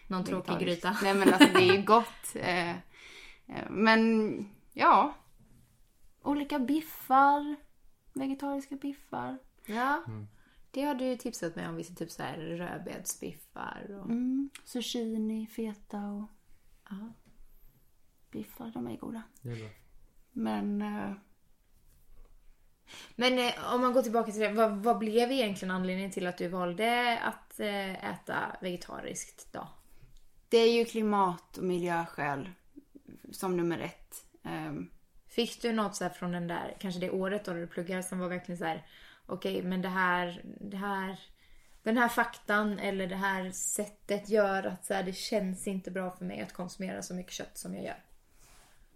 någon 0.07 0.25
tråkig 0.25 0.53
vegetarisk. 0.53 0.83
gryta. 0.83 0.97
Nej 1.03 1.15
men 1.15 1.35
alltså 1.35 1.49
det 1.59 1.69
är 1.69 1.75
ju 1.77 1.83
gott. 1.95 2.35
Eh, 2.35 2.75
men 3.71 4.31
ja. 4.73 5.15
Olika 6.23 6.59
biffar. 6.59 7.57
Vegetariska 8.15 8.75
biffar. 8.77 9.39
Ja. 9.67 10.03
Det 10.71 10.83
har 10.83 10.95
du 10.95 11.17
tipsat 11.17 11.57
mig 11.57 11.69
om, 11.69 11.77
vissa 11.77 11.95
typ 11.95 12.11
så 12.11 12.23
här 12.23 12.37
rödbetsbiffar 12.37 13.87
och... 13.91 14.05
Mm, 14.05 14.51
zucchini, 14.65 15.47
feta 15.47 15.99
och 16.07 16.29
Ja. 16.91 17.13
biffar. 18.31 18.71
De 18.75 18.87
är 18.87 18.97
goda. 18.97 19.23
Det 19.43 19.51
är 19.51 19.57
bra. 19.57 19.69
Men 20.33 20.83
eh, 20.83 21.13
Men 23.17 23.39
eh, 23.39 23.75
om 23.75 23.81
man 23.81 23.93
går 23.93 24.03
tillbaka 24.03 24.33
till 24.33 24.41
det, 24.41 24.53
vad, 24.53 24.83
vad 24.83 24.99
blev 24.99 25.33
egentligen 25.33 25.75
anledningen 25.75 26.11
till 26.11 26.27
att 26.27 26.39
du 26.39 26.49
valde 26.49 27.19
att 27.19 27.61
eh, 27.61 28.11
äta 28.11 28.57
vegetariskt 28.61 29.53
då? 29.53 29.69
det 30.49 30.59
är 30.59 30.73
ju 30.73 30.85
klimat 30.85 31.59
och 31.59 31.65
miljöskäl 31.65 32.51
som 33.33 33.57
nummer 33.57 33.79
ett. 33.79 34.25
Ehm, 34.45 34.91
Fick 35.27 35.63
du 35.63 35.73
något 35.73 35.97
så 35.97 36.05
här 36.05 36.11
från 36.11 36.33
den 36.33 36.47
där, 36.47 36.77
kanske 36.81 37.01
det 37.01 37.11
året 37.11 37.45
då 37.45 37.53
du 37.53 37.67
pluggade 37.67 38.03
som 38.03 38.19
var 38.19 38.29
verkligen 38.29 38.59
så 38.59 38.65
här, 38.65 38.87
okej 39.31 39.63
men 39.63 39.83
det 39.83 39.89
här, 39.89 40.43
det 40.61 40.77
här, 40.77 41.21
den 41.83 41.97
här 41.97 42.09
faktan 42.09 42.79
eller 42.79 43.07
det 43.07 43.17
här 43.17 43.51
sättet 43.51 44.29
gör 44.29 44.67
att 44.67 44.85
så 44.85 44.95
här, 44.95 45.03
det 45.03 45.13
känns 45.13 45.67
inte 45.67 45.91
bra 45.91 46.11
för 46.11 46.25
mig 46.25 46.41
att 46.41 46.53
konsumera 46.53 47.03
så 47.03 47.15
mycket 47.15 47.33
kött 47.33 47.59
som 47.59 47.75
jag 47.75 47.85
gör. 47.85 48.05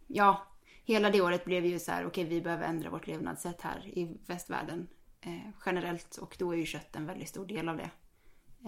ja, 0.06 0.46
hela 0.84 1.10
det 1.10 1.20
året 1.20 1.44
blev 1.44 1.64
ju 1.64 1.78
så 1.78 1.92
här, 1.92 2.06
okej 2.06 2.24
vi 2.24 2.40
behöver 2.40 2.64
ändra 2.64 2.90
vårt 2.90 3.06
levnadssätt 3.06 3.60
här 3.60 3.86
i 3.86 4.18
västvärlden 4.26 4.88
eh, 5.20 5.50
generellt 5.66 6.16
och 6.16 6.36
då 6.38 6.52
är 6.52 6.56
ju 6.56 6.66
kött 6.66 6.96
en 6.96 7.06
väldigt 7.06 7.28
stor 7.28 7.46
del 7.46 7.68
av 7.68 7.76
det. 7.76 7.90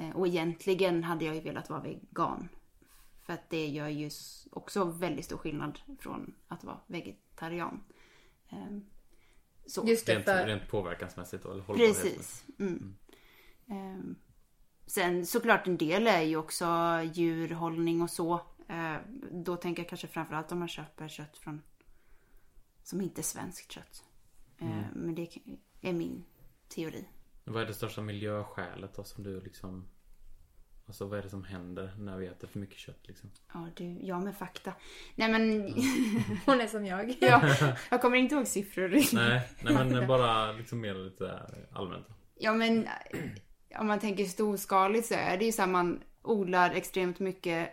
Eh, 0.01 0.17
och 0.17 0.27
egentligen 0.27 1.05
hade 1.05 1.25
jag 1.25 1.35
ju 1.35 1.41
velat 1.41 1.71
vara 1.71 1.81
vegan. 1.81 2.49
För 3.23 3.33
att 3.33 3.51
det 3.51 3.67
gör 3.67 3.89
ju 3.89 4.11
också 4.51 4.85
väldigt 4.85 5.25
stor 5.25 5.37
skillnad 5.37 5.79
från 5.99 6.35
att 6.49 6.65
vara 6.65 6.81
vegetarian. 6.87 7.85
Eh, 8.49 8.79
så. 9.67 9.85
Just 9.87 10.07
det, 10.07 10.15
Rent, 10.15 10.25
för, 10.25 10.47
rent 10.47 10.69
påverkansmässigt 10.69 11.43
då, 11.43 11.51
eller. 11.53 11.63
Precis. 11.63 12.45
Mm. 12.59 12.97
Ehm, 13.69 14.17
sen 14.87 15.27
såklart 15.27 15.67
en 15.67 15.77
del 15.77 16.07
är 16.07 16.23
ju 16.23 16.37
också 16.37 16.67
djurhållning 17.13 18.03
och 18.03 18.11
så. 18.11 18.35
Eh, 18.69 18.97
då 19.31 19.57
tänker 19.57 19.83
jag 19.83 19.89
kanske 19.89 20.07
framförallt 20.07 20.53
om 20.53 20.59
man 20.59 20.69
köper 20.69 21.09
kött 21.09 21.39
från 21.39 21.63
som 22.83 23.01
inte 23.01 23.21
är 23.21 23.23
svenskt 23.23 23.73
kött. 23.73 24.05
Eh, 24.59 24.69
Men 24.95 25.15
det 25.15 25.39
är 25.81 25.93
min 25.93 26.25
teori. 26.69 27.09
Vad 27.45 27.63
är 27.63 27.67
det 27.67 27.75
största 27.75 28.01
miljöskälet 28.01 28.95
då 28.95 29.05
som 29.05 29.25
du 29.25 29.41
liksom 29.41 29.89
Alltså 30.87 31.07
vad 31.07 31.19
är 31.19 31.23
det 31.23 31.31
som 31.31 31.45
händer 31.45 31.95
när 31.99 32.17
vi 32.17 32.27
äter 32.27 32.49
för 32.49 32.59
mycket 32.59 32.79
kött 32.79 33.01
liksom? 33.03 33.31
Ja, 33.53 33.69
du, 33.75 33.85
jag 33.85 34.25
med 34.25 34.37
fakta. 34.37 34.73
Nej 35.15 35.29
men, 35.29 35.63
hon 36.47 36.61
är 36.61 36.67
som 36.67 36.87
jag. 36.87 37.17
ja, 37.21 37.43
jag 37.91 38.03
kommer 38.03 38.17
inte 38.17 38.35
ihåg 38.35 38.47
siffror. 38.47 39.15
Nej, 39.15 39.49
nej 39.63 39.75
men 39.75 40.07
bara 40.07 40.53
liksom 40.53 40.81
mer 40.81 40.95
lite 40.95 41.41
allmänt. 41.73 42.07
Ja 42.39 42.53
men 42.53 42.89
om 43.79 43.87
man 43.87 44.01
tänker 44.01 44.25
storskaligt 44.25 45.07
så 45.07 45.15
är 45.15 45.39
det 45.39 45.45
ju 45.45 45.53
så 45.53 45.63
här 45.63 45.69
man 45.69 46.03
odlar 46.23 46.71
extremt 46.71 47.19
mycket 47.19 47.71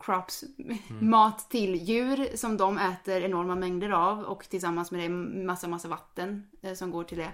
crops, 0.00 0.44
mat 0.88 1.50
till 1.50 1.74
djur 1.74 2.36
som 2.36 2.56
de 2.56 2.78
äter 2.78 3.22
enorma 3.22 3.54
mängder 3.54 3.90
av 3.90 4.20
och 4.20 4.44
tillsammans 4.48 4.90
med 4.90 5.00
det 5.00 5.08
massa, 5.44 5.68
massa 5.68 5.88
vatten 5.88 6.46
eh, 6.62 6.74
som 6.74 6.90
går 6.90 7.04
till 7.04 7.18
det. 7.18 7.30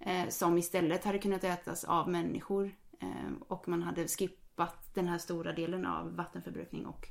Eh, 0.00 0.28
som 0.28 0.58
istället 0.58 1.04
hade 1.04 1.18
kunnat 1.18 1.44
ätas 1.44 1.84
av 1.84 2.08
människor. 2.08 2.74
Eh, 3.00 3.32
och 3.40 3.68
man 3.68 3.82
hade 3.82 4.08
skippat 4.08 4.94
den 4.94 5.08
här 5.08 5.18
stora 5.18 5.52
delen 5.52 5.86
av 5.86 6.16
vattenförbrukning 6.16 6.86
och 6.86 7.08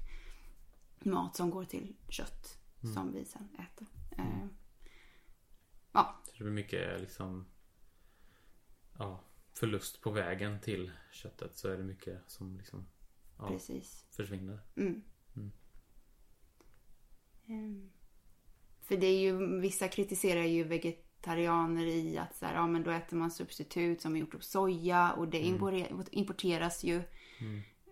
mat 1.00 1.36
som 1.36 1.50
går 1.50 1.66
till 1.66 1.96
kött 2.10 2.60
som 2.94 3.14
vi 3.14 3.26
sen 3.26 3.50
äter. 3.56 3.88
Eh, 4.18 4.48
ja, 5.92 6.22
Så 6.26 6.32
det 6.38 6.44
blir 6.44 6.54
mycket 6.54 7.02
liksom 7.02 7.46
Ja 8.98 9.24
Förlust 9.54 10.02
på 10.02 10.12
vägen 10.12 10.62
till 10.62 10.92
köttet 11.12 11.58
så 11.58 11.70
är 11.70 11.78
det 11.78 11.84
mycket 11.84 12.30
som 12.30 12.58
liksom 12.58 12.88
Ja, 13.38 13.48
precis. 13.48 14.06
försvinner. 14.10 14.60
Mm. 14.76 15.04
Ehm, 17.48 17.92
För 18.82 18.98
det 18.98 19.08
är 19.08 19.20
ju, 19.20 19.60
vissa 19.60 19.88
kritiserar 19.88 20.44
ju 20.44 20.64
vegetarianer 21.22 21.86
i 21.86 22.18
att 22.18 22.36
så 22.36 22.46
här, 22.46 22.54
ja 22.56 22.68
men 22.68 22.84
då 22.84 22.92
äter 22.92 23.18
man 23.18 23.32
substitut 23.32 24.02
som 24.02 24.16
är 24.16 24.20
gjort 24.20 24.36
av 24.36 24.40
soja 24.40 25.12
och 25.14 25.28
det 25.28 25.42
impor- 25.42 26.08
importeras 26.12 26.84
ju. 26.84 27.02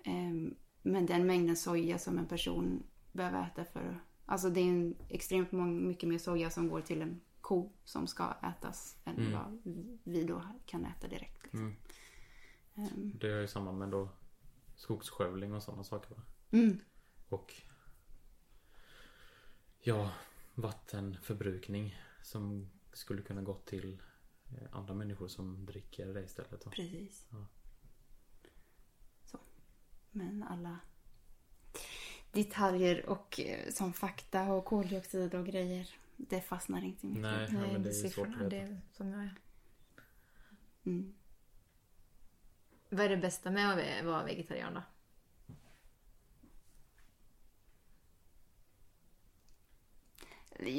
Ehm, 0.03 0.55
Men 0.87 1.05
den 1.05 1.25
mängden 1.25 1.55
soja 1.55 1.97
som 1.97 2.17
en 2.17 2.27
person 2.27 2.83
behöver 3.11 3.43
äta 3.47 3.65
för, 3.65 3.99
alltså 4.25 4.49
det 4.49 4.59
är 4.59 4.69
en 4.69 4.95
extremt 5.09 5.51
mycket 5.51 6.09
mer 6.09 6.17
soja 6.17 6.49
som 6.49 6.69
går 6.69 6.81
till 6.81 7.01
en 7.01 7.21
ko 7.41 7.71
som 7.83 8.07
ska 8.07 8.33
ätas 8.43 8.97
än 9.05 9.15
vad 9.33 9.61
vi 10.03 10.23
då 10.23 10.41
kan 10.65 10.85
äta 10.85 11.07
direkt. 11.07 11.43
Liksom. 11.43 11.75
Ehm, 12.75 13.11
Det 13.19 13.31
är 13.31 13.41
ju 13.41 13.47
samma 13.47 13.71
med 13.71 13.89
då 13.89 14.09
skogsskövling 14.75 15.53
och 15.53 15.63
sådana 15.63 15.83
saker 15.83 16.15
va? 16.15 16.21
Mm. 16.51 16.79
Och 17.29 17.53
Ja 19.81 20.11
Vattenförbrukning 20.55 21.95
som 22.23 22.69
skulle 22.97 23.21
kunna 23.21 23.41
gå 23.41 23.53
till 23.53 24.01
eh, 24.49 24.67
andra 24.71 24.93
människor 24.93 25.27
som 25.27 25.65
dricker 25.65 26.13
det 26.13 26.23
istället. 26.23 26.61
Då. 26.63 26.69
Precis. 26.69 27.25
Ja. 27.29 27.47
Så. 29.25 29.39
Men 30.11 30.43
alla 30.43 30.79
detaljer 32.31 33.05
och 33.09 33.39
eh, 33.39 33.71
som 33.71 33.93
fakta 33.93 34.53
och 34.53 34.65
koldioxid 34.65 35.35
och 35.35 35.45
grejer. 35.45 35.89
Det 36.17 36.41
fastnar 36.41 36.81
inte 36.81 37.07
i 37.07 37.09
mitt 37.09 37.21
Nej, 37.21 37.49
ja, 37.51 37.59
men 37.59 37.83
det 37.83 37.89
är 37.89 37.93
ju 37.93 37.99
svårt 37.99 38.11
siffrorna, 38.11 38.43
att 38.43 38.49
det 38.49 38.59
veta. 38.59 38.73
är 38.73 38.81
som 38.91 39.07
jag 39.09 39.21
är. 39.21 39.35
Mm. 40.85 41.13
Vad 42.89 43.05
är 43.05 43.09
det 43.09 43.17
bästa 43.17 43.51
med 43.51 43.69
att 43.71 44.05
vara 44.05 44.23
vegetarian 44.23 44.73
då? 44.73 44.81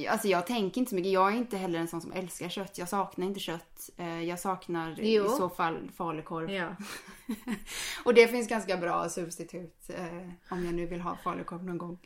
Alltså 0.08 0.28
jag 0.28 0.46
tänker 0.46 0.80
inte 0.80 0.88
så 0.88 0.94
mycket. 0.94 1.12
Jag 1.12 1.32
är 1.32 1.36
inte 1.36 1.56
heller 1.56 1.78
en 1.78 1.88
sån 1.88 2.00
som 2.00 2.12
älskar 2.12 2.48
kött. 2.48 2.78
Jag 2.78 2.88
saknar 2.88 3.26
inte 3.26 3.40
kött. 3.40 3.90
Eh, 3.96 4.22
Jag 4.22 4.40
saknar 4.40 4.96
Jo. 5.00 5.24
i 5.24 5.28
så 5.28 5.48
fall 5.48 5.90
falukorv. 5.96 6.50
Ja. 6.50 6.76
Och 8.04 8.14
det 8.14 8.28
finns 8.28 8.48
ganska 8.48 8.76
bra 8.76 9.08
substitut 9.08 9.90
eh, 9.90 10.28
om 10.50 10.64
jag 10.64 10.74
nu 10.74 10.86
vill 10.86 11.00
ha 11.00 11.16
falukorv 11.16 11.64
någon 11.64 11.78
gång. 11.78 11.98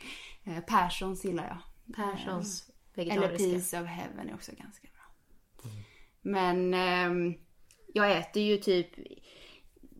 Eh, 0.43 0.59
Perssons 0.59 1.25
gillar 1.25 1.47
jag. 1.47 1.57
Perssons 1.95 2.69
Eller 2.95 3.05
vegetariska. 3.09 3.37
Piece 3.37 3.81
of 3.81 3.87
Heaven 3.87 4.29
är 4.29 4.33
också 4.33 4.51
ganska 4.57 4.87
bra. 4.93 5.71
Men 6.21 6.73
ehm, 6.73 7.33
jag 7.93 8.17
äter 8.17 8.43
ju 8.43 8.57
typ 8.57 8.89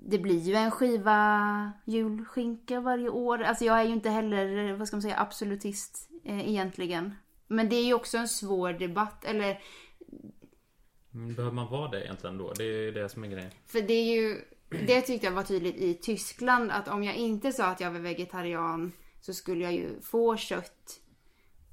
det 0.05 0.19
blir 0.19 0.39
ju 0.39 0.55
en 0.55 0.71
skiva 0.71 1.71
julskinka 1.85 2.79
varje 2.79 3.09
år. 3.09 3.41
Alltså 3.43 3.65
jag 3.65 3.79
är 3.79 3.83
ju 3.83 3.93
inte 3.93 4.09
heller, 4.09 4.73
vad 4.73 4.87
ska 4.87 4.95
man 4.97 5.01
säga, 5.01 5.19
absolutist 5.19 6.09
eh, 6.23 6.49
egentligen. 6.49 7.15
Men 7.51 7.69
det 7.69 7.75
är 7.75 7.83
ju 7.85 7.93
också 7.93 8.17
en 8.17 8.27
svår 8.27 8.73
debatt. 8.73 9.25
Eller, 9.25 9.61
Mm, 11.13 11.35
Behöver 11.35 11.55
man 11.55 11.71
vara 11.71 11.91
det 11.91 12.03
egentligen 12.03 12.37
då? 12.37 12.53
Det 12.53 12.63
är 12.63 12.81
ju 12.81 12.91
det 12.91 13.09
som 13.09 13.23
är 13.23 13.27
grejen. 13.27 13.51
för 13.65 13.81
det 13.81 13.93
är 13.93 14.15
ju, 14.15 14.41
det 14.69 15.01
tyckte 15.01 15.27
jag 15.27 15.33
var 15.33 15.43
tydligt 15.43 15.75
i 15.75 15.93
Tyskland. 15.93 16.71
Att 16.71 16.87
om 16.87 17.03
jag 17.03 17.15
inte 17.15 17.51
sa 17.51 17.65
att 17.65 17.79
jag 17.79 17.91
var 17.91 17.99
vegetarian 17.99 18.91
så 19.21 19.33
skulle 19.33 19.63
jag 19.63 19.73
ju 19.73 20.01
få 20.01 20.37
kött. 20.37 20.99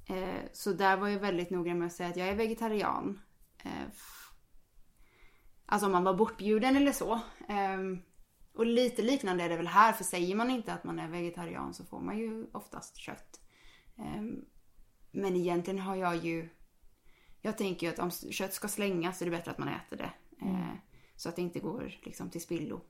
Eh, 0.09 0.43
så 0.53 0.73
där 0.73 0.97
var 0.97 1.07
jag 1.07 1.19
väldigt 1.19 1.49
noga 1.49 1.75
med 1.75 1.85
att 1.85 1.93
säga 1.93 2.09
att 2.09 2.17
jag 2.17 2.27
är 2.27 2.35
vegetarian. 2.35 3.21
Eh, 3.63 3.71
alltså 5.65 5.85
om 5.85 5.91
man 5.91 6.03
var 6.03 6.13
bortbjuden 6.13 6.77
eller 6.77 6.91
så. 6.91 7.19
Ehm, 7.47 7.99
och 8.53 8.65
lite 8.65 9.01
liknande 9.01 9.43
är 9.43 9.49
det 9.49 9.57
väl 9.57 9.67
här. 9.67 9.93
För 9.93 10.03
säger 10.03 10.35
man 10.35 10.49
inte 10.49 10.73
att 10.73 10.83
man 10.83 10.99
är 10.99 11.07
vegetarian 11.07 11.73
så 11.73 11.85
får 11.85 11.99
man 11.99 12.17
ju 12.17 12.45
oftast 12.53 12.97
kött. 12.97 13.39
Ehm, 15.13 15.21
men 15.21 15.35
egentligen 15.35 15.79
har 15.79 15.95
jag 15.95 16.15
ju... 16.15 16.49
Jag 17.41 17.57
tänker 17.57 17.87
ju 17.87 17.93
att 17.93 17.99
om 17.99 18.11
kött 18.11 18.53
ska 18.53 18.67
slängas 18.67 19.17
så 19.17 19.23
är 19.23 19.29
det 19.29 19.37
bättre 19.37 19.51
att 19.51 19.57
man 19.57 19.67
äter 19.67 19.97
det. 19.97 20.11
Eh, 20.41 20.73
så 21.15 21.29
att 21.29 21.35
det 21.35 21.41
inte 21.41 21.59
går 21.59 21.93
liksom 22.03 22.29
till 22.29 22.41
spillo. 22.41 22.81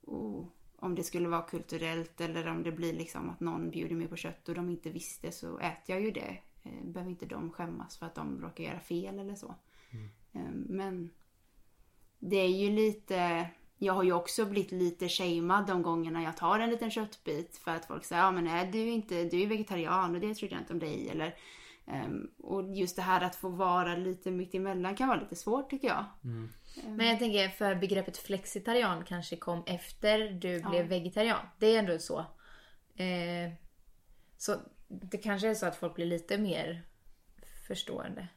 Och 0.00 0.44
om 0.76 0.94
det 0.94 1.04
skulle 1.04 1.28
vara 1.28 1.42
kulturellt 1.42 2.20
eller 2.20 2.48
om 2.48 2.62
det 2.62 2.72
blir 2.72 2.92
liksom 2.92 3.30
att 3.30 3.40
någon 3.40 3.70
bjuder 3.70 3.96
mig 3.96 4.08
på 4.08 4.16
kött 4.16 4.48
och 4.48 4.54
de 4.54 4.70
inte 4.70 4.90
visste 4.90 5.32
så 5.32 5.58
äter 5.58 5.96
jag 5.96 6.00
ju 6.00 6.10
det. 6.10 6.38
Eh, 6.62 6.84
behöver 6.84 7.10
inte 7.10 7.26
de 7.26 7.50
skämmas 7.50 7.96
för 7.96 8.06
att 8.06 8.14
de 8.14 8.40
råkar 8.40 8.64
göra 8.64 8.80
fel 8.80 9.18
eller 9.18 9.34
så. 9.34 9.54
Eh, 10.32 10.50
men 10.52 11.10
det 12.18 12.36
är 12.36 12.48
ju 12.48 12.70
lite... 12.70 13.48
Jag 13.82 13.94
har 13.94 14.02
ju 14.02 14.12
också 14.12 14.44
blivit 14.46 14.72
lite 14.72 15.08
shamead 15.08 15.66
de 15.66 15.82
gångerna 15.82 16.22
jag 16.22 16.36
tar 16.36 16.58
en 16.58 16.70
liten 16.70 16.90
köttbit 16.90 17.56
för 17.56 17.70
att 17.70 17.84
folk 17.84 18.04
säger 18.04 18.22
ja 18.22 18.30
men 18.30 18.46
är 18.46 18.66
du 18.72 18.88
inte, 18.88 19.24
du 19.24 19.42
är 19.42 19.46
vegetarian 19.46 20.14
och 20.14 20.20
det 20.20 20.34
trodde 20.34 20.54
jag 20.54 20.62
inte 20.62 20.72
om 20.72 20.78
dig 20.78 21.08
eller 21.08 21.34
ehm, 21.86 22.30
och 22.38 22.76
just 22.76 22.96
det 22.96 23.02
här 23.02 23.20
att 23.20 23.36
få 23.36 23.48
vara 23.48 23.96
lite 23.96 24.30
mitt 24.30 24.54
emellan 24.54 24.96
kan 24.96 25.08
vara 25.08 25.20
lite 25.20 25.36
svårt 25.36 25.70
tycker 25.70 25.88
jag. 25.88 26.04
Men 26.86 27.06
jag 27.06 27.18
tänker 27.18 27.48
för 27.48 27.74
begreppet 27.74 28.18
flexitarian 28.18 29.04
kanske 29.04 29.36
kom 29.36 29.62
efter 29.66 30.18
du 30.30 30.62
blev 30.62 30.86
vegetarian. 30.86 31.46
Det 31.58 31.66
är 31.74 31.78
ändå 31.78 31.98
så. 31.98 32.18
Eh, 32.96 33.52
så 34.36 34.56
det 34.88 35.18
kanske 35.18 35.48
är 35.48 35.54
så 35.54 35.66
att 35.66 35.76
folk 35.76 35.94
blir 35.94 36.06
lite 36.06 36.38
mer 36.38 36.82
förstående. 37.66 38.28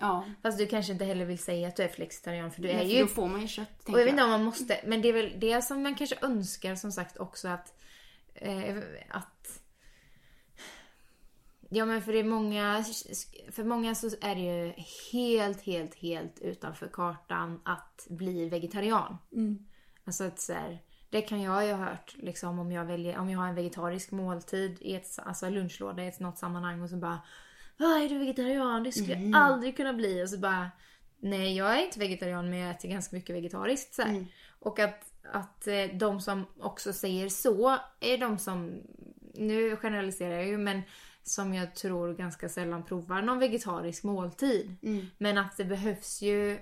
Ja, 0.00 0.24
Fast 0.42 0.58
du 0.58 0.66
kanske 0.66 0.92
inte 0.92 1.04
heller 1.04 1.24
vill 1.24 1.38
säga 1.38 1.68
att 1.68 1.76
du 1.76 1.82
är 1.82 1.88
flexitarian 1.88 2.50
för 2.50 2.62
du 2.62 2.70
är 2.70 2.78
för 2.78 2.84
ju... 2.84 3.00
då 3.02 3.06
får 3.08 3.28
man 3.28 3.40
ju 3.40 3.48
kött 3.48 3.68
Och 3.84 3.90
jag 3.90 4.04
vet 4.04 4.08
inte 4.08 4.22
om 4.24 4.30
man 4.30 4.44
måste, 4.44 4.80
men 4.84 5.02
det 5.02 5.08
är 5.08 5.12
väl 5.12 5.32
det 5.40 5.62
som 5.62 5.82
man 5.82 5.94
kanske 5.94 6.16
önskar 6.22 6.74
som 6.74 6.92
sagt 6.92 7.16
också 7.16 7.48
att... 7.48 7.74
Eh, 8.34 8.76
att 9.08 9.62
ja 11.70 11.84
men 11.84 12.02
för 12.02 12.12
det 12.12 12.18
är 12.18 12.24
många, 12.24 12.84
för 13.52 13.64
många 13.64 13.94
så 13.94 14.06
är 14.20 14.34
det 14.34 14.40
ju 14.40 14.72
helt, 15.12 15.62
helt, 15.62 15.94
helt 15.94 16.38
utanför 16.40 16.88
kartan 16.88 17.60
att 17.64 18.06
bli 18.10 18.48
vegetarian. 18.48 19.18
Alltså 20.04 20.24
att 20.24 20.40
så 20.40 20.52
här, 20.52 20.78
det 21.10 21.20
kan 21.22 21.40
jag 21.42 21.66
ju 21.66 21.72
ha 21.72 21.86
hört 21.86 22.14
liksom 22.16 22.58
om 22.58 22.72
jag 22.72 22.84
väljer, 22.84 23.18
om 23.18 23.30
jag 23.30 23.38
har 23.38 23.48
en 23.48 23.54
vegetarisk 23.54 24.10
måltid 24.10 24.76
i 24.80 24.94
ett, 24.94 25.18
alltså 25.18 25.48
lunchlåda 25.50 26.04
i 26.04 26.08
ett 26.08 26.20
något 26.20 26.38
sammanhang 26.38 26.82
och 26.82 26.90
så 26.90 26.96
bara 26.96 27.12
"Ah, 27.12 27.20
är 27.86 28.08
du 28.08 28.18
vegetarian? 28.18 28.82
Det 28.82 28.92
skulle 28.92 29.14
jag 29.14 29.20
aldrig 29.36 29.76
kunna 29.76 29.92
bli. 29.92 30.22
Och 30.24 30.28
så 30.28 30.38
bara 30.38 30.70
Nej 31.22 31.56
jag 31.56 31.78
är 31.78 31.84
inte 31.84 31.98
vegetarian 31.98 32.50
men 32.50 32.58
jag 32.58 32.70
äter 32.70 32.88
ganska 32.88 33.16
mycket 33.16 33.36
vegetariskt 33.36 33.94
så 33.94 34.02
här. 34.02 34.26
Och 34.58 34.78
att, 34.78 35.12
att 35.32 35.66
eh, 35.66 35.84
de 35.94 36.20
som 36.20 36.46
också 36.60 36.92
säger 36.92 37.28
så 37.28 37.76
är 38.00 38.18
de 38.18 38.38
som, 38.38 38.82
nu 39.34 39.76
generaliserar 39.76 40.34
jag 40.34 40.46
ju 40.46 40.58
men 40.58 40.82
som 41.22 41.54
jag 41.54 41.74
tror 41.74 42.14
ganska 42.14 42.48
sällan 42.48 42.84
provar 42.84 43.22
någon 43.22 43.38
vegetarisk 43.38 44.02
måltid. 44.02 44.76
Men 45.18 45.38
att 45.38 45.56
det 45.56 45.64
behövs 45.64 46.22
ju 46.22 46.58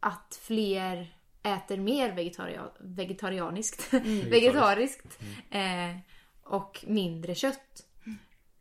att 0.00 0.38
fler 0.42 1.14
äter 1.42 1.76
mer 1.76 2.12
vegetaria- 2.12 2.70
vegetarianiskt. 2.80 3.92
vegetariskt. 4.30 5.18
Eh, 5.50 5.96
och 6.42 6.84
mindre 6.86 7.34
kött. 7.34 7.86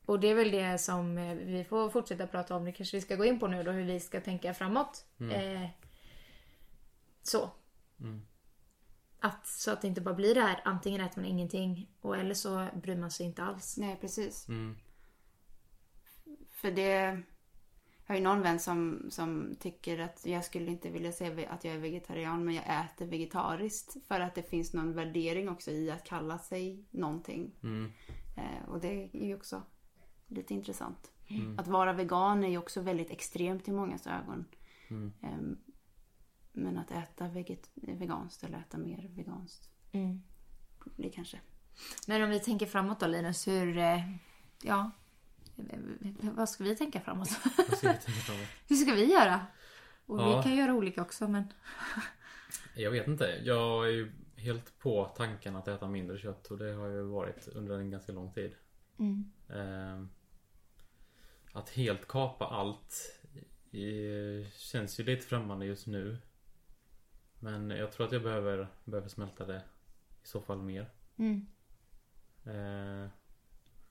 Och 0.09 0.19
det 0.19 0.27
är 0.27 0.35
väl 0.35 0.51
det 0.51 0.77
som 0.77 1.17
eh, 1.17 1.35
vi 1.35 1.63
får 1.63 1.89
fortsätta 1.89 2.27
prata 2.27 2.55
om. 2.55 2.65
Det 2.65 2.71
kanske 2.71 2.97
vi 2.97 3.01
ska 3.01 3.15
gå 3.15 3.25
in 3.25 3.39
på 3.39 3.47
nu 3.47 3.63
då 3.63 3.71
hur 3.71 3.83
vi 3.83 3.99
ska 3.99 4.21
tänka 4.21 4.53
framåt. 4.53 5.05
Eh, 5.19 5.69
så. 7.21 7.49
Att, 9.19 9.47
så 9.47 9.71
att 9.71 9.81
det 9.81 9.87
inte 9.87 10.01
bara 10.01 10.15
blir 10.15 10.35
det 10.35 10.41
här 10.41 10.61
antingen 10.65 11.01
äter 11.01 11.21
man 11.21 11.29
ingenting 11.29 11.89
och 12.01 12.17
eller 12.17 12.33
så 12.33 12.67
bryr 12.73 12.95
man 12.95 13.11
sig 13.11 13.25
inte 13.25 13.43
alls. 13.43 13.77
Nej, 13.77 13.97
precis. 14.01 14.47
Mm. 14.47 14.77
För 16.51 16.71
det... 16.71 17.21
Jag 18.05 18.13
har 18.13 18.15
ju 18.15 18.21
någon 18.21 18.41
vän 18.41 18.59
som, 18.59 19.07
som 19.09 19.55
tycker 19.59 19.99
att 19.99 20.25
jag 20.25 20.45
skulle 20.45 20.71
inte 20.71 20.89
vilja 20.89 21.11
säga 21.11 21.49
att 21.49 21.63
jag 21.63 21.73
är 21.73 21.79
vegetarian 21.79 22.45
men 22.45 22.55
jag 22.55 22.63
äter 22.85 23.05
vegetariskt. 23.05 24.07
För 24.07 24.19
att 24.19 24.35
det 24.35 24.43
finns 24.43 24.73
någon 24.73 24.93
värdering 24.93 25.49
också 25.49 25.71
i 25.71 25.91
att 25.91 26.03
kalla 26.03 26.39
sig 26.39 26.85
någonting. 26.91 27.55
Mm. 27.63 27.91
Eh, 28.37 28.69
och 28.69 28.79
det 28.79 29.09
är 29.13 29.25
ju 29.25 29.35
också 29.35 29.63
lite 30.29 30.53
intressant. 30.53 31.11
Att 31.57 31.67
vara 31.67 31.93
vegan 31.93 32.43
är 32.43 32.47
ju 32.49 32.57
också 32.57 32.81
väldigt 32.81 33.09
extremt 33.11 33.67
i 33.67 33.71
mångas 33.71 34.07
ögon. 34.07 34.45
Ehm, 35.21 35.57
men 36.51 36.77
att 36.77 36.91
äta 36.91 37.27
veget- 37.27 37.69
veganskt 37.73 38.43
eller 38.43 38.57
äta 38.57 38.77
mer 38.77 39.07
veganskt. 39.15 39.69
Mm. 39.91 40.21
Det 40.95 41.09
kanske. 41.09 41.39
Men 42.07 42.23
om 42.23 42.29
vi 42.29 42.39
tänker 42.39 42.65
framåt 42.65 42.99
då 42.99 43.07
Linus, 43.07 43.47
hur... 43.47 43.77
eh, 43.77 43.99
Ja. 44.63 44.91
Vad 46.21 46.49
ska 46.49 46.63
vi 46.63 46.75
tänka 46.75 47.01
framåt? 47.01 47.29
Vad 47.57 47.77
ska 47.77 47.91
vi 47.91 47.97
tänka 47.97 48.21
på? 48.27 48.33
hur 48.67 48.75
ska 48.75 48.93
vi 48.93 49.11
göra? 49.13 49.45
Och 50.05 50.19
Ja. 50.19 50.37
vi 50.37 50.43
kan 50.43 50.55
göra 50.55 50.73
olika 50.73 51.01
också 51.01 51.27
men... 51.27 51.43
Jag 52.75 52.91
vet 52.91 53.07
inte. 53.07 53.41
Jag 53.43 53.85
är 53.87 53.91
ju 53.91 54.11
helt 54.35 54.79
på 54.79 55.05
tanken 55.05 55.55
att 55.55 55.67
äta 55.67 55.87
mindre 55.87 56.17
kött 56.17 56.47
och 56.47 56.57
det 56.57 56.73
har 56.73 56.87
ju 56.87 57.01
varit 57.01 57.47
under 57.47 57.79
en 57.79 57.89
ganska 57.89 58.11
lång 58.11 58.31
tid. 58.33 58.51
Mm. 58.99 59.31
Ehm, 59.49 60.09
Att 61.59 61.69
helt 61.69 62.07
kapa 62.07 62.45
allt 62.45 63.19
eh, 63.71 64.51
känns 64.57 64.99
ju 64.99 65.03
lite 65.03 65.25
främmande 65.25 65.65
just 65.65 65.87
nu. 65.87 66.17
Men 67.39 67.69
jag 67.69 67.91
tror 67.91 68.05
att 68.05 68.11
jag 68.11 68.23
behöver, 68.23 68.67
behöver 68.85 69.09
smälta 69.09 69.45
det 69.45 69.61
i 70.23 70.27
så 70.27 70.41
fall 70.41 70.61
mer. 70.61 70.89
Mm. 71.17 71.45
Ehm, 72.45 73.09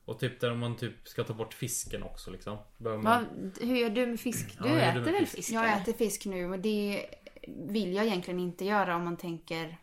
Och 0.05 0.19
typ 0.19 0.41
där 0.41 0.53
om 0.53 0.59
man 0.59 0.77
typ 0.77 1.09
ska 1.09 1.25
ta 1.25 1.35
bort 1.35 1.55
fisken 1.55 2.03
också 2.03 2.31
liksom. 2.31 2.59
Man... 2.77 3.03
Vad, 3.05 3.25
hur 3.61 3.77
gör 3.77 3.91
du 3.91 4.07
med 4.07 4.21
fisk? 4.21 4.59
Du 4.63 4.69
Ja, 4.69 4.75
du 4.75 4.81
äter 4.81 4.95
med 5.01 5.13
väl 5.13 5.27
fisk? 5.27 5.37
fisk? 5.37 5.53
Jag 5.53 5.81
äter 5.81 5.93
fisk 5.93 6.27
nu 6.27 6.51
och 6.51 6.59
det 6.59 7.07
vill 7.49 7.93
jag 7.95 8.07
egentligen 8.07 8.41
inte 8.41 8.65
göra 8.65 8.97
om 8.97 9.05
man 9.05 9.17
tänker 9.17 9.79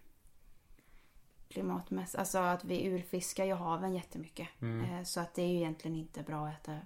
klimatmässigt. 1.50 2.20
Alltså 2.20 2.38
att 2.38 2.64
vi 2.64 2.88
urfiskar 2.88 3.46
ju 3.46 3.54
haven 3.54 3.94
jättemycket. 3.94 4.48
Eh, 4.62 5.04
Så 5.04 5.20
att 5.20 5.36
det 5.36 5.42
är 5.42 5.48
ju 5.48 5.56
egentligen 5.58 5.98
inte 5.98 6.24
bra 6.24 6.48
att 6.48 6.62
äta 6.62 6.80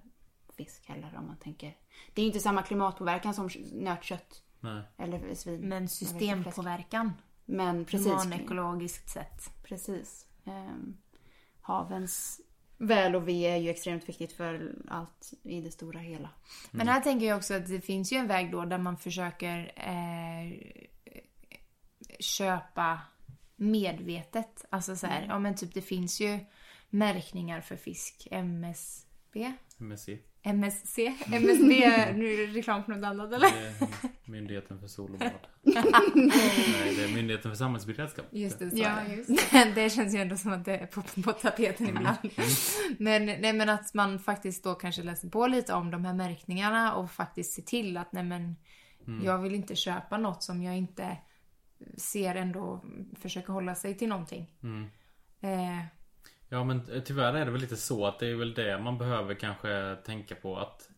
fisk 0.59 0.89
heller 0.89 1.15
om 1.17 1.27
man 1.27 1.37
tänker. 1.37 1.77
Det 2.13 2.21
är 2.21 2.25
inte 2.25 2.39
samma 2.39 2.63
klimatpåverkan 2.63 3.33
som 3.33 3.49
nötkött 3.71 4.43
Nej. 4.59 4.83
eller 4.97 5.35
svin. 5.35 5.61
Men 5.61 5.89
systempåverkan. 5.89 7.13
Men 7.45 7.85
precis. 7.85 8.07
Humanekologiskt 8.07 9.09
sett. 9.09 9.63
Precis. 9.63 10.27
Ehm, 10.45 10.97
havens 11.61 12.41
väl 12.77 13.15
och 13.15 13.27
ve 13.27 13.45
är 13.45 13.57
ju 13.57 13.69
extremt 13.69 14.09
viktigt 14.09 14.31
för 14.31 14.75
allt 14.87 15.33
i 15.43 15.61
det 15.61 15.71
stora 15.71 15.99
hela. 15.99 16.29
Men 16.71 16.87
här 16.87 17.01
tänker 17.01 17.25
jag 17.25 17.37
också 17.37 17.53
att 17.53 17.67
det 17.67 17.81
finns 17.81 18.13
ju 18.13 18.17
en 18.17 18.27
väg 18.27 18.51
då 18.51 18.65
där 18.65 18.77
man 18.77 18.97
försöker 18.97 19.71
eh, 19.75 20.59
köpa 22.19 23.01
medvetet. 23.55 24.65
Alltså 24.69 24.95
så 24.95 25.07
här, 25.07 25.25
ja 25.27 25.39
men 25.39 25.55
typ 25.55 25.73
det 25.73 25.81
finns 25.81 26.21
ju 26.21 26.39
märkningar 26.89 27.61
för 27.61 27.75
fisk. 27.75 28.27
MSB? 28.31 29.53
MSC. 29.77 30.09
MSC? 30.43 30.97
MSB, 31.25 32.13
nu 32.15 32.33
är 32.33 32.47
det 32.47 32.53
reklam 32.53 32.83
för 32.83 32.91
något 32.91 33.05
annat 33.05 33.33
eller? 33.33 33.49
Det 33.49 34.31
Myndigheten 34.31 34.79
för 34.79 34.87
sol 34.87 35.11
och 35.13 35.19
bad. 35.19 35.31
Nej, 36.15 36.95
det 36.95 37.03
är 37.03 37.13
Myndigheten 37.15 37.51
för 37.51 37.55
samhällsberedskap. 37.57 38.25
Just 38.31 38.59
det, 38.59 38.69
så 38.71 38.77
Ja, 38.77 38.95
det. 39.07 39.15
just 39.15 39.51
det 39.75 39.89
känns 39.89 40.15
ju 40.15 40.19
ändå 40.19 40.37
som 40.37 40.51
att 40.53 40.65
det 40.65 40.77
är 40.77 40.85
på, 40.85 41.01
på 41.21 41.31
tapeten 41.31 41.89
ibland. 41.89 42.17
Men, 42.97 43.25
nej, 43.25 43.53
men 43.53 43.69
att 43.69 43.93
man 43.93 44.19
faktiskt 44.19 44.63
då 44.63 44.75
kanske 44.75 45.03
läser 45.03 45.29
på 45.29 45.47
lite 45.47 45.73
om 45.73 45.91
de 45.91 46.05
här 46.05 46.13
märkningarna 46.13 46.93
och 46.95 47.11
faktiskt 47.11 47.53
ser 47.53 47.61
till 47.61 47.97
att 47.97 48.13
nej 48.13 48.23
men 48.23 48.55
jag 49.23 49.37
vill 49.37 49.55
inte 49.55 49.75
köpa 49.75 50.17
något 50.17 50.43
som 50.43 50.63
jag 50.63 50.77
inte 50.77 51.17
ser 51.97 52.35
ändå 52.35 52.83
försöka 53.21 53.51
hålla 53.51 53.75
sig 53.75 53.97
till 53.97 54.09
någonting. 54.09 54.51
Eh, 55.41 55.79
Ja 56.49 56.63
men 56.63 56.81
tyvärr 57.05 57.33
är 57.33 57.45
det 57.45 57.51
väl 57.51 57.61
lite 57.61 57.77
så 57.77 58.05
att 58.05 58.19
det 58.19 58.27
är 58.27 58.35
väl 58.35 58.53
det 58.53 58.79
man 58.79 58.97
behöver 58.97 59.35
kanske 59.35 59.97
tänka 60.05 60.35
på 60.35 60.57
att 60.57 60.89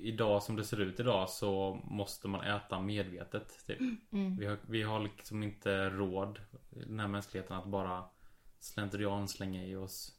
Idag 0.00 0.42
som 0.42 0.56
det 0.56 0.64
ser 0.64 0.80
ut 0.80 1.00
idag 1.00 1.30
så 1.30 1.80
måste 1.84 2.28
man 2.28 2.40
äta 2.40 2.80
medvetet. 2.80 3.66
Typ. 3.66 3.80
Mm. 4.12 4.36
Vi, 4.36 4.46
har, 4.46 4.58
vi 4.68 4.82
har 4.82 5.00
liksom 5.00 5.42
inte 5.42 5.90
råd 5.90 6.40
den 6.70 7.00
här 7.00 7.08
mänskligheten 7.08 7.56
att 7.56 7.66
bara 7.66 8.04
slentrian 8.60 9.28
slänga 9.28 9.64
i 9.64 9.76
oss 9.76 10.12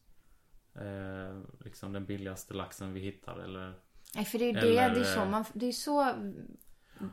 eh, 0.75 1.41
liksom 1.59 1.93
den 1.93 2.05
billigaste 2.05 2.53
laxen 2.53 2.93
vi 2.93 2.99
hittar 2.99 3.39
eller 3.39 3.73
Nej, 4.15 4.25
för 4.25 4.39
det 4.39 4.45
är 4.45 4.47
ju 4.47 4.53
det, 4.53 4.59
Eller, 4.59 4.95
det 4.95 4.99
är 4.99 5.03
så 5.03 5.21
eh, 5.21 5.29
man, 5.29 5.45
det 5.53 5.65
är 5.65 5.71
så 5.71 6.13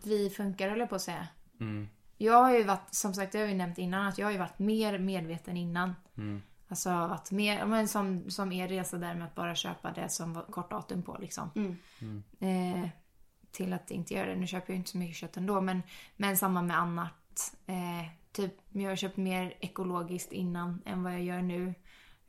vi 0.04 0.30
funkar 0.30 0.76
jag 0.76 0.88
på 0.88 0.94
att 0.94 1.02
säga. 1.02 1.28
mm, 1.60 1.88
Jag 2.18 2.42
har 2.42 2.54
ju 2.54 2.64
varit, 2.64 2.94
som 2.94 3.14
sagt 3.14 3.32
det 3.32 3.38
har 3.38 3.46
vi 3.46 3.54
nämnt 3.54 3.78
innan, 3.78 4.06
att 4.06 4.18
jag 4.18 4.26
har 4.26 4.32
ju 4.32 4.38
varit 4.38 4.58
mer 4.58 4.98
medveten 4.98 5.56
innan. 5.56 5.94
mm, 6.16 6.42
Alltså 6.72 6.90
varit 6.90 7.30
mer, 7.30 7.66
men 7.66 7.88
som, 7.88 8.30
som 8.30 8.52
er 8.52 8.68
resa 8.68 8.98
där 8.98 9.14
med 9.14 9.24
att 9.24 9.34
bara 9.34 9.54
köpa 9.54 9.92
det 9.92 10.08
som 10.08 10.32
var 10.32 10.42
kort 10.42 10.70
datum 10.70 11.02
på 11.02 11.16
liksom. 11.20 11.50
Mm. 11.54 12.22
Eh, 12.40 12.88
till 13.50 13.72
att 13.72 13.90
inte 13.90 14.14
göra 14.14 14.26
det. 14.26 14.36
Nu 14.36 14.46
köper 14.46 14.72
jag 14.72 14.78
inte 14.78 14.90
så 14.90 14.98
mycket 14.98 15.16
kött 15.16 15.36
ändå 15.36 15.60
men, 15.60 15.82
men 16.16 16.36
samma 16.36 16.62
med 16.62 16.78
annat. 16.78 17.56
Eh, 17.66 18.10
typ, 18.32 18.54
jag 18.72 18.90
har 18.90 18.96
köpt 18.96 19.16
mer 19.16 19.54
ekologiskt 19.60 20.32
innan 20.32 20.82
än 20.86 21.02
vad 21.02 21.12
jag 21.12 21.22
gör 21.22 21.42
nu. 21.42 21.74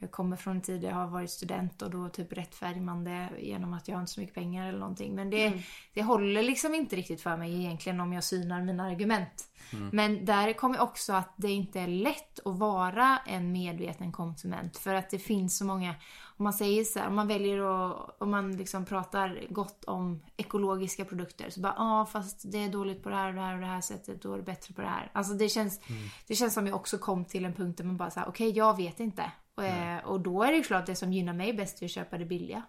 Jag 0.04 0.12
kommer 0.12 0.38
från 0.38 0.56
en 0.56 0.62
tid 0.62 0.82
där 0.82 0.90
jag 0.90 0.96
har 0.96 1.08
varit 1.08 1.30
student 1.30 1.82
och 1.82 1.90
då 1.90 2.10
typ 2.10 2.34
rättfärdigar 2.34 2.84
man 2.84 3.04
det 3.04 3.30
genom 3.40 3.74
att 3.74 3.88
jag 3.88 3.96
har 3.96 4.02
inte 4.02 4.14
så 4.14 4.20
mycket 4.20 4.36
pengar 4.36 4.70
eller 4.70 4.80
någonting. 4.80 5.16
Men 5.16 5.30
det, 5.30 5.64
det 5.94 6.04
håller 6.04 6.44
liksom 6.44 6.76
inte 6.76 6.96
riktigt 6.96 7.22
för 7.22 7.38
mig 7.38 7.56
egentligen 7.56 8.00
om 8.00 8.14
jag 8.14 8.24
synar 8.24 8.62
mina 8.62 8.84
argument. 8.84 9.48
Men 9.92 10.26
där 10.26 10.54
kommer 10.54 10.82
också 10.82 11.14
att 11.14 11.34
det 11.36 11.52
inte 11.52 11.80
är 11.80 11.88
lätt 11.88 12.40
att 12.46 12.58
vara 12.58 13.18
en 13.26 13.52
medveten 13.52 14.12
konsument. 14.12 14.78
För 14.78 14.94
att 14.94 15.10
det 15.10 15.20
finns 15.20 15.58
så 15.58 15.66
många, 15.66 15.96
om 16.38 16.44
man 16.44 16.54
säger 16.54 16.84
så 16.84 17.00
här, 17.00 17.08
om 17.08 17.16
man 17.16 17.28
väljer 17.28 17.58
att, 17.58 18.22
om 18.22 18.32
man 18.32 18.58
liksom 18.58 18.86
pratar 18.86 19.42
gott 19.50 19.84
om 19.84 20.24
ekologiska 20.38 21.06
produkter. 21.06 21.50
Så 21.50 21.60
bara, 21.60 21.74
ja 21.78 22.02
ah, 22.02 22.06
fast 22.06 22.52
det 22.52 22.58
är 22.58 22.70
dåligt 22.70 23.04
på 23.04 23.10
det 23.10 23.16
här 23.16 23.28
och 23.28 23.34
det 23.34 23.42
här 23.42 23.54
och 23.54 23.62
det 23.62 23.68
här 23.68 23.82
sättet, 23.82 24.22
då 24.22 24.34
är 24.34 24.38
det 24.38 24.44
bättre 24.44 24.74
på 24.74 24.82
det 24.82 24.88
här. 24.88 25.12
Alltså 25.14 25.34
det 25.34 25.50
känns, 25.50 25.82
det 26.28 26.36
känns 26.36 26.54
som 26.54 26.68
jag 26.68 26.76
också 26.76 26.98
kom 26.98 27.26
till 27.26 27.46
en 27.46 27.54
punkt 27.54 27.78
där 27.78 27.86
man 27.86 27.98
bara 27.98 28.12
säger 28.12 28.28
okej 28.28 28.50
jag 28.50 28.78
vet 28.78 29.00
inte. 29.00 29.32
Och, 29.56 29.64
eh, 29.64 30.06
och 30.06 30.22
då 30.22 30.44
är 30.44 30.52
det 30.52 30.58
ju 30.58 30.64
klart 30.64 30.86
det 30.86 30.96
som 30.96 31.14
gynnar 31.14 31.34
mig 31.34 31.54
bäst 31.54 31.82
är 31.82 31.86
att 31.86 31.92
köpa 31.92 32.18
det 32.18 32.26
billiga. 32.26 32.64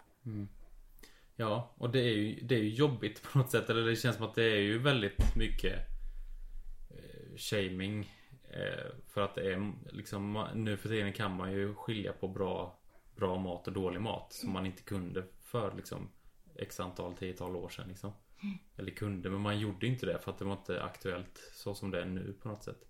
Ja, 1.37 1.75
och 1.79 1.91
det 1.91 1.99
är, 1.99 2.13
ju, 2.13 2.41
det 2.41 2.55
är 2.55 2.59
ju 2.59 2.69
jobbigt 2.69 3.23
på 3.33 3.39
något 3.39 3.51
sätt. 3.51 3.71
Eller 3.71 3.83
det 3.83 3.97
känns 3.97 4.17
som 4.17 4.27
att 4.27 4.35
det 4.35 4.45
är 4.45 4.61
ju 4.61 4.79
väldigt 4.79 5.37
mycket 5.37 5.75
eh, 6.91 7.37
shaming. 7.37 8.13
Eh, 8.51 8.91
för 9.09 9.21
att 9.21 9.35
det 9.35 9.53
är 9.53 9.73
liksom, 9.93 10.49
nu 10.55 10.77
för 10.77 10.89
tiden 10.89 11.13
kan 11.13 11.37
man 11.37 11.53
ju 11.53 11.75
skilja 11.75 12.13
på 12.13 12.29
bra, 12.29 12.79
bra 13.17 13.39
mat 13.39 13.67
och 13.67 13.73
dålig 13.73 14.01
mat. 14.01 14.33
Som 14.33 14.53
man 14.53 14.67
inte 14.67 14.83
kunde 14.83 15.25
för 15.41 15.75
liksom 15.77 16.09
x 16.55 16.81
antal, 16.81 17.15
tiotal 17.15 17.57
år 17.57 17.69
sedan 17.69 17.89
liksom. 17.89 18.13
Eller 18.77 18.91
kunde, 18.91 19.31
men 19.31 19.41
man 19.41 19.59
gjorde 19.59 19.87
inte 19.87 20.07
det 20.07 20.19
för 20.19 20.31
att 20.31 20.39
det 20.39 20.45
var 20.45 20.53
inte 20.53 20.83
aktuellt 20.83 21.51
så 21.55 21.75
som 21.75 21.91
det 21.91 22.03
är 22.03 22.07
nu 22.07 22.35
på 22.43 22.49
något 22.49 22.65
sätt. 22.65 22.85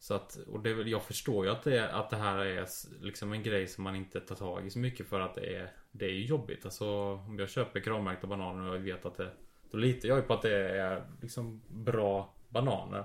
Så 0.00 0.14
att, 0.14 0.36
och 0.36 0.60
det, 0.60 0.70
jag 0.70 1.02
förstår 1.02 1.44
ju 1.44 1.52
att 1.52 1.62
det, 1.62 1.92
att 1.92 2.10
det 2.10 2.16
här 2.16 2.38
är 2.38 2.66
liksom 3.00 3.32
en 3.32 3.42
grej 3.42 3.66
som 3.66 3.84
man 3.84 3.96
inte 3.96 4.20
tar 4.20 4.34
tag 4.36 4.66
i 4.66 4.70
så 4.70 4.78
mycket 4.78 5.06
för 5.06 5.20
att 5.20 5.34
det 5.34 5.56
är 5.56 5.72
Det 5.90 6.04
är 6.04 6.10
ju 6.10 6.24
jobbigt. 6.24 6.64
Alltså 6.64 7.14
om 7.14 7.38
jag 7.38 7.48
köper 7.48 7.80
kravmärkta 7.80 8.26
bananer 8.26 8.68
och 8.68 8.76
jag 8.76 8.80
vet 8.80 9.06
att 9.06 9.16
det 9.16 9.30
Då 9.70 9.78
litar 9.78 10.08
jag 10.08 10.18
ju 10.18 10.22
på 10.22 10.34
att 10.34 10.42
det 10.42 10.78
är 10.78 11.06
liksom 11.20 11.62
bra 11.68 12.34
bananer. 12.48 13.04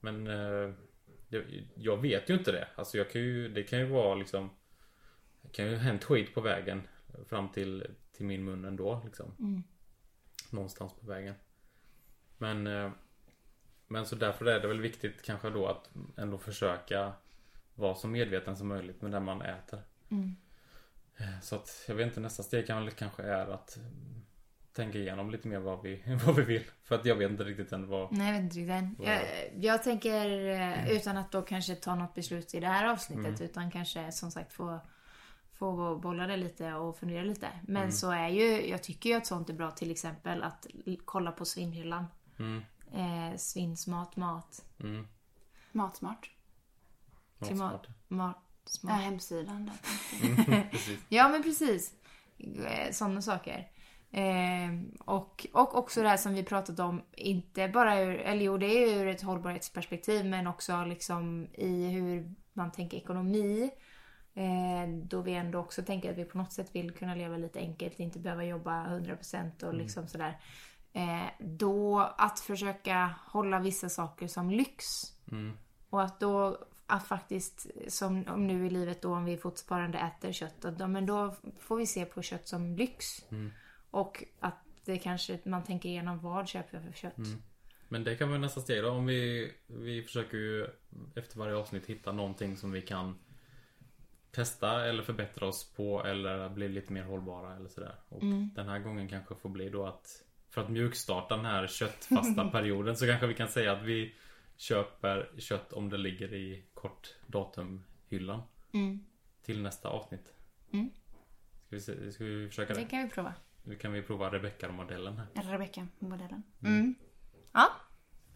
Men 0.00 0.26
eh, 0.26 0.74
jag, 1.28 1.66
jag 1.74 1.96
vet 1.96 2.30
ju 2.30 2.34
inte 2.34 2.52
det. 2.52 2.68
Alltså 2.74 2.98
jag 2.98 3.10
kan 3.10 3.20
ju, 3.20 3.48
det 3.48 3.62
kan 3.62 3.78
ju 3.78 3.84
vara 3.84 4.14
liksom 4.14 4.50
Det 5.42 5.48
kan 5.48 5.66
ju 5.66 5.74
ha 5.74 5.82
hänt 5.82 6.04
skit 6.04 6.34
på 6.34 6.40
vägen 6.40 6.82
Fram 7.28 7.48
till, 7.48 7.86
till 8.12 8.26
min 8.26 8.44
mun 8.44 8.64
ändå 8.64 9.02
liksom. 9.04 9.62
Någonstans 10.50 10.92
på 11.00 11.06
vägen. 11.06 11.34
Men 12.38 12.66
eh, 12.66 12.90
men 13.90 14.06
så 14.06 14.16
därför 14.16 14.44
är 14.46 14.60
det 14.60 14.68
väl 14.68 14.80
viktigt 14.80 15.22
kanske 15.22 15.50
då 15.50 15.66
att 15.66 15.90
ändå 16.16 16.38
försöka 16.38 17.12
vara 17.74 17.94
så 17.94 18.08
medveten 18.08 18.56
som 18.56 18.68
möjligt 18.68 19.02
med 19.02 19.10
det 19.10 19.20
man 19.20 19.42
äter. 19.42 19.80
Eh, 21.16 21.40
Så 21.42 21.56
att 21.56 21.84
jag 21.88 21.94
vet 21.94 22.06
inte, 22.06 22.20
nästa 22.20 22.42
steg 22.42 22.66
kanske 22.96 23.22
är 23.22 23.46
att 23.54 23.76
mm, 23.76 24.22
tänka 24.72 24.98
igenom 24.98 25.30
lite 25.30 25.48
mer 25.48 25.58
vad 25.58 25.82
vi, 25.82 26.02
vad 26.26 26.36
vi 26.36 26.42
vill. 26.42 26.64
För 26.84 26.94
att 26.94 27.04
jag 27.04 27.14
vet 27.14 27.30
inte 27.30 27.44
riktigt 27.44 27.72
än 27.72 27.88
vad... 27.88 28.12
Nej, 28.12 28.26
jag 28.26 28.32
vet 28.34 28.42
inte 28.42 28.58
riktigt 28.58 28.74
än. 28.74 28.96
Vad- 28.98 29.08
Jag, 29.08 29.22
jag 29.60 29.82
tänker, 29.82 30.48
eh, 30.48 30.90
utan 30.90 31.16
att 31.16 31.32
då 31.32 31.42
kanske 31.42 31.74
ta 31.74 31.94
något 31.94 32.14
beslut 32.14 32.54
i 32.54 32.60
det 32.60 32.66
här 32.66 32.86
avsnittet, 32.86 33.26
Mm. 33.26 33.42
utan 33.42 33.70
kanske 33.70 34.12
som 34.12 34.30
sagt 34.30 34.52
få, 34.52 34.80
få 35.52 35.96
bolla 35.96 36.26
det 36.26 36.36
lite 36.36 36.72
och 36.74 36.98
fundera 36.98 37.22
lite. 37.22 37.48
Men 37.62 37.76
Mm. 37.82 37.92
så 37.92 38.10
är 38.10 38.28
ju, 38.28 38.68
jag 38.70 38.82
tycker 38.82 39.10
ju 39.10 39.16
att 39.16 39.26
sånt 39.26 39.50
är 39.50 39.54
bra 39.54 39.70
till 39.70 39.90
exempel 39.90 40.42
att 40.42 40.66
kolla 41.04 41.32
på 41.32 41.44
svinhyllan. 41.44 42.06
Mm, 42.38 42.62
Eh, 42.94 43.36
svinsmat, 43.36 44.16
mat, 44.16 44.64
mm, 44.80 45.06
Matsmart. 45.72 46.30
klimat, 47.44 47.72
matsmart. 47.72 47.88
mat, 48.08 48.36
Ja, 48.64 48.70
smart. 48.70 49.00
hemsidan 49.00 49.66
där. 49.66 50.28
Mm. 50.46 50.62
Ja 51.08 51.28
men 51.28 51.42
precis. 51.42 51.92
Sådana 52.92 53.22
saker. 53.22 53.68
Eh, 54.10 54.70
och, 55.00 55.46
och 55.52 55.74
också 55.78 56.02
det 56.02 56.08
här 56.08 56.16
som 56.16 56.34
vi 56.34 56.42
pratat 56.44 56.78
om, 56.78 57.02
inte 57.12 57.68
bara 57.68 58.00
ur, 58.00 58.14
eller 58.16 58.44
jo 58.44 58.58
det 58.58 58.66
är 58.66 58.96
ur 59.00 59.06
ett 59.06 59.22
hållbarhetsperspektiv 59.22 60.26
men 60.26 60.46
också 60.46 60.84
liksom 60.84 61.46
i 61.54 61.88
hur 61.88 62.34
man 62.52 62.72
tänker 62.72 62.96
ekonomi. 62.96 63.70
Eh, 64.34 64.88
då 65.02 65.20
vi 65.22 65.34
ändå 65.34 65.58
också 65.58 65.82
tänker 65.82 66.10
att 66.10 66.18
vi 66.18 66.24
på 66.24 66.38
något 66.38 66.52
sätt 66.52 66.70
vill 66.74 66.90
kunna 66.90 67.14
leva 67.14 67.36
lite 67.36 67.58
enkelt, 67.58 68.00
inte 68.00 68.18
behöva 68.18 68.44
jobba 68.44 68.86
100% 68.86 69.64
och 69.64 69.74
liksom 69.74 70.08
sådär. 70.08 70.40
Eh, 70.92 71.26
då 71.38 71.98
att 72.18 72.40
försöka 72.40 73.14
hålla 73.26 73.58
vissa 73.60 73.88
saker 73.88 74.26
som 74.26 74.50
lyx. 74.50 74.84
Mm, 75.32 75.56
Och 75.90 76.02
att 76.02 76.20
då 76.20 76.58
att 76.86 77.06
faktiskt, 77.06 77.66
som 77.88 78.24
om 78.28 78.46
nu 78.46 78.66
i 78.66 78.70
livet 78.70 79.02
då 79.02 79.14
om 79.14 79.24
vi 79.24 79.36
fortfarande 79.36 79.98
äter 79.98 80.32
kött, 80.32 80.60
då- 80.78 80.86
men 80.88 81.06
då 81.06 81.34
får 81.60 81.76
vi 81.76 81.86
se 81.86 82.04
på 82.04 82.22
kött 82.22 82.48
som 82.48 82.76
lyx. 82.76 83.06
Mm. 83.30 83.50
Och 83.90 84.24
att 84.40 84.54
det 84.84 84.98
kanske, 84.98 85.38
man 85.44 85.64
tänker 85.64 85.88
igenom 85.88 86.18
vad 86.20 86.48
köper 86.48 86.76
jag 86.76 86.84
för 86.86 86.92
kött. 86.92 87.16
Mm. 87.18 87.42
Men 87.88 88.04
det 88.04 88.16
kan 88.16 88.28
vara 88.28 88.38
nästa 88.38 88.60
steg 88.60 88.82
då. 88.82 88.90
Om 88.90 89.06
vi, 89.06 89.52
vi 89.66 90.02
försöker 90.02 90.36
ju 90.36 90.66
efter 91.14 91.38
varje 91.38 91.54
avsnitt 91.56 91.86
hitta 91.86 92.12
någonting 92.12 92.56
som 92.56 92.72
vi 92.72 92.82
kan 92.82 93.18
testa 94.30 94.84
eller 94.86 95.02
förbättra 95.02 95.46
oss 95.46 95.72
på 95.72 96.04
eller 96.04 96.48
bli 96.48 96.68
lite 96.68 96.92
mer 96.92 97.02
hållbara 97.04 97.56
eller 97.56 97.68
sådär. 97.68 97.94
Och 98.08 98.20
den 98.54 98.68
här 98.68 98.78
gången 98.78 99.08
kanske 99.08 99.34
får 99.34 99.48
bli 99.48 99.68
då 99.68 99.86
att 99.86 100.22
för 100.50 100.60
att 100.60 100.70
mjukstarta 100.70 101.36
den 101.36 101.44
här 101.44 101.66
köttfasta 101.66 102.44
perioden 102.52 102.96
så 102.96 103.06
kanske 103.06 103.26
vi 103.26 103.34
kan 103.34 103.48
säga 103.48 103.72
att 103.72 103.82
vi 103.82 104.14
köper 104.56 105.30
kött 105.38 105.72
om 105.72 105.88
det 105.88 105.96
ligger 105.98 106.34
i 106.34 106.64
kort 106.74 107.14
datumhyllan 107.26 108.42
Mm. 108.72 109.00
till 109.42 109.62
nästa 109.62 109.88
avsnitt. 109.88 110.32
Mm. 110.72 110.90
Ska, 111.66 111.76
vi, 111.76 111.80
se- 111.80 112.12
ska 112.12 112.24
vi 112.24 112.48
försöka 112.48 112.74
Det 112.74 112.80
det? 112.80 112.86
kan 112.86 113.02
vi 113.02 113.10
prova. 113.10 113.34
Nu 113.62 113.76
kan 113.76 113.92
vi 113.92 114.02
prova 114.02 114.30
Rebecca-modellen 114.32 115.18
här. 115.34 115.42
Rebecca-modellen. 115.52 116.42
Mm. 116.64 116.94
Ja, 117.52 117.68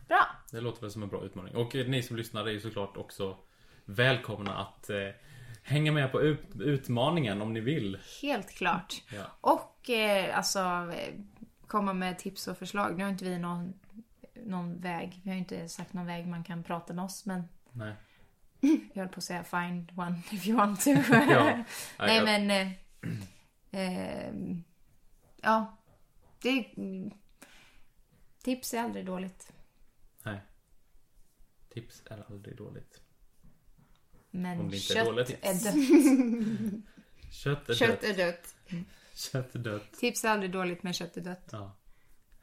bra. 0.09 0.27
Det 0.51 0.61
låter 0.61 0.81
väl 0.81 0.91
som 0.91 1.03
en 1.03 1.09
bra 1.09 1.25
utmaning. 1.25 1.57
Och 1.57 1.75
ni 1.75 2.03
som 2.03 2.17
lyssnar 2.17 2.47
är 2.47 2.51
ju 2.51 2.61
såklart 2.61 2.97
också 2.97 3.39
välkomna 3.85 4.57
att 4.57 4.91
eh, 4.91 5.09
hänga 5.63 5.93
med 5.93 6.13
på 6.13 6.23
ut, 6.23 6.41
utmaningen 6.61 7.43
om 7.43 7.53
ni 7.53 7.61
vill. 7.61 7.99
Helt 8.23 8.51
klart. 8.51 8.95
Ja. 9.15 9.25
Och 9.41 9.91
eh, 9.91 10.37
alltså 10.37 10.59
eh, 10.95 11.15
komma 11.75 11.93
med 11.93 12.19
tips 12.19 12.49
och 12.49 12.59
förslag. 12.59 12.97
Nu 12.99 13.05
har 13.05 13.11
inte 13.11 13.25
vi 13.25 13.39
någon, 13.39 13.75
någon 14.35 14.81
väg. 14.81 15.21
Vi 15.25 15.31
har 15.31 15.37
inte 15.37 15.69
sagt 15.69 15.93
någon 15.93 16.07
väg 16.07 16.27
man 16.27 16.45
kan 16.45 16.63
prata 16.63 16.93
med 16.93 17.05
oss. 17.05 17.27
Men 17.27 17.43
Nej. 17.73 17.95
jag 18.93 19.03
höll 19.03 19.09
på 19.09 19.19
att 19.19 19.25
säga 19.25 19.45
find 19.45 19.93
one 19.99 20.23
if 20.33 20.47
you 20.47 20.57
want 20.57 20.81
to. 20.85 20.91
Ja. 21.11 21.65
Nej 21.99 22.17
jag- 22.17 22.25
men... 22.25 22.51
Eh, 22.51 22.71
eh, 23.81 24.35
ja. 25.43 25.77
Det, 26.43 26.75
tips 28.43 28.75
är 28.75 28.79
aldrig 28.83 29.07
dåligt. 29.07 29.53
Nej. 30.23 30.41
Tips 31.69 32.03
är 32.11 32.25
aldrig 32.33 32.57
dåligt. 32.57 33.01
Men 34.31 34.61
Om 34.61 34.71
det 34.71 34.77
inte 34.77 34.93
är 34.93 34.95
kött 34.97 35.07
dåligt 35.07 35.27
tips. 35.27 35.43
är 35.43 35.73
dött. 35.73 36.85
Kött 37.33 37.69
är 37.69 37.75
Kött 37.75 38.01
dött. 38.01 38.11
är 38.11 38.17
dött. 38.17 38.55
Kött 39.33 39.55
är 39.55 39.59
dött. 39.59 39.93
Tips 39.93 40.25
är 40.25 40.29
aldrig 40.29 40.53
dåligt 40.53 40.83
men 40.83 40.93
kött 40.93 41.17
är 41.17 41.21
dött. 41.21 41.49
Ja. 41.53 41.77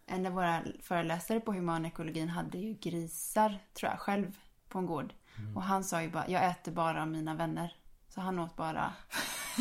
En 0.05 0.25
av 0.25 0.31
våra 0.33 0.63
föreläsare 0.81 1.39
på 1.39 1.53
humanekologin 1.53 2.29
hade 2.29 2.57
ju 2.57 2.73
grisar, 2.73 3.59
tror 3.73 3.91
jag, 3.91 3.99
själv 3.99 4.37
på 4.69 4.79
en 4.79 4.85
gård. 4.85 5.13
Och 5.55 5.63
han 5.63 5.83
sa 5.83 6.01
ju 6.01 6.09
bara, 6.09 6.27
jag 6.29 6.45
äter 6.49 6.71
bara 6.71 7.01
av 7.01 7.07
mina 7.07 7.35
vänner. 7.35 7.75
Så 8.09 8.21
han 8.21 8.39
åt 8.39 8.55
bara 8.55 8.93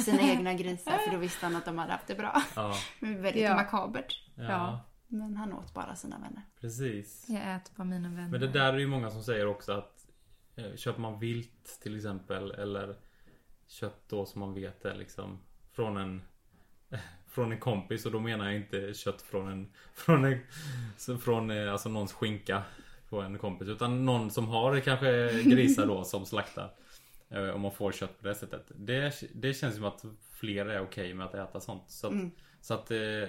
sina 0.04 0.20
egna 0.30 0.54
grisar 0.54 0.98
för 0.98 1.10
då 1.12 1.18
visste 1.18 1.46
han 1.46 1.56
att 1.56 1.64
de 1.64 1.78
hade 1.78 1.92
haft 1.92 2.06
det 2.06 2.14
bra. 2.14 2.42
Ja. 2.56 2.74
Men 3.00 3.22
väldigt 3.22 3.42
Ja. 3.42 3.54
makabert. 3.54 4.28
ja. 4.34 4.42
Ja. 4.44 4.80
Men 5.06 5.36
han 5.36 5.52
åt 5.52 5.74
bara 5.74 5.96
sina 5.96 6.18
vänner. 6.18 6.42
Precis. 6.60 7.24
Jag 7.28 7.54
äter 7.56 7.74
på 7.74 7.84
mina 7.84 8.08
vänner. 8.08 8.28
Men 8.28 8.40
det 8.40 8.48
där 8.48 8.72
är 8.72 8.78
ju 8.78 8.86
många 8.86 9.10
som 9.10 9.22
säger 9.22 9.46
också 9.46 9.72
att 9.72 10.06
eh, 10.56 10.76
köper 10.76 11.00
man 11.00 11.18
vilt 11.18 11.78
till 11.82 11.96
exempel 11.96 12.50
eller 12.50 12.96
kött 13.66 14.02
då 14.08 14.26
som 14.26 14.40
man 14.40 14.54
vet 14.54 14.84
är 14.84 14.94
liksom 14.94 15.38
från 15.72 15.96
en 15.96 16.22
från 17.28 17.52
en 17.52 17.58
kompis 17.58 18.06
och 18.06 18.12
då 18.12 18.20
menar 18.20 18.44
jag 18.44 18.54
inte 18.54 18.94
kött 18.94 19.22
från 19.22 19.52
en 19.52 19.72
Från 19.94 20.24
en 20.24 20.40
Från 21.18 21.50
eh, 21.50 21.72
alltså 21.72 21.88
någons 21.88 22.12
skinka 22.12 22.62
På 23.08 23.20
en 23.20 23.38
kompis 23.38 23.68
utan 23.68 24.04
någon 24.04 24.30
som 24.30 24.48
har 24.48 24.80
kanske 24.80 25.42
grisar 25.42 25.86
då 25.86 26.04
som 26.04 26.26
slaktar 26.26 26.74
eh, 27.28 27.48
Om 27.48 27.60
man 27.60 27.72
får 27.72 27.92
kött 27.92 28.20
på 28.20 28.28
det 28.28 28.34
sättet. 28.34 28.72
Det, 28.74 29.14
det 29.34 29.54
känns 29.54 29.74
som 29.74 29.84
att 29.84 30.04
fler 30.40 30.66
är 30.66 30.80
okej 30.80 31.14
med 31.14 31.26
att 31.26 31.34
äta 31.34 31.60
sånt. 31.60 31.90
Så 31.90 32.06
att, 32.06 32.14
så 32.60 32.74
att 32.74 32.90
eh, 32.90 33.28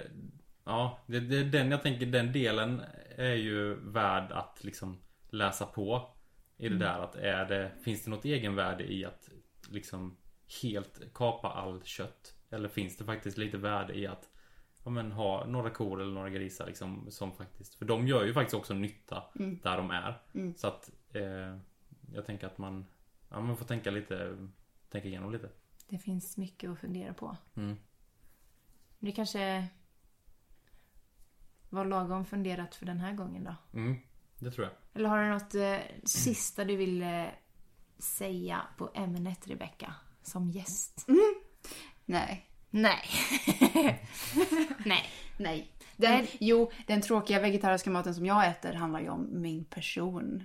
Ja, 0.64 0.98
det, 1.06 1.20
det 1.20 1.44
den 1.44 1.70
jag 1.70 1.82
tänker 1.82 2.06
den 2.06 2.32
delen 2.32 2.82
är 3.16 3.34
ju 3.34 3.74
värd 3.74 4.32
att 4.32 4.64
liksom 4.64 4.98
läsa 5.30 5.66
på 5.66 6.14
i 6.56 6.68
det 6.68 6.78
där 6.78 6.98
att 6.98 7.16
är 7.16 7.44
det 7.44 7.72
Finns 7.84 8.04
det 8.04 8.10
något 8.10 8.24
egenvärde 8.24 8.92
i 8.92 9.04
att 9.04 9.30
liksom 9.68 10.16
helt 10.62 11.14
kapa 11.14 11.48
all 11.48 11.82
kött? 11.82 12.34
Eller 12.52 12.68
finns 12.68 12.96
det 12.96 13.04
faktiskt 13.04 13.38
lite 13.38 13.56
värde 13.56 13.98
i 13.98 14.06
att 14.06 14.28
ja, 14.84 14.90
men, 14.90 15.12
ha 15.12 15.46
några 15.46 15.70
kor 15.70 16.00
eller 16.00 16.12
några 16.12 16.30
grisar 16.30 16.66
liksom 16.66 17.06
som 17.10 17.32
faktiskt 17.32 17.74
För 17.74 17.84
de 17.84 18.08
gör 18.08 18.24
ju 18.24 18.34
faktiskt 18.34 18.54
också 18.54 18.74
nytta 18.74 19.22
där 19.62 19.76
de 19.76 19.90
är. 19.90 20.22
Så 20.56 20.66
att 20.66 20.90
eh, 21.12 21.58
jag 22.14 22.26
tänker 22.26 22.46
att 22.46 22.58
man 22.58 22.86
Ja 23.30 23.40
man 23.40 23.56
får 23.56 23.64
tänka 23.64 23.90
lite 23.90 24.36
Tänka 24.92 25.08
igenom 25.08 25.32
lite. 25.32 25.48
Det 25.88 25.98
finns 25.98 26.36
mycket 26.36 26.70
att 26.70 26.78
fundera 26.78 27.14
på. 27.14 27.36
Mm. 27.54 27.76
Det 28.98 29.12
kanske 29.12 29.68
var 31.70 31.84
lagom 31.84 32.24
funderat 32.24 32.74
för 32.74 32.86
den 32.86 33.00
här 33.00 33.12
gången 33.12 33.44
då. 33.44 33.78
Mm, 33.78 33.96
det 34.38 34.50
tror 34.50 34.66
jag. 34.66 34.74
Eller 34.92 35.08
har 35.08 35.22
du 35.22 35.28
något 35.28 35.54
eh, 35.54 35.78
sista 36.04 36.64
du 36.64 36.76
vill 36.76 37.02
eh, 37.02 37.26
säga 37.98 38.62
på 38.76 38.90
ämnet 38.94 39.46
Rebecka? 39.46 39.94
Som 40.22 40.50
gäst? 40.50 41.06
Nej. 42.06 42.46
Nej. 42.70 43.02
Nej. 44.84 45.04
Nej. 45.36 45.72
Den, 45.96 46.10
Nej. 46.14 46.36
Jo, 46.40 46.70
den 46.86 47.00
tråkiga 47.00 47.40
vegetariska 47.40 47.90
maten 47.90 48.14
som 48.14 48.26
jag 48.26 48.46
äter 48.46 48.72
handlar 48.72 49.00
ju 49.00 49.08
om 49.08 49.42
min 49.42 49.64
person. 49.64 50.44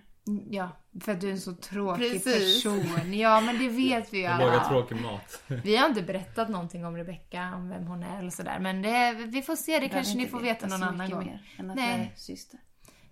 Ja, 0.49 0.69
för 1.01 1.11
att 1.11 1.21
du 1.21 1.27
är 1.27 1.31
en 1.31 1.41
så 1.41 1.53
tråkig 1.55 2.11
Precis. 2.11 2.63
person. 2.63 3.13
Ja, 3.13 3.41
men 3.41 3.59
det 3.59 3.69
vet 3.69 4.13
vi 4.13 4.17
ju 4.17 4.23
Jag 4.23 4.39
lagar 4.39 4.53
alla. 4.53 4.69
tråkig 4.69 5.01
mat. 5.01 5.43
Vi 5.63 5.75
har 5.75 5.89
inte 5.89 6.01
berättat 6.01 6.49
någonting 6.49 6.85
om 6.85 6.97
Rebecka, 6.97 7.53
om 7.55 7.69
vem 7.69 7.87
hon 7.87 8.03
är 8.03 8.19
eller 8.19 8.29
sådär. 8.29 8.59
Men 8.59 8.81
det, 8.81 9.13
vi 9.13 9.41
får 9.41 9.55
se, 9.55 9.71
det 9.71 9.79
Behöver 9.79 9.93
kanske 9.93 10.17
ni 10.17 10.27
får 10.27 10.39
veta 10.39 10.67
någon 10.67 10.83
annan 10.83 11.09
gång. 11.09 11.25
Mer 11.25 11.51
än 11.57 11.69
att 11.69 11.75
Nej. 11.75 11.89
jag 11.91 11.99
är 11.99 12.11
syster. 12.15 12.59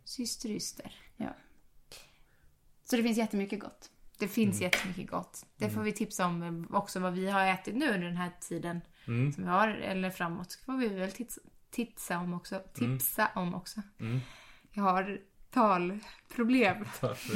Syster, 0.03 0.49
yster. 0.49 0.95
Ja. 1.17 1.35
Så 2.83 2.95
det 2.95 3.03
finns 3.03 3.17
jättemycket 3.17 3.59
gott. 3.59 3.89
Det 4.19 4.27
finns 4.27 4.61
jättemycket 4.61 5.09
gott. 5.11 5.45
Det 5.57 5.69
får 5.69 5.81
vi 5.81 5.91
tipsa 5.91 6.25
om 6.27 6.67
också 6.71 6.99
vad 6.99 7.13
vi 7.13 7.29
har 7.31 7.45
ätit 7.47 7.75
nu 7.75 7.85
under 7.93 8.07
den 8.07 8.17
här 8.17 8.31
tiden 8.41 8.81
Mm. 9.07 9.31
som 9.31 9.43
vi 9.43 9.49
har, 9.49 9.67
eller 9.67 10.09
framåt. 10.09 10.59
får 10.65 10.77
vi 10.77 10.87
väl 10.87 11.11
tips, 11.11 11.39
tipsa 11.71 12.17
om 12.19 12.33
också. 12.33 12.61
Tipsa 12.73 13.29
om 13.35 13.55
också. 13.55 13.81
Mm. 13.99 14.19
Jag 14.71 14.83
har 14.83 15.17
talproblem. 15.51 16.85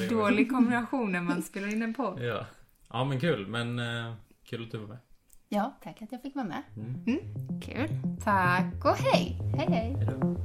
Dålig 0.09 0.49
kombination 0.51 1.11
när 1.11 1.21
man 1.21 1.41
spelar 1.43 1.67
in 1.67 1.81
en 1.81 1.93
podd. 1.93 2.19
Ja. 2.23 2.45
Ja 2.89 3.03
men 3.05 3.19
kul 3.19 3.47
men 3.47 3.79
eh, 3.79 4.13
kul 4.43 4.63
att 4.63 4.71
du 4.71 4.77
var 4.77 4.87
med. 4.87 4.97
Ja, 5.49 5.77
tack 5.83 6.01
att 6.01 6.11
jag 6.11 6.21
fick 6.21 6.35
vara 6.35 6.45
med. 6.45 6.63
Kul. 7.63 7.89
Tack 8.23 8.85
och 8.85 8.95
hej. 8.97 9.37
Hej 9.57 9.67
hej. 9.69 9.95
Hejdå. 9.95 10.38